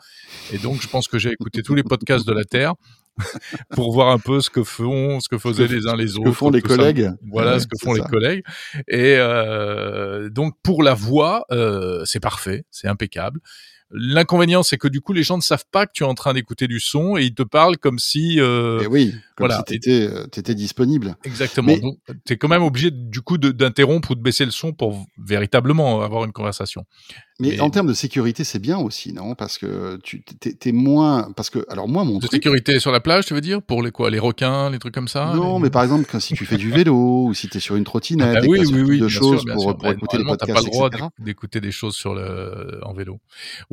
et 0.50 0.58
donc 0.58 0.82
je 0.82 0.88
pense 0.88 1.08
que 1.08 1.20
j'ai 1.20 1.30
écouté 1.32 1.62
tous 1.62 1.76
les 1.76 1.84
podcasts 1.84 2.26
de 2.28 2.34
la 2.34 2.44
terre 2.44 2.74
pour 3.76 3.94
voir 3.94 4.10
un 4.10 4.20
peu 4.20 4.42
ce 4.42 4.50
que 4.50 4.64
font, 4.64 5.20
ce 5.20 5.30
que 5.30 5.38
faisaient 5.38 5.68
les 5.68 5.88
uns 5.88 5.96
les 5.96 6.08
Ce 6.10 6.18
autres, 6.18 6.26
que 6.26 6.32
font 6.32 6.50
les 6.50 6.62
ça. 6.62 6.68
collègues. 6.68 7.12
Voilà 7.30 7.54
Ouais, 7.54 7.60
ce 7.60 7.68
que 7.68 7.78
font 7.82 7.94
les 7.94 8.02
collègues. 8.02 8.44
Et 8.88 9.16
euh, 9.18 10.30
donc 10.30 10.56
pour 10.64 10.84
la 10.84 10.94
voix, 10.94 11.46
euh, 11.52 12.04
c'est 12.06 12.20
parfait, 12.20 12.66
c'est 12.72 12.88
impeccable. 12.88 13.40
L'inconvénient, 13.92 14.64
c'est 14.64 14.78
que 14.78 14.88
du 14.88 15.00
coup, 15.00 15.14
les 15.14 15.24
gens 15.24 15.38
ne 15.38 15.42
savent 15.42 15.66
pas 15.72 15.86
que 15.86 15.92
tu 15.94 16.04
es 16.04 16.06
en 16.08 16.16
train 16.16 16.34
d'écouter 16.34 16.68
du 16.68 16.80
son 16.80 17.18
et 17.18 17.24
ils 17.24 17.34
te 17.36 17.44
parlent 17.44 17.78
comme 17.78 18.00
si, 18.00 18.40
euh, 18.40 18.82
Et 18.82 18.88
oui, 18.88 19.12
comme 19.36 19.48
voilà. 19.48 19.58
si 19.58 19.64
t'étais, 19.66 20.08
euh, 20.12 20.26
t'étais 20.28 20.56
disponible. 20.56 21.16
exactement. 21.24 21.68
Mais- 21.68 21.80
Donc, 21.80 21.98
t'es 22.26 22.36
quand 22.38 22.48
même 22.48 22.64
obligé 22.64 22.90
du 22.92 23.22
coup 23.22 23.38
d'interrompre 23.38 24.12
ou 24.12 24.16
de 24.16 24.22
baisser 24.22 24.44
le 24.46 24.52
son 24.52 24.74
pour 24.74 25.06
véritablement 25.18 26.02
avoir 26.02 26.26
une 26.26 26.32
conversation. 26.34 26.84
Mais, 27.42 27.50
Mais- 27.50 27.60
en 27.60 27.70
termes 27.70 27.88
de 27.88 27.94
sécurité, 27.94 28.46
c'est 28.46 28.60
bien 28.60 28.78
aussi, 28.78 29.12
non? 29.12 29.36
Parce 29.36 29.58
que 29.58 29.98
tu 30.02 30.24
t'es, 30.24 30.72
moins, 30.72 31.34
parce 31.36 31.50
que 31.50 31.66
alors 31.70 31.90
moi 31.90 32.06
mon 32.06 32.16
De 32.16 32.28
truc. 32.28 32.32
sécurité 32.32 32.80
sur 32.80 32.94
la 32.94 33.02
plage, 33.02 33.26
tu 33.26 33.34
veux 33.34 33.42
dire? 33.42 33.62
Pour 33.62 33.84
les 33.84 33.92
quoi, 33.92 34.10
les 34.10 34.20
requins, 34.20 34.70
les 34.70 34.80
trucs 34.80 34.94
comme 34.94 35.10
ça? 35.10 35.34
Non, 35.36 35.58
les- 35.58 35.64
mais 35.64 35.70
par 35.70 35.84
exemple, 35.84 36.08
quand 36.10 36.22
si 36.22 36.34
tu 36.34 36.46
fais 36.46 36.56
du 36.56 36.72
vélo 36.72 37.26
ou 37.26 37.34
si 37.34 37.50
tu 37.50 37.58
es 37.58 37.60
sur 37.60 37.76
une 37.76 37.84
trottinette, 37.84 38.38
Ah 38.38 38.46
oui, 38.48 38.60
que 38.60 38.64
t'as 38.64 38.70
ce 38.70 38.74
oui, 38.74 38.80
type 38.84 38.90
oui, 38.90 39.00
de 39.00 39.08
choses 39.10 39.42
sûr, 39.42 39.54
pour, 39.54 39.66
pour 39.66 39.84
Bah, 39.84 39.92
écouter 39.92 40.18
les 40.18 40.24
normalement, 40.24 40.38
t'as 40.38 40.46
podcasts, 40.46 40.54
pas 40.54 40.62
le 40.62 40.90
droit 40.90 41.10
d'écouter 41.20 41.60
des 41.60 41.72
choses 41.72 41.96
sur 41.96 42.16
le 42.16 42.80
en 42.84 42.94
vélo. 42.94 43.20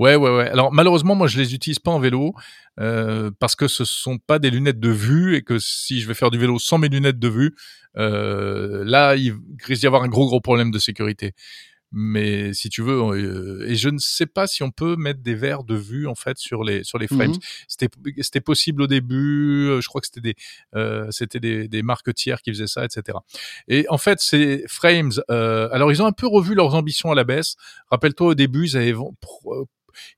Ouais, 0.03 0.17
ouais, 0.17 0.31
ouais. 0.31 0.49
Alors 0.49 0.73
malheureusement, 0.73 1.15
moi, 1.15 1.29
je 1.29 1.39
les 1.39 1.55
utilise 1.55 1.79
pas 1.79 1.93
en 1.93 2.01
vélo 2.01 2.35
euh, 2.81 3.31
parce 3.39 3.55
que 3.55 3.69
ce 3.69 3.85
sont 3.85 4.19
pas 4.19 4.41
des 4.41 4.51
lunettes 4.51 4.81
de 4.81 4.91
vue 4.91 5.37
et 5.37 5.43
que 5.43 5.61
si 5.61 6.01
je 6.01 6.09
vais 6.09 6.15
faire 6.15 6.33
du 6.33 6.39
vélo 6.39 6.59
sans 6.59 6.77
mes 6.77 6.89
lunettes 6.89 7.21
de 7.21 7.29
vue, 7.29 7.55
euh, 7.97 8.83
là, 8.85 9.15
il 9.15 9.37
risque 9.65 9.83
d'y 9.83 9.87
avoir 9.87 10.03
un 10.03 10.09
gros, 10.09 10.27
gros 10.27 10.41
problème 10.41 10.73
de 10.73 10.81
sécurité. 10.81 11.35
Mais 11.93 12.53
si 12.53 12.69
tu 12.69 12.83
veux, 12.83 12.99
euh, 13.01 13.69
et 13.69 13.77
je 13.77 13.91
ne 13.91 13.99
sais 13.99 14.27
pas 14.27 14.49
si 14.49 14.65
on 14.65 14.73
peut 14.73 14.97
mettre 14.97 15.21
des 15.21 15.37
verres 15.37 15.63
de 15.63 15.77
vue 15.77 16.09
en 16.09 16.17
fait 16.17 16.37
sur 16.37 16.65
les 16.65 16.83
sur 16.83 16.99
les 16.99 17.07
frames. 17.07 17.33
Mhm. 17.33 17.39
C'était 17.69 17.89
c'était 18.23 18.41
possible 18.41 18.83
au 18.83 18.87
début. 18.89 19.79
Je 19.81 19.87
crois 19.87 20.01
que 20.01 20.09
c'était 20.09 20.35
des 20.35 20.35
c'était 21.11 21.39
des, 21.39 21.69
des 21.69 21.83
marques 21.83 22.13
tiers 22.15 22.43
qui 22.43 22.51
faisaient 22.51 22.67
ça, 22.67 22.85
etc. 22.85 23.19
Et 23.69 23.87
en 23.89 23.99
fait, 23.99 24.21
ces 24.21 24.65
frames, 24.67 25.13
alors 25.29 25.93
ils 25.93 26.03
ont 26.03 26.07
un 26.07 26.13
peu 26.13 26.27
revu 26.27 26.57
leurs 26.57 26.75
ambitions 26.75 27.13
à 27.13 27.15
la 27.15 27.23
baisse. 27.23 27.55
Rappelle-toi 27.91 28.29
au 28.29 28.35
début, 28.35 28.65
ils 28.65 28.77
avaient 28.77 28.95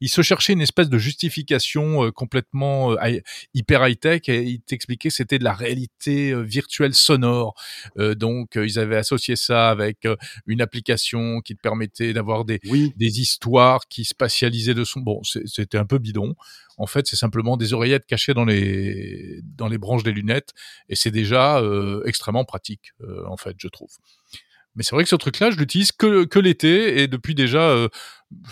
ils 0.00 0.08
se 0.08 0.22
cherchaient 0.22 0.52
une 0.52 0.60
espèce 0.60 0.88
de 0.88 0.98
justification 0.98 2.04
euh, 2.04 2.10
complètement 2.10 2.92
euh, 2.92 3.20
hyper 3.54 3.86
high 3.86 3.98
tech 3.98 4.28
et 4.28 4.42
ils 4.42 4.60
t'expliquaient 4.60 5.08
que 5.08 5.14
c'était 5.14 5.38
de 5.38 5.44
la 5.44 5.52
réalité 5.52 6.30
euh, 6.30 6.42
virtuelle 6.42 6.94
sonore. 6.94 7.54
Donc 7.96 8.52
ils 8.56 8.78
avaient 8.78 8.96
associé 8.96 9.36
ça 9.36 9.70
avec 9.70 10.06
une 10.46 10.60
application 10.60 11.40
qui 11.40 11.54
te 11.54 11.60
permettait 11.60 12.12
d'avoir 12.12 12.44
des 12.44 12.60
Oui, 12.66 12.92
des 12.96 13.20
histoires 13.20 13.86
qui 13.88 14.04
spatialisaient 14.04 14.74
le 14.74 14.84
son. 14.84 15.00
Bon, 15.00 15.20
c'était 15.22 15.78
un 15.78 15.86
peu 15.86 15.98
bidon. 15.98 16.34
En 16.76 16.86
fait, 16.86 17.06
c'est 17.06 17.16
simplement 17.16 17.56
des 17.56 17.72
oreillettes 17.72 18.06
cachées 18.06 18.34
dans 18.34 18.44
les 18.44 19.40
dans 19.56 19.68
les 19.68 19.78
branches 19.78 20.02
des 20.02 20.12
lunettes, 20.12 20.52
et 20.88 20.96
c'est 20.96 21.10
déjà 21.10 21.58
euh, 21.58 22.02
extrêmement 22.04 22.44
pratique, 22.44 22.92
euh, 23.02 23.24
en 23.26 23.36
fait, 23.36 23.56
je 23.58 23.68
trouve. 23.68 23.90
Mais 24.76 24.82
c'est 24.82 24.94
vrai 24.94 25.04
que 25.04 25.10
ce 25.10 25.16
truc-là, 25.16 25.50
je 25.50 25.56
l'utilise 25.56 25.92
que, 25.92 26.24
que 26.24 26.38
l'été 26.38 27.00
et 27.00 27.08
depuis 27.08 27.34
déjà 27.34 27.60
euh, 27.60 27.88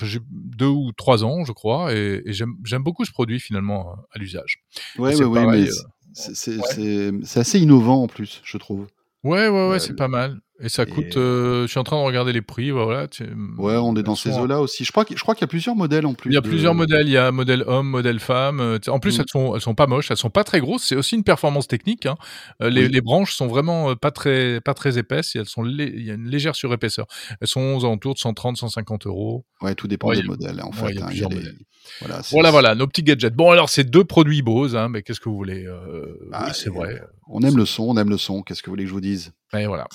j'ai 0.03 0.21
deux 0.31 0.67
ou 0.67 0.93
trois 0.93 1.25
ans, 1.25 1.45
je 1.45 1.53
crois, 1.53 1.95
et, 1.95 2.23
et 2.25 2.33
j'aime 2.33 2.83
beaucoup 2.83 3.05
ce 3.05 3.13
produit 3.13 3.41
finalement 3.41 3.97
à 4.13 4.19
l'usage. 4.19 4.63
ouais, 4.99 5.15
c'est 5.15 5.25
ouais, 5.25 5.47
mais 5.47 5.69
euh, 5.69 5.73
c'est, 6.13 6.57
ouais. 6.57 6.63
c'est, 6.71 7.11
c'est 7.25 7.41
assez 7.41 7.59
innovant 7.61 8.03
en 8.03 8.07
plus, 8.07 8.41
je 8.45 8.59
trouve. 8.59 8.87
Ouais, 9.25 9.49
ouais, 9.49 9.69
ouais, 9.69 9.79
c'est 9.79 9.97
pas 9.97 10.09
mal. 10.09 10.41
Et 10.63 10.69
ça 10.69 10.85
et- 10.85 10.87
coûte. 10.87 11.17
euh, 11.17 11.63
je 11.63 11.67
suis 11.71 11.79
en 11.81 11.85
train 11.85 11.97
de 12.01 12.05
regarder 12.07 12.33
les 12.33 12.41
prix. 12.43 12.71
Voilà. 12.71 13.09
tu- 13.09 13.25
Ouais, 13.59 13.77
on 13.77 13.95
est 13.97 14.03
dans 14.03 14.15
ces 14.15 14.31
eaux-là 14.39 14.61
aussi. 14.61 14.85
Je 14.85 14.93
crois, 14.93 15.05
qu'il- 15.05 15.17
y 15.17 15.45
a 15.45 15.47
plusieurs 15.47 15.75
modèles 15.77 16.07
en 16.07 16.15
plus. 16.15 16.31
Il 16.31 16.35
y 16.35 16.37
a 16.37 16.41
de- 16.41 16.49
plusieurs 16.49 16.75
modèles. 16.75 17.07
Il 17.09 17.13
y 17.13 17.17
a 17.17 17.31
modèle 17.33 17.65
homme, 17.67 17.89
modèle 17.89 18.21
femme. 18.21 18.61
euh, 18.61 18.79
En 18.89 18.99
plus, 19.01 19.19
Mm. 19.19 19.21
elles 19.23 19.29
sont, 19.31 19.55
elles 19.55 19.61
sont 19.61 19.75
pas 19.75 19.87
moches. 19.87 20.11
Elles 20.11 20.17
sont 20.17 20.31
pas 20.31 20.45
très 20.45 20.61
grosses. 20.61 20.85
C'est 20.85 20.97
aussi 20.97 21.17
une 21.17 21.25
performance 21.25 21.67
technique. 21.69 22.07
Hein. 22.07 22.15
Euh, 22.63 22.71
les, 22.71 22.87
Oui. 22.87 22.93
les 22.93 23.01
branches 23.01 23.35
sont 23.35 23.47
vraiment 23.49 23.95
pas 23.97 24.11
très, 24.11 24.61
pas 24.61 24.75
très 24.75 24.99
épaisses. 24.99 25.35
Et 25.35 25.41
elles 25.41 25.47
sont, 25.49 25.63
lé- 25.63 25.93
il 25.95 26.05
y 26.07 26.11
a 26.11 26.15
une 26.15 26.29
légère 26.29 26.55
surépaisseur. 26.55 27.07
Elles 27.41 27.49
sont 27.49 27.61
aux 27.77 27.85
alentours 27.85 28.15
de 28.15 28.19
130, 28.19 28.57
150 28.57 29.07
euros. 29.07 29.45
Ouais, 29.63 29.75
tout 29.75 29.89
dépend 29.89 30.09
Ouais, 30.09 30.17
des 30.17 30.23
a- 30.23 30.27
modèles, 30.27 30.61
en 30.63 30.73
fait. 30.73 30.97
hein. 31.01 31.09
les- 31.13 31.23
modèles. 31.23 31.55
Voilà, 32.01 32.21
Voilà, 32.31 32.51
voilà, 32.53 32.75
nos 32.77 32.87
petits 32.87 33.03
gadgets. 33.03 33.35
Bon, 33.35 33.51
alors 33.51 33.69
c'est 33.69 33.83
deux 33.85 34.05
produits 34.05 34.41
Bose, 34.43 34.77
hein, 34.77 34.89
mais 34.89 35.03
qu'est-ce 35.03 35.19
que 35.19 35.29
vous 35.29 35.35
voulez 35.37 35.65
euh, 35.67 36.17
Ah, 36.33 36.45
Oui, 36.47 36.53
c'est 36.55 36.71
vrai. 36.71 37.03
On 37.29 37.41
aime 37.43 37.57
le 37.57 37.65
son, 37.67 37.85
on 37.85 37.97
aime 37.97 38.09
le 38.11 38.19
son. 38.19 38.43
Qu'est-ce 38.43 38.63
que 38.63 38.67
vous 38.67 38.73
voulez 38.73 38.85
que 38.85 38.89
je 38.89 38.95
vous 38.95 39.01
dise? 39.01 39.33
Et 39.55 39.67
voilà. 39.67 39.87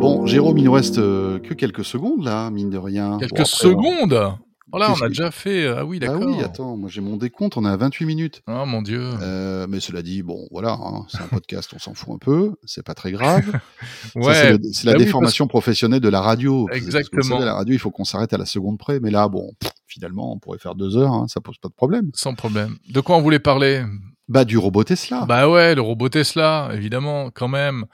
Bon, 0.00 0.26
Jérôme, 0.26 0.56
il 0.58 0.64
nous 0.64 0.72
reste 0.72 0.98
euh, 0.98 1.38
que 1.38 1.52
quelques 1.52 1.84
secondes 1.84 2.24
là, 2.24 2.50
mine 2.50 2.70
de 2.70 2.78
rien. 2.78 3.18
Quelques 3.18 3.30
Bon, 3.36 3.42
après, 3.42 3.42
on- 3.42 3.44
secondes. 3.70 4.32
Voilà, 4.72 4.86
Qu'est-ce 4.86 5.02
on 5.02 5.06
a 5.06 5.08
déjà 5.08 5.30
fait. 5.32 5.66
Ah 5.66 5.84
oui, 5.84 5.98
Ah 6.00 6.06
d'accord. 6.06 6.28
oui, 6.28 6.40
attends, 6.44 6.76
moi 6.76 6.88
j'ai 6.88 7.00
mon 7.00 7.16
décompte, 7.16 7.56
on 7.56 7.64
est 7.64 7.68
à 7.68 7.76
28 7.76 8.06
minutes. 8.06 8.42
Ah 8.46 8.64
mon 8.64 8.82
dieu. 8.82 9.02
Euh, 9.20 9.66
mais 9.68 9.80
cela 9.80 10.00
dit, 10.00 10.22
bon, 10.22 10.46
voilà, 10.52 10.74
hein, 10.80 11.04
c'est 11.08 11.20
un 11.20 11.26
podcast, 11.26 11.72
on 11.74 11.80
s'en 11.80 11.92
fout 11.92 12.14
un 12.14 12.18
peu, 12.18 12.52
c'est 12.64 12.84
pas 12.86 12.94
très 12.94 13.10
grave. 13.10 13.44
Ouais. 14.14 14.56
c'est 14.72 14.84
la 14.86 14.92
bah 14.92 14.98
oui, 14.98 15.04
déformation 15.04 15.46
professionnelle 15.48 15.98
de 16.00 16.08
la 16.08 16.20
radio. 16.20 16.68
Exactement. 16.72 17.22
savez, 17.24 17.44
la 17.44 17.54
radio, 17.54 17.74
il 17.74 17.78
faut 17.78 17.90
qu'on 17.90 18.04
s'arrête 18.04 18.32
à 18.32 18.38
la 18.38 18.46
seconde 18.46 18.78
près. 18.78 19.00
Mais 19.00 19.10
là, 19.10 19.28
bon, 19.28 19.50
pff, 19.58 19.69
finalement, 19.90 20.32
on 20.32 20.38
pourrait 20.38 20.58
faire 20.58 20.74
deux 20.74 20.96
heures, 20.96 21.12
hein, 21.12 21.26
ça 21.28 21.40
pose 21.40 21.58
pas 21.58 21.68
de 21.68 21.74
problème. 21.74 22.10
Sans 22.14 22.34
problème. 22.34 22.76
De 22.88 23.00
quoi 23.00 23.16
on 23.16 23.20
voulait 23.22 23.38
parler? 23.40 23.84
Bah, 24.28 24.44
du 24.44 24.56
robot 24.58 24.84
Tesla. 24.84 25.24
Bah 25.26 25.48
ouais, 25.50 25.74
le 25.74 25.80
robot 25.80 26.08
Tesla, 26.08 26.70
évidemment, 26.72 27.30
quand 27.30 27.48
même. 27.48 27.84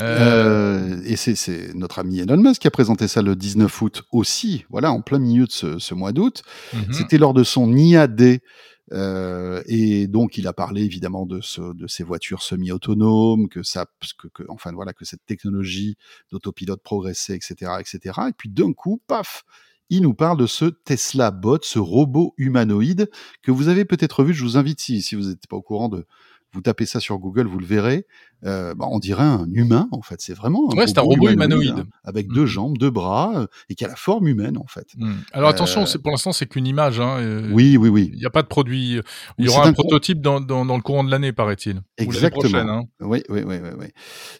Euh, 0.00 0.96
Euh, 0.96 1.02
et 1.04 1.16
c'est- 1.16 1.74
notre 1.74 1.98
ami 1.98 2.20
Elon 2.20 2.38
Musk 2.38 2.62
qui 2.62 2.66
a 2.66 2.70
présenté 2.70 3.06
ça 3.08 3.20
le 3.20 3.36
19 3.36 3.82
août 3.82 4.02
aussi, 4.10 4.64
voilà, 4.70 4.90
en 4.90 5.02
plein 5.02 5.18
milieu 5.18 5.44
de 5.44 5.52
ce, 5.52 5.78
ce 5.78 5.92
mois 5.94 6.12
d'août. 6.12 6.42
mhm. 6.72 6.92
C'était 6.94 7.18
lors 7.18 7.34
de 7.34 7.44
son 7.44 7.70
IAD. 7.76 8.40
Euh, 8.92 9.62
et 9.66 10.06
donc, 10.06 10.36
il 10.38 10.46
a 10.46 10.52
parlé 10.52 10.82
évidemment 10.82 11.24
de, 11.26 11.40
ce, 11.40 11.74
de 11.74 11.86
ces 11.86 12.04
voitures 12.04 12.42
semi-autonomes, 12.42 13.48
que 13.48 13.62
ça, 13.62 13.86
que, 14.18 14.28
que- 14.28 14.42
enfin 14.48 14.72
voilà, 14.72 14.92
que 14.92 15.04
cette 15.04 15.24
technologie 15.26 15.96
d'autopilote 16.30 16.82
progressait, 16.82 17.34
etc., 17.36 17.72
etc. 17.80 18.18
Et 18.28 18.32
puis 18.36 18.48
d'un 18.48 18.72
coup, 18.72 19.00
paf, 19.06 19.44
il 19.92 20.00
nous 20.00 20.14
parle 20.14 20.38
de 20.38 20.46
ce 20.46 20.64
Tesla 20.64 21.30
Bot, 21.30 21.58
ce 21.60 21.78
robot 21.78 22.32
humanoïde 22.38 23.10
que 23.42 23.50
vous 23.50 23.68
avez 23.68 23.84
peut-être 23.84 24.24
vu. 24.24 24.32
Je 24.32 24.42
vous 24.42 24.56
invite, 24.56 24.80
si, 24.80 25.02
si 25.02 25.14
vous 25.14 25.28
n'êtes 25.28 25.46
pas 25.46 25.56
au 25.56 25.60
courant, 25.60 25.90
de 25.90 26.06
vous 26.52 26.60
tapez 26.60 26.86
ça 26.86 27.00
sur 27.00 27.18
Google, 27.18 27.46
vous 27.46 27.58
le 27.58 27.66
verrez. 27.66 28.06
Euh, 28.44 28.74
bah, 28.74 28.86
on 28.90 28.98
dirait 28.98 29.22
un 29.22 29.46
humain 29.52 29.88
en 29.92 30.02
fait. 30.02 30.20
C'est 30.20 30.34
vraiment 30.34 30.68
un 30.72 30.76
Ouais, 30.76 30.86
c'est 30.88 30.98
un 30.98 31.02
robot 31.02 31.28
humanoïde. 31.30 31.74
hein, 31.78 31.86
avec 32.04 32.26
deux 32.28 32.40
Mhm. 32.42 32.46
jambes, 32.46 32.78
deux 32.78 32.90
bras 32.90 33.32
euh, 33.36 33.46
et 33.68 33.74
qui 33.76 33.84
a 33.84 33.88
la 33.88 33.94
forme 33.96 34.26
humaine 34.26 34.58
en 34.58 34.66
fait. 34.66 34.86
Hmm. 34.96 35.12
Alors 35.32 35.48
attention, 35.50 35.82
Euh, 35.82 35.98
pour 36.02 36.10
l'instant 36.10 36.32
c'est 36.32 36.46
qu'une 36.46 36.66
image. 36.66 36.98
Hein, 36.98 37.18
euh, 37.20 37.48
Oui, 37.52 37.76
oui, 37.76 37.88
oui. 37.88 38.10
Il 38.12 38.18
n'y 38.18 38.26
a 38.26 38.30
pas 38.30 38.42
de 38.42 38.48
produit. 38.48 38.94
Il 38.94 39.02
Oui, 39.38 39.44
y 39.44 39.48
aura 39.48 39.66
un, 39.66 39.72
prototype 39.72 40.20
dans, 40.20 40.40
dans, 40.40 40.64
dans 40.66 40.76
le 40.76 40.82
courant 40.82 41.04
de 41.04 41.10
l'année, 41.10 41.32
paraît-il. 41.32 41.82
Exactement. 41.98 42.40
prochaine, 42.50 42.68
hein. 42.68 42.82
Oui, 43.00 43.22
oui, 43.28 43.42
oui, 43.46 43.56
oui, 43.62 43.70
oui. 43.78 43.86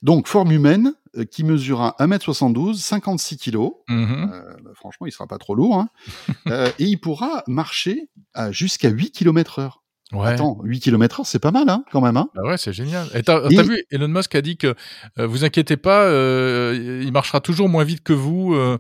Donc, 0.02 0.26
forme 0.26 0.50
humaine 0.50 0.94
euh, 1.16 1.24
qui 1.24 1.44
mesura 1.44 1.94
1m72, 2.00 2.74
56 2.80 3.36
kg. 3.38 3.56
Euh, 3.90 4.26
bah, 4.64 4.70
franchement, 4.74 5.06
il 5.06 5.12
sera 5.12 5.26
pas 5.28 5.38
trop 5.38 5.54
lourd. 5.54 5.76
Hein. 5.78 5.88
Euh, 6.48 6.68
et 6.80 6.84
il 6.86 6.96
pourra 6.98 7.44
marcher 7.46 8.10
à 8.34 8.50
jusqu'à 8.50 8.88
8 8.88 9.12
km 9.12 9.60
heure. 9.60 9.81
Ouais. 10.12 10.28
Attends, 10.28 10.58
8 10.62 10.80
km 10.80 11.20
heure, 11.20 11.26
c'est 11.26 11.38
pas 11.38 11.50
mal, 11.52 11.68
hein, 11.68 11.84
quand 11.90 12.00
même. 12.02 12.16
Hein. 12.16 12.28
Bah 12.34 12.42
ouais, 12.42 12.58
c'est 12.58 12.72
génial. 12.72 13.08
Et 13.14 13.22
t'as 13.22 13.48
Et- 13.48 13.62
vu, 13.62 13.82
Elon 13.90 14.08
Musk 14.08 14.34
a 14.34 14.42
dit 14.42 14.56
que 14.56 14.74
euh, 15.18 15.26
vous 15.26 15.44
inquiétez 15.44 15.76
pas, 15.78 16.04
euh, 16.04 17.00
il 17.04 17.12
marchera 17.12 17.40
toujours 17.40 17.68
moins 17.68 17.84
vite 17.84 18.02
que 18.02 18.12
vous. 18.12 18.54
euh, 18.54 18.78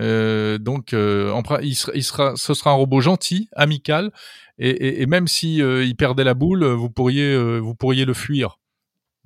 euh, 0.00 0.58
donc, 0.58 0.92
euh, 0.92 1.32
il 1.62 1.74
sera, 1.76 1.92
il 1.94 2.02
sera, 2.02 2.32
ce 2.36 2.52
sera 2.52 2.70
un 2.72 2.74
robot 2.74 3.00
gentil, 3.00 3.48
amical, 3.54 4.10
et, 4.58 4.68
et, 4.70 5.02
et 5.02 5.06
même 5.06 5.28
si 5.28 5.62
euh, 5.62 5.84
il 5.84 5.94
perdait 5.96 6.24
la 6.24 6.34
boule, 6.34 6.64
vous 6.66 6.90
pourriez, 6.90 7.32
euh, 7.32 7.58
vous 7.60 7.74
pourriez 7.74 8.04
le 8.04 8.12
fuir. 8.12 8.58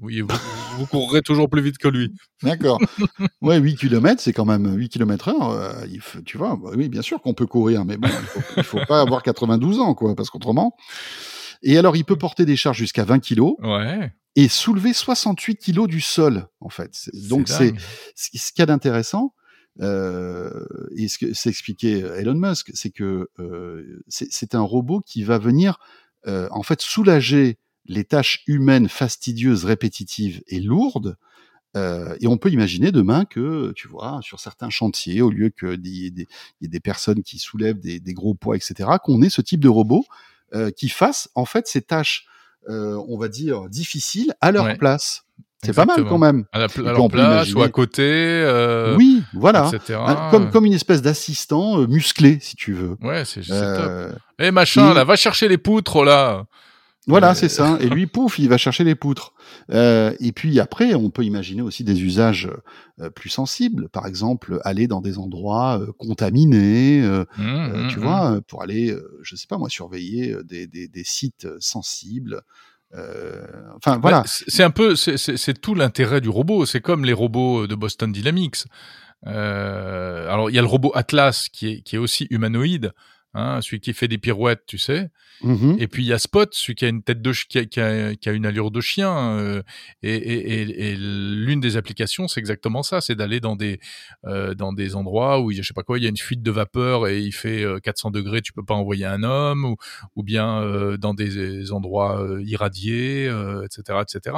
Oui, 0.00 0.20
vous, 0.20 0.28
vous 0.78 0.86
courrez 0.86 1.22
toujours 1.22 1.48
plus 1.50 1.62
vite 1.62 1.78
que 1.78 1.88
lui. 1.88 2.12
D'accord. 2.42 2.78
Ouais, 3.40 3.58
8 3.58 3.76
km, 3.76 4.20
c'est 4.20 4.32
quand 4.32 4.44
même 4.44 4.76
8 4.76 4.90
km 4.90 5.28
heure. 5.28 5.50
euh, 5.50 5.72
il 5.90 6.00
faut- 6.00 6.20
tu 6.20 6.36
vois, 6.38 6.56
bah 6.62 6.70
oui, 6.76 6.88
bien 6.88 7.02
sûr 7.02 7.20
qu'on 7.22 7.34
peut 7.34 7.46
courir, 7.46 7.84
mais 7.84 7.96
bon, 7.96 8.08
il 8.08 8.14
faut, 8.26 8.40
il 8.58 8.62
faut 8.62 8.80
pas 8.86 9.00
avoir 9.00 9.22
92 9.22 9.80
ans, 9.80 9.94
quoi, 9.94 10.14
parce 10.14 10.28
qu'autrement. 10.30 10.76
Et 11.62 11.76
alors, 11.78 11.96
il 11.96 12.04
peut 12.04 12.16
porter 12.16 12.44
des 12.44 12.56
charges 12.56 12.78
jusqu'à 12.78 13.04
20 13.04 13.18
kilos 13.20 13.54
Ouais. 13.60 14.12
et 14.36 14.48
soulever 14.48 14.92
68 14.92 15.56
kilos 15.56 15.88
du 15.88 16.00
sol, 16.00 16.46
en 16.60 16.68
fait. 16.68 17.10
Donc, 17.28 17.48
c'est 17.48 17.74
ce 18.14 18.52
qu'il 18.52 18.60
y 18.60 18.62
a 18.62 18.66
d'intéressant. 18.66 19.34
Euh, 19.80 20.64
et 20.96 21.06
ce 21.08 21.18
que 21.18 21.32
s'expliquait 21.34 22.00
Elon 22.18 22.34
Musk, 22.34 22.70
c'est 22.74 22.90
que 22.90 23.28
euh, 23.38 24.02
c'est 24.08 24.54
un 24.54 24.60
robot 24.60 25.00
qui 25.00 25.22
va 25.22 25.38
venir 25.38 25.78
euh, 26.26 26.48
en 26.50 26.62
fait 26.64 26.80
soulager 26.80 27.58
les 27.86 28.04
tâches 28.04 28.42
humaines 28.48 28.88
fastidieuses, 28.88 29.64
répétitives 29.64 30.42
et 30.48 30.60
lourdes. 30.60 31.16
Et 32.20 32.26
on 32.26 32.38
peut 32.38 32.50
imaginer 32.50 32.90
demain 32.90 33.24
que, 33.24 33.70
tu 33.76 33.86
vois, 33.86 34.18
sur 34.20 34.40
certains 34.40 34.68
chantiers, 34.68 35.22
au 35.22 35.30
lieu 35.30 35.48
qu'il 35.50 35.86
y, 35.86 36.06
ait 36.06 36.10
des- 36.10 36.26
y 36.60 36.64
ait 36.64 36.68
des 36.68 36.80
personnes 36.80 37.22
qui 37.22 37.38
soulèvent 37.38 37.78
des, 37.78 38.00
des 38.00 38.14
gros 38.14 38.34
poids, 38.34 38.56
etc., 38.56 38.90
qu'on 39.04 39.22
ait 39.22 39.30
ce 39.30 39.42
type 39.42 39.60
de 39.60 39.68
robot 39.68 40.04
euh, 40.54 40.70
qui 40.70 40.88
fasse 40.88 41.28
en 41.34 41.44
fait 41.44 41.66
ces 41.66 41.82
tâches, 41.82 42.24
euh, 42.68 42.96
on 43.08 43.18
va 43.18 43.28
dire, 43.28 43.68
difficiles 43.68 44.34
à 44.40 44.50
leur 44.52 44.64
Ouais. 44.64 44.76
place. 44.76 45.22
C'est 45.64 45.72
pas 45.74 45.86
mal 45.86 46.04
quand 46.08 46.18
même. 46.18 46.44
À, 46.52 46.60
la, 46.60 46.64
à 46.66 46.68
on 46.76 46.82
leur 46.82 47.08
place 47.08 47.26
imaginer- 47.48 47.58
ou 47.60 47.62
à 47.64 47.68
côté. 47.68 48.02
euh, 48.04 48.94
oui, 48.96 49.24
voilà. 49.34 49.68
Etc. 49.74 49.98
Comme, 50.30 50.50
comme 50.50 50.64
une 50.66 50.72
espèce 50.72 51.02
d'assistant 51.02 51.80
euh, 51.80 51.86
musclé, 51.88 52.38
si 52.40 52.54
tu 52.54 52.72
veux. 52.74 52.96
Ouais, 53.02 53.24
c'est 53.24 53.42
c'est 53.42 53.48
top. 53.50 53.58
Euh, 53.88 54.12
Eh 54.38 54.52
machin, 54.52 54.92
et- 54.92 54.94
là, 54.94 55.02
va 55.02 55.16
chercher 55.16 55.48
les 55.48 55.58
poutres, 55.58 56.04
là. 56.04 56.44
Voilà, 57.08 57.30
Euh, 57.30 57.34
c'est 57.34 57.48
ça. 57.48 57.78
Et 57.80 57.88
lui, 57.88 58.06
pouf, 58.06 58.38
il 58.38 58.48
va 58.48 58.58
chercher 58.58 58.84
les 58.84 58.94
poutres. 58.94 59.32
Euh, 59.72 60.14
et 60.20 60.32
puis 60.32 60.60
après, 60.60 60.94
on 60.94 61.10
peut 61.10 61.24
imaginer 61.24 61.62
aussi 61.62 61.82
des 61.82 62.02
usages 62.02 62.48
euh, 63.00 63.10
plus 63.10 63.30
sensibles. 63.30 63.88
Par 63.88 64.06
exemple, 64.06 64.60
aller 64.64 64.86
dans 64.86 65.00
des 65.00 65.18
endroits 65.18 65.80
euh, 65.80 65.92
contaminés, 65.98 67.02
euh, 67.02 67.24
Mmh, 67.36 67.42
euh, 67.46 67.84
mmh, 67.84 67.88
tu 67.88 67.98
mmh. 67.98 68.02
vois, 68.02 68.40
pour 68.46 68.62
aller, 68.62 68.94
je 69.22 69.34
sais 69.36 69.46
pas 69.48 69.58
moi, 69.58 69.68
surveiller 69.68 70.36
des, 70.44 70.66
des, 70.66 70.86
des 70.88 71.04
sites 71.04 71.48
sensibles. 71.58 72.42
Euh, 72.94 73.44
enfin, 73.76 73.98
voilà. 73.98 74.20
Bah, 74.20 74.24
c'est 74.26 74.44
c'est 74.48 74.62
un 74.62 74.70
peu, 74.70 74.96
c'est 74.96 75.60
tout 75.60 75.74
l'intérêt 75.74 76.20
du 76.20 76.28
robot. 76.28 76.66
C'est 76.66 76.80
comme 76.80 77.04
les 77.04 77.12
robots 77.12 77.66
de 77.66 77.74
Boston 77.74 78.12
Dynamics. 78.12 78.64
Euh, 79.26 80.32
alors, 80.32 80.48
il 80.50 80.56
y 80.56 80.58
a 80.58 80.62
le 80.62 80.68
robot 80.68 80.92
Atlas 80.94 81.48
qui 81.52 81.68
est, 81.68 81.80
qui 81.82 81.96
est 81.96 81.98
aussi 81.98 82.26
humanoïde, 82.30 82.92
hein, 83.34 83.60
celui 83.60 83.80
qui 83.80 83.92
fait 83.92 84.08
des 84.08 84.18
pirouettes, 84.18 84.64
tu 84.66 84.78
sais. 84.78 85.08
Mhm. 85.42 85.76
Et 85.78 85.86
puis 85.86 86.02
il 86.02 86.06
y 86.06 86.12
a 86.12 86.18
Spot, 86.18 86.48
celui 86.52 86.74
qui 86.74 86.84
a 86.84 86.88
une 86.88 87.02
tête 87.02 87.22
de 87.22 87.32
qui 87.32 87.58
a, 87.58 87.64
qui 87.64 87.80
a- 87.80 88.14
qui 88.16 88.28
a 88.28 88.32
une 88.32 88.46
allure 88.46 88.70
de 88.70 88.80
chien. 88.80 89.38
euh, 89.38 89.62
et 90.02 90.14
et, 90.16 90.60
et, 90.62 90.90
et 90.92 90.96
l'une 90.96 91.60
des 91.60 91.76
applications, 91.76 92.26
c'est 92.28 92.40
exactement 92.40 92.82
ça, 92.82 93.00
c'est 93.00 93.14
d'aller 93.14 93.40
dans 93.40 93.54
des 93.56 93.78
euh, 94.24 94.54
dans 94.54 94.72
des 94.72 94.96
endroits 94.96 95.40
où 95.40 95.50
il 95.50 95.56
y 95.56 95.60
a, 95.60 95.62
je 95.62 95.68
sais 95.68 95.74
pas 95.74 95.82
quoi, 95.84 95.98
il 95.98 96.02
y 96.02 96.06
a 96.06 96.10
une 96.10 96.16
fuite 96.16 96.42
de 96.42 96.50
vapeur 96.50 97.06
et 97.06 97.20
il 97.20 97.32
fait 97.32 97.62
euh, 97.62 97.78
400 97.78 98.10
degrés, 98.10 98.42
tu 98.42 98.52
peux 98.52 98.64
pas 98.64 98.74
envoyer 98.74 99.04
un 99.06 99.22
homme, 99.22 99.64
ou, 99.64 99.76
ou 100.16 100.22
bien 100.22 100.60
euh, 100.62 100.96
dans 100.96 101.14
des, 101.14 101.72
endroits 101.72 102.26
irradiés, 102.44 103.26
etc., 103.64 104.00
etc. 104.02 104.36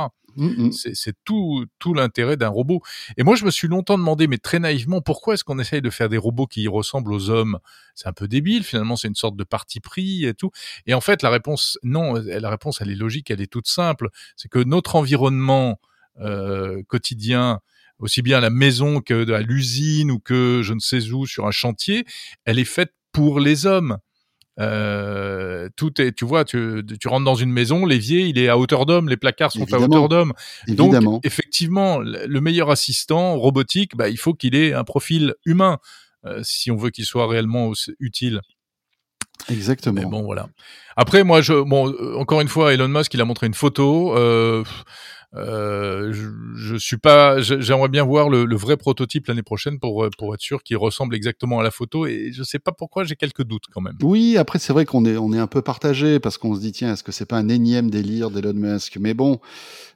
C'est 0.72 1.14
tout 1.24 1.66
l'intérêt 1.94 2.36
d'un 2.36 2.48
robot. 2.48 2.80
Et 3.16 3.22
moi, 3.22 3.36
je 3.36 3.44
me 3.44 3.50
suis 3.50 3.68
longtemps 3.68 3.98
demandé, 3.98 4.26
mais 4.26 4.38
très 4.38 4.58
naïvement, 4.58 5.00
pourquoi 5.00 5.34
est-ce 5.34 5.44
qu'on 5.44 5.58
essaye 5.58 5.82
de 5.82 5.90
faire 5.90 6.08
des 6.08 6.18
robots 6.18 6.46
qui 6.46 6.66
ressemblent 6.68 7.12
aux 7.12 7.30
hommes? 7.30 7.58
C'est 7.94 8.08
un 8.08 8.12
peu 8.12 8.28
débile, 8.28 8.64
finalement, 8.64 8.96
c'est 8.96 9.08
une 9.08 9.14
sorte 9.14 9.36
de 9.36 9.44
parti 9.44 9.80
pris 9.80 10.24
et 10.24 10.34
tout. 10.34 10.50
Et 10.86 10.94
en 10.94 11.00
fait, 11.00 11.22
la 11.22 11.30
réponse, 11.30 11.78
non, 11.82 12.14
la 12.14 12.50
réponse, 12.50 12.80
elle 12.80 12.90
est 12.90 12.96
logique, 12.96 13.30
elle 13.30 13.40
est 13.40 13.50
toute 13.50 13.68
simple. 13.68 14.08
C'est 14.36 14.48
que 14.48 14.62
notre 14.62 14.96
environnement 14.96 15.80
euh, 16.20 16.82
quotidien, 16.88 17.60
aussi 17.98 18.22
bien 18.22 18.38
à 18.38 18.40
la 18.40 18.50
maison 18.50 19.00
que 19.00 19.30
à 19.32 19.40
l'usine 19.40 20.10
ou 20.10 20.18
que 20.18 20.62
je 20.62 20.72
ne 20.74 20.80
sais 20.80 21.10
où 21.10 21.26
sur 21.26 21.46
un 21.46 21.50
chantier, 21.50 22.04
elle 22.44 22.58
est 22.58 22.64
faite 22.64 22.92
pour 23.12 23.40
les 23.40 23.66
hommes. 23.66 23.98
Euh, 24.58 25.68
tout 25.76 26.00
est, 26.02 26.12
tu 26.12 26.24
vois, 26.24 26.44
tu, 26.44 26.82
tu 27.00 27.08
rentres 27.08 27.24
dans 27.24 27.34
une 27.34 27.52
maison, 27.52 27.86
l'évier, 27.86 28.22
il 28.26 28.38
est 28.38 28.48
à 28.48 28.58
hauteur 28.58 28.84
d'homme, 28.84 29.08
les 29.08 29.16
placards 29.16 29.52
sont 29.52 29.72
à 29.72 29.78
hauteur 29.78 30.08
d'homme. 30.08 30.32
Donc, 30.68 30.94
effectivement, 31.24 31.98
le 31.98 32.26
le 32.26 32.40
meilleur 32.40 32.70
assistant 32.70 33.36
robotique, 33.38 33.96
bah, 33.96 34.08
il 34.08 34.18
faut 34.18 34.34
qu'il 34.34 34.54
ait 34.54 34.72
un 34.72 34.84
profil 34.84 35.34
humain 35.44 35.78
euh, 36.26 36.40
si 36.42 36.70
on 36.70 36.76
veut 36.76 36.90
qu'il 36.90 37.04
soit 37.04 37.26
réellement 37.26 37.72
utile. 37.98 38.40
Exactement. 39.48 40.00
Mais 40.00 40.06
bon, 40.06 40.22
voilà. 40.22 40.48
Après, 40.96 41.24
moi, 41.24 41.40
je, 41.40 41.54
bon, 41.62 41.88
euh, 41.88 42.16
encore 42.16 42.40
une 42.40 42.48
fois, 42.48 42.74
Elon 42.74 42.88
Musk, 42.88 43.14
il 43.14 43.20
a 43.20 43.24
montré 43.24 43.46
une 43.46 43.54
photo. 43.54 44.16
Euh, 44.16 44.64
euh, 45.36 46.12
je, 46.12 46.28
je 46.56 46.76
suis 46.76 46.96
pas. 46.96 47.40
J'aimerais 47.40 47.88
bien 47.88 48.04
voir 48.04 48.28
le, 48.28 48.44
le 48.44 48.56
vrai 48.56 48.76
prototype 48.76 49.28
l'année 49.28 49.42
prochaine 49.44 49.78
pour 49.78 50.04
euh, 50.04 50.10
pour 50.18 50.34
être 50.34 50.40
sûr 50.40 50.62
qu'il 50.64 50.76
ressemble 50.76 51.14
exactement 51.14 51.60
à 51.60 51.62
la 51.62 51.70
photo. 51.70 52.06
Et 52.06 52.30
je 52.32 52.42
sais 52.42 52.58
pas 52.58 52.72
pourquoi, 52.72 53.04
j'ai 53.04 53.14
quelques 53.14 53.44
doutes 53.44 53.66
quand 53.72 53.80
même. 53.80 53.94
Oui, 54.02 54.36
après 54.38 54.58
c'est 54.58 54.72
vrai 54.72 54.84
qu'on 54.84 55.04
est 55.04 55.16
on 55.16 55.32
est 55.32 55.38
un 55.38 55.46
peu 55.46 55.62
partagé 55.62 56.18
parce 56.18 56.36
qu'on 56.36 56.54
se 56.56 56.60
dit 56.60 56.72
tiens 56.72 56.92
est-ce 56.94 57.04
que 57.04 57.12
c'est 57.12 57.26
pas 57.26 57.36
un 57.36 57.48
énième 57.48 57.90
délire 57.90 58.30
d'Elon 58.30 58.54
Musk? 58.54 58.96
Mais 58.98 59.14
bon, 59.14 59.38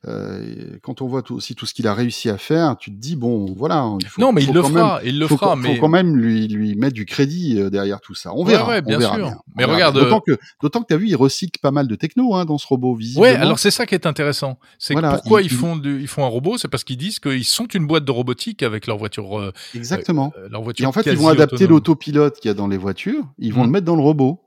euh, 0.06 0.76
quand 0.82 1.02
on 1.02 1.08
voit 1.08 1.22
tout, 1.22 1.34
aussi 1.34 1.54
tout 1.56 1.66
ce 1.66 1.74
qu'il 1.74 1.88
a 1.88 1.94
réussi 1.94 2.30
à 2.30 2.38
faire, 2.38 2.76
tu 2.76 2.90
te 2.92 2.96
dis 3.00 3.16
bon 3.16 3.52
voilà. 3.56 3.90
Il 4.00 4.06
faut, 4.06 4.20
non, 4.20 4.32
mais 4.32 4.42
faut 4.42 4.50
il 4.52 4.54
le 4.54 4.62
fera, 4.62 4.98
Même, 4.98 5.02
il 5.06 5.18
le 5.18 5.26
faut, 5.26 5.36
fera. 5.36 5.56
faut 5.56 5.62
mais 5.62 5.78
quand 5.78 5.88
même 5.88 6.16
lui 6.16 6.46
lui 6.46 6.76
mettre 6.76 6.94
du 6.94 7.06
crédit 7.06 7.58
euh, 7.58 7.70
derrière 7.70 8.00
tout 8.00 8.14
ça. 8.14 8.32
On 8.34 8.44
verra. 8.44 8.68
ouais, 8.68 8.82
on 8.84 8.88
bien 8.88 8.98
verra 8.98 9.16
sûr. 9.16 9.24
bien. 9.26 9.36
On 9.48 9.52
Mais 9.56 9.64
regarde. 9.64 9.94
D'autant 9.98 10.20
que 10.20 10.38
d'autant 10.62 10.80
que 10.82 10.86
t'as 10.88 10.96
vu 10.96 11.08
il 11.08 11.16
recycle 11.16 11.58
pas 11.60 11.70
mal 11.72 11.88
de 11.88 11.94
techno 11.96 12.34
hein, 12.34 12.44
dans 12.44 12.58
ce 12.58 12.66
robot 12.68 12.94
visiblement. 12.94 13.22
Ouais, 13.32 13.34
alors 13.36 13.58
c'est 13.58 13.70
ça 13.72 13.84
qui 13.86 13.94
est 13.96 14.06
intéressant. 14.06 14.58
C'est 14.78 14.94
Voilà, 14.94 15.20
pourquoi 15.24 15.42
il- 15.42 15.46
ils, 15.46 15.50
font 15.56 15.76
du, 15.76 16.00
ils 16.00 16.08
font 16.08 16.24
un 16.24 16.28
robot, 16.28 16.58
c'est 16.58 16.68
parce 16.68 16.84
qu'ils 16.84 16.96
disent 16.96 17.18
qu'ils 17.18 17.44
sont 17.44 17.66
une 17.66 17.86
boîte 17.86 18.04
de 18.04 18.10
robotique 18.12 18.62
avec 18.62 18.86
leur 18.86 18.96
voiture, 18.98 19.38
euh, 19.38 19.52
exactement. 19.74 20.32
euh, 20.38 20.48
leur 20.50 20.62
Et 20.78 20.86
en 20.86 20.92
fait 20.92 21.06
ils 21.06 21.16
vont 21.18 21.28
adapter 21.28 21.66
l'autopilote 21.66 22.36
qu'il 22.40 22.48
y 22.48 22.50
a 22.50 22.54
dans 22.54 22.68
les 22.68 22.76
voitures, 22.78 23.24
ils 23.38 23.52
vont 23.52 23.62
Mm. 23.62 23.66
le 23.66 23.70
mettre 23.72 23.86
dans 23.86 23.96
le 23.96 24.02
robot. 24.02 24.40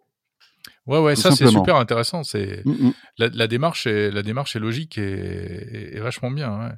Ouais, 0.86 1.00
ouais, 1.00 1.16
tout 1.16 1.22
ça 1.22 1.32
c'est 1.32 1.48
super 1.48 1.76
intéressant. 1.76 2.24
C'est 2.24 2.62
Mm, 2.66 2.72
mm. 2.72 2.94
la, 3.18 3.28
la 3.34 3.48
démarche 3.48 3.88
est 3.88 4.10
la 4.12 4.24
démarche 4.24 4.56
est 4.56 4.60
logique 4.60 4.98
et, 4.98 5.02
et- 5.04 5.98
et 5.98 6.00
vachement 6.00 6.32
bien. 6.32 6.58
Ouais. 6.60 6.72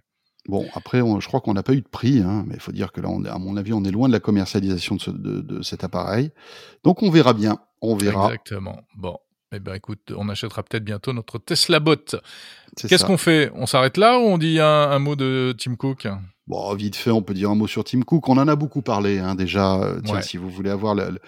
Bon, 0.48 0.66
après, 0.74 1.02
on- 1.02 1.20
je 1.20 1.28
crois 1.28 1.42
qu'on 1.42 1.54
n'a 1.54 1.62
pas 1.62 1.74
eu 1.74 1.82
de 1.82 1.88
prix, 1.88 2.20
hein, 2.22 2.44
mais 2.48 2.56
il 2.56 2.60
faut 2.60 2.72
dire 2.72 2.92
que 2.92 3.02
là, 3.02 3.10
on, 3.10 3.24
à 3.26 3.38
mon 3.38 3.56
avis, 3.56 3.72
on 3.74 3.84
est 3.84 3.92
loin 3.92 4.08
de 4.08 4.14
la 4.14 4.20
commercialisation 4.20 4.96
de, 4.96 5.02
ce- 5.02 5.12
de- 5.12 5.42
de 5.42 5.62
cet 5.62 5.84
appareil. 5.84 6.32
Donc, 6.84 7.04
on 7.04 7.12
verra 7.12 7.34
bien. 7.34 7.60
On 7.82 7.96
verra. 7.96 8.26
Exactement. 8.28 8.80
Bon. 8.98 9.18
Eh 9.52 9.60
ben 9.60 9.74
écoute, 9.74 10.14
on 10.16 10.30
achètera 10.30 10.62
peut-être 10.62 10.84
bientôt 10.84 11.12
notre 11.12 11.40
Tesla 11.40 11.80
Bot. 11.80 12.16
Qu'est-ce 12.88 13.04
qu'on 13.04 13.18
fait? 13.18 13.52
On 13.56 13.66
s'arrête 13.66 13.98
là 13.98 14.20
ou 14.20 14.24
on 14.24 14.38
dit 14.38 14.60
un, 14.60 14.66
un 14.92 15.00
mot 15.00 15.16
de 15.16 15.56
Tim 15.58 15.76
Cook? 15.76 16.08
Bon, 16.46 16.74
vite 16.76 16.96
fait, 16.96 17.10
on 17.10 17.24
peut 17.24 17.34
dire 17.34 17.50
un 17.50 17.56
mot 17.56 17.66
sur 17.68 17.84
Tim 17.84 18.02
Cook. 18.02 18.30
On 18.30 18.38
en 18.38 18.48
a 18.48 18.56
beaucoup 18.56 18.82
parlé, 18.84 19.18
hein, 19.18 19.34
déjà. 19.36 19.76
Euh, 19.82 20.02
Tiens, 20.06 20.16
Ouais. 20.16 20.22
si 20.22 20.38
vous 20.38 20.50
voulez 20.50 20.70
avoir 20.70 20.94
le, 20.94 21.20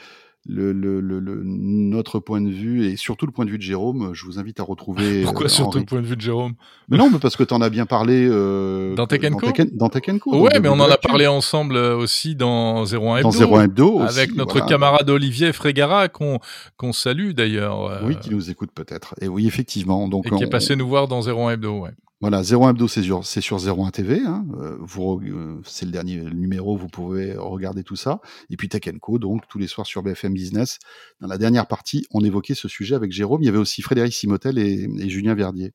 le, 0.48 0.74
le- 0.74 1.02
le- 1.02 1.20
le- 1.20 1.42
notre 1.44 2.20
point 2.20 2.42
de 2.42 2.50
vue 2.50 2.86
et 2.88 2.98
surtout 2.98 3.28
le 3.28 3.32
point 3.32 3.46
de 3.46 3.52
vue 3.52 3.58
de 3.60 3.64
Jérôme, 3.64 4.10
je 4.14 4.26
vous 4.26 4.40
invite 4.40 4.60
à 4.60 4.64
retrouver. 4.64 5.22
Pourquoi 5.24 5.46
euh, 5.46 5.50
surtout 5.50 5.78
le 5.78 5.86
point 5.86 6.02
de 6.02 6.08
vue 6.08 6.16
de 6.16 6.22
Jérôme? 6.22 6.54
Mais 6.90 6.98
non, 6.98 7.10
mais 7.12 7.20
parce 7.20 7.36
que 7.36 7.44
tu 7.44 7.54
en 7.54 7.62
as 7.62 7.70
bien 7.70 7.86
parlé. 7.86 8.28
euh, 8.28 8.96
Dans 8.96 9.06
dans 9.06 9.32
Co 9.38 9.52
dans 9.74 9.90
Tech 9.90 10.04
Co, 10.20 10.36
Ouais, 10.42 10.60
mais 10.60 10.68
on 10.70 10.80
en 10.80 10.90
a 10.90 10.98
parlé 10.98 11.28
ensemble 11.28 11.76
euh, 11.76 11.96
aussi 11.96 12.36
dans 12.36 12.84
01 12.86 13.18
Hebdo. 13.18 13.30
Dans 13.32 13.56
01 13.56 13.64
Hebdo 13.66 14.00
aussi, 14.00 14.18
avec 14.20 14.36
notre 14.36 14.54
voilà. 14.54 14.66
camarade 14.66 15.10
Olivier 15.12 15.54
Frégara 15.54 16.08
qu'on 16.10 16.40
qu'on 16.76 16.92
salue 16.92 17.32
d'ailleurs. 17.34 17.86
euh, 17.92 18.00
Oui, 18.04 18.16
qui 18.20 18.32
nous 18.32 18.50
écoute 18.50 18.72
peut-être. 18.74 19.14
Et 19.22 19.28
oui, 19.28 19.46
effectivement. 19.46 20.08
Donc, 20.08 20.26
et 20.26 20.30
qui 20.32 20.44
est 20.44 20.48
on- 20.48 20.50
passé 20.50 20.76
nous 20.76 20.88
voir 20.88 21.08
dans 21.08 21.22
01 21.22 21.52
Hebdo. 21.52 21.82
Ouais. 21.82 21.92
Voilà, 22.22 22.42
01 22.44 22.70
Hebdo, 22.70 22.88
c'est 22.88 23.02
sur, 23.02 23.26
c'est 23.26 23.42
sur 23.42 23.58
01 23.58 23.90
TV. 23.90 24.20
Hein. 24.24 24.46
Euh, 24.60 24.78
vous, 24.80 25.20
euh, 25.26 25.60
c'est 25.66 25.86
le 25.86 25.92
dernier 25.92 26.18
numéro, 26.22 26.78
vous 26.78 26.88
pouvez 26.88 27.34
regarder 27.36 27.84
tout 27.84 27.96
ça. 27.96 28.22
Et 28.52 28.58
puis 28.58 28.70
Tech 28.70 28.84
Co, 29.02 29.18
donc 29.18 29.48
tous 29.48 29.58
les 29.58 29.66
soirs 29.68 29.88
sur 29.88 30.04
BFM 30.04 30.34
Business. 30.34 30.78
Dans 31.20 31.28
la 31.28 31.40
dernière 31.40 31.66
partie, 31.68 32.06
on 32.12 32.24
évoquait 32.24 32.54
ce 32.54 32.68
sujet 32.68 32.94
avec 32.94 33.12
Jérôme. 33.12 33.42
Il 33.42 33.48
y 33.48 33.50
avait 33.50 33.58
aussi 33.58 33.82
Frédéric 33.82 34.14
Simotel 34.14 34.60
et, 34.60 34.88
et 35.00 35.10
Julien 35.10 35.34
Verdier. 35.34 35.74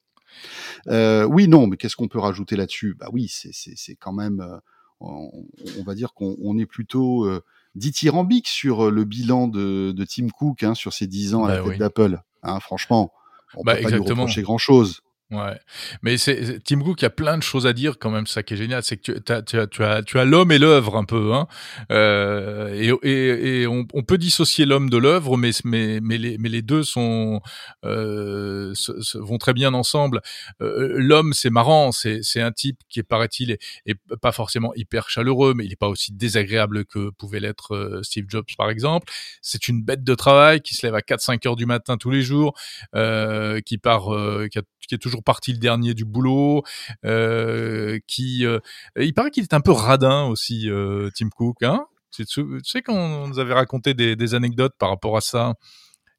Euh, 0.89 1.25
oui, 1.25 1.49
non, 1.49 1.67
mais 1.67 1.77
qu'est-ce 1.77 1.97
qu'on 1.97 2.09
peut 2.09 2.19
rajouter 2.21 2.57
là-dessus? 2.57 2.95
Bah 2.99 3.09
oui, 3.13 3.27
c'est, 3.29 3.51
c'est, 3.53 3.75
c'est 3.75 3.97
quand 3.97 4.13
même, 4.13 4.41
euh, 4.41 4.57
on, 5.01 5.31
on 5.79 5.83
va 5.83 5.95
dire 5.97 6.13
qu'on 6.15 6.37
on 6.41 6.59
est 6.59 6.67
plutôt 6.67 7.25
euh, 7.25 7.43
dithyrambique 7.75 8.47
sur 8.47 8.91
le 8.91 9.05
bilan 9.05 9.49
de, 9.49 9.93
de 9.93 10.05
Tim 10.05 10.29
Cook 10.29 10.63
hein, 10.63 10.75
sur 10.75 10.93
ses 10.93 11.07
10 11.09 11.35
ans 11.35 11.45
à 11.45 11.49
la 11.49 11.57
Bah 11.57 11.63
tête 11.65 11.73
oui. 11.73 11.79
d'Apple. 11.79 12.21
Hein, 12.45 12.61
franchement, 12.61 13.13
on 13.57 13.63
Bah, 13.65 13.75
peut 13.77 13.83
pas 13.83 13.91
lui 13.91 13.99
reprocher 13.99 14.43
grand-chose. 14.43 15.01
Ouais, 15.33 15.59
mais 16.03 16.19
c'est 16.19 16.61
Tim 16.63 16.79
Cook, 16.83 17.01
il 17.03 17.05
y 17.05 17.07
a 17.07 17.11
plein 17.11 17.37
de 17.37 17.43
choses 17.43 17.67
à 17.67 17.73
dire 17.73 17.99
quand 17.99 18.11
même. 18.11 18.29
Ça 18.29 18.45
qui 18.45 18.55
est 18.55 18.57
génial, 18.57 18.85
c'est 18.85 18.97
que 18.97 19.11
tu, 19.11 19.21
t'as- 19.21 19.43
tu 19.43 19.59
as, 19.59 19.67
tu 19.67 19.83
as, 19.83 20.05
tu 20.05 20.21
as 20.21 20.25
l'homme 20.25 20.53
et 20.53 20.59
l'œuvre 20.59 20.95
un 20.97 21.05
peu, 21.05 21.35
hein. 21.35 21.49
Euh, 21.91 22.73
et, 22.73 22.93
et, 23.11 23.63
et 23.63 23.67
on, 23.67 23.85
peut 23.85 24.19
dissocier 24.19 24.67
l'homme 24.67 24.89
de 24.89 24.97
l'œuvre, 24.97 25.37
mais 25.37 25.51
mais 25.65 25.99
mais 26.01 26.17
les 26.17 26.39
mais 26.39 26.49
les 26.49 26.63
deux 26.63 26.85
sont 26.85 27.41
euh, 27.85 28.73
vont 29.15 29.39
très 29.39 29.53
bien 29.53 29.75
ensemble. 29.75 30.21
Euh, 30.63 30.95
l'homme, 30.97 31.33
c'est 31.33 31.51
marrant, 31.51 31.91
c'est 31.91 32.21
c'est 32.23 32.41
un 32.41 32.53
type 32.53 32.79
qui 32.89 33.03
paraît-il 33.03 33.51
est, 33.51 33.59
est 33.87 33.97
pas 34.23 34.31
forcément 34.31 34.73
hyper 34.77 35.11
chaleureux, 35.11 35.55
mais 35.57 35.65
il 35.65 35.73
est 35.73 35.77
pas 35.77 35.89
aussi 35.89 36.13
désagréable 36.13 36.85
que 36.85 37.11
pouvait 37.11 37.41
l'être 37.41 37.75
euh, 37.75 38.01
Steve 38.05 38.27
Jobs 38.29 38.47
par 38.57 38.71
exemple. 38.71 39.13
C'est 39.43 39.67
une 39.67 39.83
bête 39.83 40.05
de 40.05 40.15
travail 40.15 40.61
qui 40.61 40.77
se 40.77 40.87
lève 40.87 40.95
à 40.95 41.03
4-5 41.03 41.45
heures 41.49 41.57
du 41.57 41.67
matin 41.67 41.97
tous 41.97 42.11
les 42.11 42.23
jours, 42.23 42.55
euh, 42.95 43.61
qui 43.61 43.79
part, 43.79 44.15
euh, 44.15 44.47
qui, 44.49 44.59
a, 44.59 44.63
qui 44.87 44.95
est 44.95 44.99
toujours 44.99 45.23
parti 45.23 45.53
le 45.53 45.59
dernier 45.59 45.95
du 45.95 46.05
boulot, 46.05 46.63
euh, 47.05 47.99
qui, 48.07 48.47
euh, 48.47 48.61
il 48.99 49.15
paraît 49.15 49.31
qu'il 49.31 49.43
est 49.43 49.55
un 49.55 49.61
peu 49.61 49.73
radin 49.73 50.25
aussi, 50.25 50.71
euh, 50.71 51.11
Tim 51.15 51.29
Cook, 51.29 51.63
hein 51.63 51.87
tu, 52.13 52.25
tu 52.25 52.45
sais 52.65 52.83
qu'on 52.83 53.29
nous 53.29 53.39
avait 53.39 53.55
raconté 53.55 53.95
des, 53.95 54.17
des, 54.17 54.35
anecdotes 54.35 54.75
par 54.79 54.89
rapport 54.89 55.17
à 55.17 55.21
ça. 55.21 55.55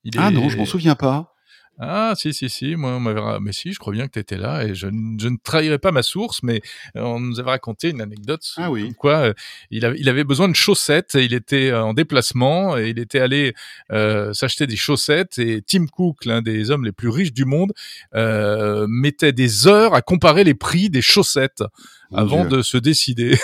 Il 0.04 0.14
ah 0.18 0.32
non, 0.32 0.48
je 0.50 0.58
m'en 0.58 0.66
souviens 0.66 0.96
pas. 0.96 1.34
Ah, 1.80 2.14
si, 2.16 2.34
si, 2.34 2.50
si, 2.50 2.76
moi, 2.76 2.92
on 2.92 3.00
m'avait, 3.00 3.22
mais 3.40 3.52
si, 3.52 3.72
je 3.72 3.78
crois 3.78 3.94
bien 3.94 4.08
que 4.08 4.14
tu 4.14 4.20
étais 4.20 4.38
là 4.38 4.64
et 4.64 4.74
je, 4.74 4.88
je, 4.88 5.28
ne 5.28 5.38
trahirai 5.44 5.78
pas 5.78 5.92
ma 5.92 6.02
source, 6.02 6.42
mais 6.42 6.62
euh, 6.96 7.02
on 7.02 7.20
nous 7.20 7.40
avait 7.40 7.52
raconté 7.52 7.90
une 7.90 8.02
anecdote. 8.02 8.44
Ah 8.58 8.72
oui. 8.72 8.94
Quoi, 8.98 9.18
euh, 9.18 9.34
il, 9.70 9.86
avait, 9.86 9.98
il 10.00 10.10
avait 10.10 10.24
besoin 10.24 10.50
de 10.50 10.56
chaussettes 10.56 11.14
et 11.14 11.24
il 11.24 11.34
était 11.36 11.72
en 11.74 11.94
déplacement 11.94 12.78
et 12.78 12.90
il 12.90 13.00
était 13.00 13.20
allé 13.20 13.54
euh, 13.92 14.34
s'acheter 14.34 14.66
des 14.66 14.76
chaussettes 14.76 15.38
et 15.38 15.62
Tim 15.62 15.86
Cook, 15.86 16.26
l'un 16.26 16.42
des 16.42 16.72
hommes 16.72 16.84
les 16.84 16.92
plus 16.92 17.10
riches 17.10 17.34
du 17.34 17.46
monde, 17.46 17.74
euh, 18.16 18.88
mettait 18.90 19.34
des 19.34 19.68
heures 19.68 19.94
à 19.94 20.02
comparer 20.02 20.44
les 20.44 20.56
prix 20.56 20.90
des 20.90 21.04
chaussettes 21.04 21.64
Mon 22.10 22.18
avant 22.18 22.46
Dieu. 22.46 22.58
de 22.58 22.62
se 22.64 22.78
décider. 22.78 23.38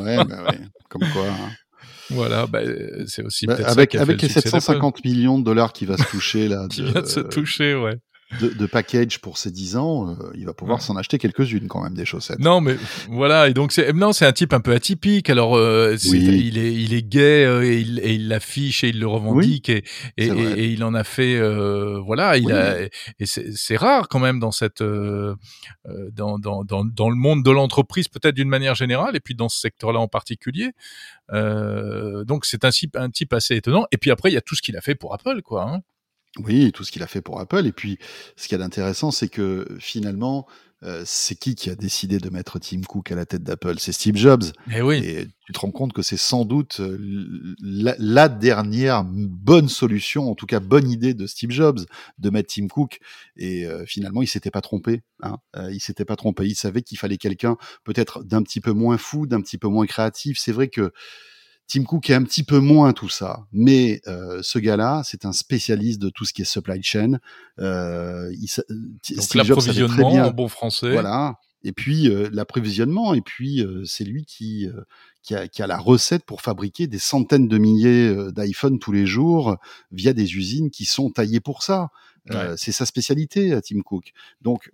ouais, 0.00 0.16
bah 0.24 0.44
ouais, 0.48 0.58
comme 0.88 1.08
quoi. 1.12 1.26
Hein. 1.28 1.50
Voilà, 2.10 2.46
bah, 2.46 2.60
c'est 3.06 3.24
aussi 3.24 3.46
bah, 3.46 3.56
avec 3.64 3.94
avec 3.94 4.22
les 4.22 4.28
750 4.28 5.04
millions 5.04 5.38
de 5.38 5.44
dollars 5.44 5.72
qui 5.72 5.86
va 5.86 5.96
se 5.96 6.04
toucher 6.10 6.48
là. 6.48 6.66
qui 6.70 6.82
vient 6.82 7.02
de 7.02 7.06
se 7.06 7.20
toucher, 7.20 7.74
ouais. 7.74 7.98
De, 8.40 8.48
de, 8.48 8.66
package 8.66 9.20
pour 9.20 9.38
ces 9.38 9.50
10 9.50 9.76
ans, 9.76 10.10
euh, 10.10 10.14
il 10.34 10.46
va 10.46 10.52
pouvoir 10.52 10.78
ouais. 10.78 10.84
s'en 10.84 10.96
acheter 10.96 11.18
quelques-unes 11.18 11.68
quand 11.68 11.82
même 11.82 11.94
des 11.94 12.04
chaussettes. 12.04 12.38
Non, 12.38 12.60
mais 12.60 12.76
voilà, 13.08 13.48
et 13.48 13.54
donc 13.54 13.72
c'est 13.72 13.92
non, 13.92 14.12
c'est 14.12 14.26
un 14.26 14.32
type 14.32 14.52
un 14.52 14.60
peu 14.60 14.72
atypique. 14.72 15.30
Alors 15.30 15.56
euh, 15.56 15.96
oui. 16.10 16.46
il 16.46 16.58
est 16.58 16.74
il 16.74 16.94
est 16.94 17.02
gay 17.02 17.44
euh, 17.44 17.62
et 17.64 17.80
il 17.80 18.00
et 18.00 18.14
il 18.14 18.28
l'affiche 18.28 18.84
et 18.84 18.88
il 18.88 19.00
le 19.00 19.06
revendique 19.06 19.68
oui, 19.68 19.82
et, 20.16 20.26
et, 20.26 20.30
et, 20.30 20.66
il 20.68 20.84
en 20.84 20.94
a 20.94 21.04
fait 21.04 21.36
euh, 21.36 22.00
voilà, 22.04 22.36
il 22.36 22.46
oui. 22.46 22.52
a 22.52 22.82
et 22.82 23.26
c'est 23.26 23.76
rare 23.76 24.08
quand 24.08 24.20
même 24.20 24.40
dans 24.40 24.52
cette 24.52 24.82
euh, 25.88 26.10
dans, 26.12 26.38
dans 26.38 26.64
dans 26.64 26.84
dans 26.84 27.10
le 27.10 27.16
monde 27.16 27.44
de 27.44 27.50
l'entreprise 27.50 28.08
peut-être 28.08 28.34
d'une 28.34 28.48
manière 28.48 28.74
générale 28.74 29.16
et 29.16 29.20
puis 29.20 29.34
dans 29.34 29.48
ce 29.48 29.60
secteur-là 29.60 30.00
en 30.00 30.08
particulier. 30.08 30.72
Euh, 31.32 32.24
donc 32.24 32.44
c'est 32.44 32.64
un 32.64 32.70
type 32.70 32.96
un 32.96 33.10
type 33.10 33.32
assez 33.32 33.56
étonnant. 33.56 33.86
Et 33.92 33.98
puis 33.98 34.10
après 34.10 34.30
il 34.30 34.34
y 34.34 34.36
a 34.36 34.40
tout 34.40 34.54
ce 34.54 34.62
qu'il 34.62 34.76
a 34.76 34.80
fait 34.80 34.94
pour 34.94 35.14
Apple, 35.14 35.42
quoi. 35.42 35.70
Hein. 35.70 35.80
Oui, 36.38 36.72
tout 36.72 36.84
ce 36.84 36.92
qu'il 36.92 37.02
a 37.02 37.06
fait 37.06 37.22
pour 37.22 37.40
Apple. 37.40 37.66
Et 37.66 37.72
puis, 37.72 37.98
ce 38.36 38.48
qu'il 38.48 38.58
y 38.58 38.60
a 38.60 38.64
d'intéressant, 38.64 39.10
c'est 39.10 39.28
que 39.28 39.66
finalement, 39.78 40.46
euh, 40.82 41.02
c'est 41.06 41.34
qui 41.34 41.54
qui 41.54 41.70
a 41.70 41.74
décidé 41.74 42.18
de 42.18 42.28
mettre 42.28 42.58
Tim 42.58 42.82
Cook 42.82 43.10
à 43.10 43.14
la 43.14 43.24
tête 43.24 43.42
d'Apple? 43.42 43.78
C'est 43.78 43.92
Steve 43.92 44.16
Jobs. 44.16 44.44
Et, 44.70 44.82
oui. 44.82 44.98
et 44.98 45.26
tu 45.46 45.52
te 45.52 45.58
rends 45.58 45.70
compte 45.70 45.94
que 45.94 46.02
c'est 46.02 46.18
sans 46.18 46.44
doute 46.44 46.82
la, 47.60 47.94
la, 47.98 48.28
dernière 48.28 49.02
bonne 49.04 49.70
solution, 49.70 50.30
en 50.30 50.34
tout 50.34 50.44
cas 50.44 50.60
bonne 50.60 50.90
idée 50.90 51.14
de 51.14 51.26
Steve 51.26 51.50
Jobs, 51.50 51.80
de 52.18 52.30
mettre 52.30 52.52
Tim 52.54 52.68
Cook. 52.68 53.00
Et 53.36 53.64
euh, 53.64 53.86
finalement, 53.86 54.20
il 54.20 54.28
s'était 54.28 54.50
pas 54.50 54.60
trompé. 54.60 55.02
Hein. 55.22 55.38
Euh, 55.56 55.72
il 55.72 55.80
s'était 55.80 56.04
pas 56.04 56.16
trompé. 56.16 56.46
Il 56.46 56.54
savait 56.54 56.82
qu'il 56.82 56.98
fallait 56.98 57.18
quelqu'un 57.18 57.56
peut-être 57.84 58.22
d'un 58.22 58.42
petit 58.42 58.60
peu 58.60 58.72
moins 58.72 58.98
fou, 58.98 59.26
d'un 59.26 59.40
petit 59.40 59.58
peu 59.58 59.68
moins 59.68 59.86
créatif. 59.86 60.36
C'est 60.38 60.52
vrai 60.52 60.68
que 60.68 60.92
Tim 61.68 61.82
Cook 61.82 62.10
est 62.10 62.14
un 62.14 62.22
petit 62.22 62.44
peu 62.44 62.60
moins 62.60 62.92
tout 62.92 63.08
ça, 63.08 63.46
mais 63.52 64.00
euh, 64.06 64.40
ce 64.42 64.58
gars-là, 64.58 65.02
c'est 65.04 65.24
un 65.24 65.32
spécialiste 65.32 66.00
de 66.00 66.10
tout 66.10 66.24
ce 66.24 66.32
qui 66.32 66.42
est 66.42 66.46
supply 66.46 66.80
chain. 66.82 67.18
Euh, 67.58 68.32
il, 68.32 68.48
Donc 69.16 69.34
l'approvisionnement 69.34 70.12
en 70.12 70.30
bon 70.30 70.48
français. 70.48 70.92
Voilà. 70.92 71.38
Et 71.64 71.72
puis 71.72 72.08
euh, 72.08 72.28
l'approvisionnement, 72.32 73.14
et 73.14 73.20
puis 73.20 73.60
euh, 73.62 73.84
c'est 73.84 74.04
lui 74.04 74.24
qui, 74.24 74.68
euh, 74.68 74.82
qui 75.22 75.34
a, 75.34 75.48
qui, 75.48 75.62
a, 75.62 75.66
la 75.66 75.78
recette 75.78 76.24
pour 76.24 76.40
fabriquer 76.40 76.86
des 76.86 77.00
centaines 77.00 77.48
de 77.48 77.58
milliers 77.58 78.08
euh, 78.08 78.30
d'iPhone 78.30 78.78
tous 78.78 78.92
les 78.92 79.06
jours 79.06 79.56
via 79.90 80.12
des 80.12 80.36
usines 80.36 80.70
qui 80.70 80.84
sont 80.84 81.10
taillées 81.10 81.40
pour 81.40 81.64
ça. 81.64 81.88
Ouais. 82.30 82.54
c'est 82.56 82.72
sa 82.72 82.86
spécialité, 82.86 83.56
Tim 83.64 83.82
Cook. 83.82 84.12
Donc 84.40 84.72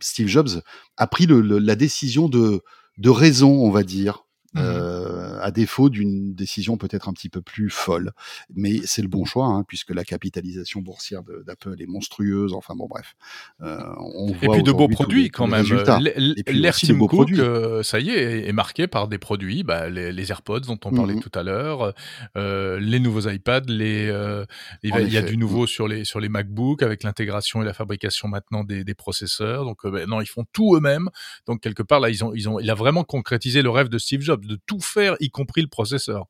Steve 0.00 0.28
Jobs 0.28 0.62
a 0.96 1.06
pris 1.06 1.26
le, 1.26 1.42
le, 1.42 1.58
la 1.58 1.76
décision 1.76 2.28
de, 2.28 2.62
de 2.96 3.10
raison, 3.10 3.52
on 3.52 3.70
va 3.70 3.82
dire, 3.82 4.24
Mmh. 4.52 4.58
Euh, 4.58 5.09
à 5.40 5.50
défaut 5.50 5.90
d'une 5.90 6.34
décision 6.34 6.76
peut-être 6.76 7.08
un 7.08 7.12
petit 7.12 7.28
peu 7.28 7.42
plus 7.42 7.70
folle. 7.70 8.12
Mais 8.54 8.80
c'est 8.84 9.02
le 9.02 9.08
bon 9.08 9.24
choix, 9.24 9.46
hein, 9.46 9.64
puisque 9.66 9.90
la 9.90 10.04
capitalisation 10.04 10.80
boursière 10.80 11.22
d'Apple 11.46 11.76
est 11.80 11.86
monstrueuse. 11.86 12.52
Enfin 12.54 12.74
bon, 12.74 12.86
bref. 12.88 13.14
Euh, 13.62 13.80
on 13.98 14.32
voit 14.32 14.38
et 14.42 14.48
puis 14.48 14.62
de 14.62 14.72
beaux 14.72 14.88
produits 14.88 15.30
quand 15.30 15.46
même. 15.46 15.66
L'air 15.66 16.74
Tim 16.76 17.06
Cook, 17.06 17.30
euh, 17.32 17.82
ça 17.82 18.00
y 18.00 18.10
est, 18.10 18.48
est 18.48 18.52
marqué 18.52 18.86
par 18.86 19.08
des 19.08 19.18
produits, 19.18 19.62
bah, 19.62 19.88
les, 19.88 20.12
les, 20.12 20.30
AirPods 20.30 20.60
dont 20.60 20.78
on 20.84 20.90
parlait 20.90 21.14
mmh. 21.14 21.20
tout 21.20 21.38
à 21.38 21.42
l'heure, 21.42 21.94
euh, 22.36 22.78
les 22.80 23.00
nouveaux 23.00 23.28
iPads, 23.28 23.62
les, 23.68 24.08
euh, 24.08 24.44
il, 24.82 24.90
y 25.08 25.16
a 25.16 25.22
du 25.22 25.36
nouveau 25.36 25.64
mmh. 25.64 25.68
sur 25.68 25.88
les 25.88 26.04
sur 26.04 26.20
les 26.20 26.28
MacBooks 26.28 26.82
avec 26.82 27.02
l'intégration 27.02 27.62
et 27.62 27.64
la 27.64 27.72
fabrication 27.72 28.28
maintenant 28.28 28.64
des, 28.64 28.84
des 28.84 28.94
processeurs. 28.94 29.64
Donc 29.64 29.86
bah, 29.86 30.06
non, 30.06 30.20
ils 30.20 30.28
font 30.28 30.44
tout 30.52 30.76
eux-mêmes. 30.76 31.08
Donc 31.46 31.60
quelque 31.60 31.82
part 31.82 32.00
là, 32.00 32.10
ils 32.10 32.24
ont 32.24 32.32
ils 32.34 32.48
ont, 32.48 32.60
il 32.60 32.70
a 32.70 32.74
vraiment 32.74 33.04
concrétisé 33.04 33.62
le 33.62 33.70
rêve 33.70 33.88
de 33.88 33.98
Steve 33.98 34.20
Jobs 34.20 34.44
de 34.44 34.58
tout 34.66 34.80
faire, 34.80 35.16
y 35.20 35.29
compris 35.30 35.62
le 35.62 35.68
processeur. 35.68 36.26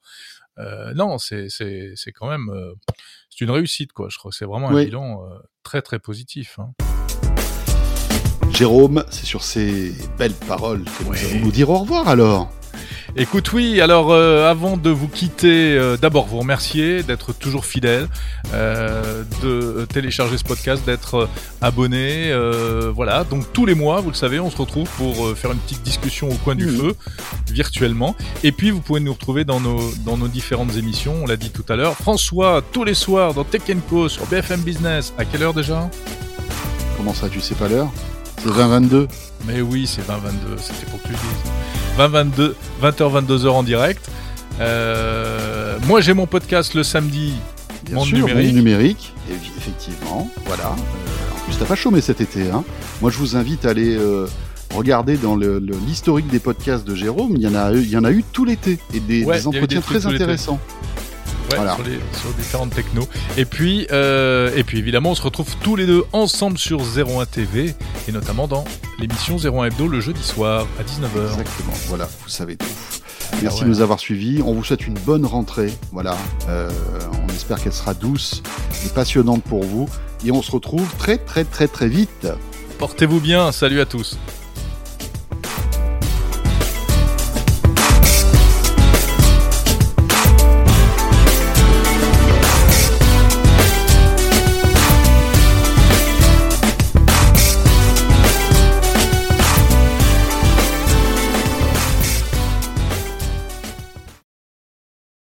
Euh, 0.58 0.92
non, 0.94 1.18
c'est 1.18 1.48
quand 2.14 2.28
même 2.28 2.50
euh, 2.50 2.74
c'est 3.30 3.44
une 3.44 3.50
réussite 3.50 3.92
quoi. 3.92 4.08
Je 4.10 4.18
crois 4.18 4.30
que 4.30 4.36
c'est 4.36 4.44
vraiment 4.44 4.70
un 4.70 4.74
oui. 4.74 4.86
bilan 4.86 5.24
euh, 5.24 5.38
très 5.62 5.82
très 5.82 5.98
positif. 5.98 6.58
Hein. 6.58 6.72
Jérôme, 8.50 9.04
c'est 9.10 9.24
sur 9.24 9.42
ces 9.42 9.94
belles 10.18 10.34
paroles 10.34 10.84
que 10.84 11.04
nous 11.04 11.14
allons 11.14 11.44
nous 11.46 11.52
dire 11.52 11.70
au 11.70 11.78
revoir 11.78 12.08
alors. 12.08 12.52
Écoute, 13.16 13.52
oui, 13.52 13.80
alors 13.80 14.12
euh, 14.12 14.48
avant 14.48 14.76
de 14.76 14.88
vous 14.88 15.08
quitter, 15.08 15.76
euh, 15.76 15.96
d'abord 15.96 16.26
vous 16.26 16.38
remercier 16.38 17.02
d'être 17.02 17.32
toujours 17.32 17.64
fidèle, 17.64 18.08
euh, 18.54 19.24
de 19.42 19.84
télécharger 19.92 20.38
ce 20.38 20.44
podcast, 20.44 20.84
d'être 20.86 21.28
abonné. 21.60 22.32
Voilà, 22.94 23.24
donc 23.24 23.52
tous 23.52 23.66
les 23.66 23.74
mois, 23.74 24.00
vous 24.00 24.10
le 24.10 24.14
savez, 24.14 24.38
on 24.38 24.50
se 24.50 24.56
retrouve 24.56 24.88
pour 24.96 25.36
faire 25.36 25.52
une 25.52 25.58
petite 25.58 25.82
discussion 25.82 26.28
au 26.28 26.34
coin 26.34 26.54
du 26.54 26.66
mmh. 26.66 26.76
feu, 26.76 26.96
virtuellement. 27.50 28.14
Et 28.44 28.52
puis 28.52 28.70
vous 28.70 28.80
pouvez 28.80 29.00
nous 29.00 29.12
retrouver 29.12 29.44
dans 29.44 29.60
nos, 29.60 29.92
dans 30.04 30.16
nos 30.16 30.28
différentes 30.28 30.76
émissions, 30.76 31.14
on 31.22 31.26
l'a 31.26 31.36
dit 31.36 31.50
tout 31.50 31.64
à 31.68 31.76
l'heure. 31.76 31.96
François, 31.96 32.62
tous 32.72 32.84
les 32.84 32.94
soirs 32.94 33.34
dans 33.34 33.44
Tech 33.44 33.62
Co 33.88 34.08
sur 34.08 34.26
BFM 34.26 34.60
Business. 34.60 35.12
À 35.18 35.24
quelle 35.24 35.42
heure 35.42 35.54
déjà? 35.54 35.90
Comment 36.96 37.14
ça, 37.14 37.28
tu 37.28 37.40
sais 37.40 37.54
pas 37.54 37.68
l'heure? 37.68 37.90
2022 38.44 39.08
Mais 39.46 39.60
oui, 39.60 39.86
c'est 39.86 40.06
2022, 40.06 40.56
c'était 40.58 40.86
pour 40.90 41.00
que 41.02 41.08
tu 41.08 41.12
le 41.12 41.18
dises. 41.18 41.52
20, 41.96 42.08
22, 42.08 42.56
20h, 42.82 43.26
22h 43.26 43.48
en 43.48 43.62
direct. 43.62 44.08
Euh, 44.60 45.78
moi, 45.86 46.00
j'ai 46.00 46.14
mon 46.14 46.26
podcast 46.26 46.74
le 46.74 46.82
samedi. 46.82 47.34
Bien 47.84 47.96
monde 47.96 48.06
sûr, 48.06 48.18
numérique. 48.26 48.46
Monde 48.46 48.54
numérique, 48.56 49.14
effectivement. 49.58 50.28
Voilà. 50.46 50.66
Euh, 50.66 51.36
en 51.36 51.44
plus, 51.44 51.58
t'as 51.58 51.64
pas 51.64 51.74
chômé 51.74 52.00
cet 52.00 52.20
été. 52.20 52.50
Hein. 52.50 52.64
Moi, 53.00 53.10
je 53.10 53.18
vous 53.18 53.36
invite 53.36 53.64
à 53.64 53.70
aller 53.70 53.96
euh, 53.96 54.26
regarder 54.74 55.16
dans 55.16 55.36
l'historique 55.36 56.28
des 56.28 56.40
podcasts 56.40 56.86
de 56.86 56.94
Jérôme. 56.94 57.32
Il 57.36 57.42
y 57.42 57.48
en 57.48 57.54
a, 57.54 57.72
il 57.72 57.88
y 57.88 57.96
en 57.96 58.04
a 58.04 58.10
eu 58.12 58.22
tout 58.32 58.44
l'été 58.44 58.78
et 58.94 59.00
des, 59.00 59.24
ouais, 59.24 59.38
des 59.38 59.46
entretiens 59.46 59.80
des 59.80 59.84
très 59.84 60.06
intéressants. 60.06 60.60
Ouais, 61.50 61.56
voilà. 61.56 61.74
sur, 61.74 61.84
les, 61.84 61.98
sur 62.20 62.30
différentes 62.34 62.74
technos. 62.74 63.08
Et 63.36 63.44
puis, 63.44 63.86
euh, 63.90 64.50
et 64.54 64.62
puis 64.62 64.78
évidemment, 64.78 65.10
on 65.10 65.14
se 65.14 65.22
retrouve 65.22 65.56
tous 65.62 65.76
les 65.76 65.86
deux 65.86 66.04
ensemble 66.12 66.58
sur 66.58 66.80
01 66.80 67.26
TV 67.26 67.74
et 68.08 68.12
notamment 68.12 68.46
dans 68.46 68.64
l'émission 68.98 69.36
01 69.36 69.66
Hebdo 69.66 69.88
le 69.88 70.00
jeudi 70.00 70.22
soir 70.22 70.66
à 70.78 70.82
19h. 70.82 71.32
Exactement, 71.32 71.72
voilà, 71.88 72.08
vous 72.22 72.28
savez 72.28 72.56
tout. 72.56 72.66
Merci 73.42 73.58
ah 73.60 73.60
ouais. 73.60 73.64
de 73.64 73.68
nous 73.74 73.80
avoir 73.80 74.00
suivis. 74.00 74.42
On 74.42 74.54
vous 74.54 74.64
souhaite 74.64 74.86
une 74.86 74.94
bonne 74.94 75.24
rentrée. 75.24 75.72
Voilà, 75.92 76.16
euh, 76.48 76.70
on 77.26 77.32
espère 77.32 77.60
qu'elle 77.62 77.72
sera 77.72 77.94
douce 77.94 78.42
et 78.84 78.88
passionnante 78.88 79.42
pour 79.42 79.62
vous. 79.64 79.88
Et 80.24 80.30
on 80.30 80.42
se 80.42 80.50
retrouve 80.50 80.88
très 80.98 81.18
très 81.18 81.44
très 81.44 81.68
très 81.68 81.88
vite. 81.88 82.28
Portez-vous 82.78 83.20
bien. 83.20 83.52
Salut 83.52 83.80
à 83.80 83.86
tous. 83.86 84.18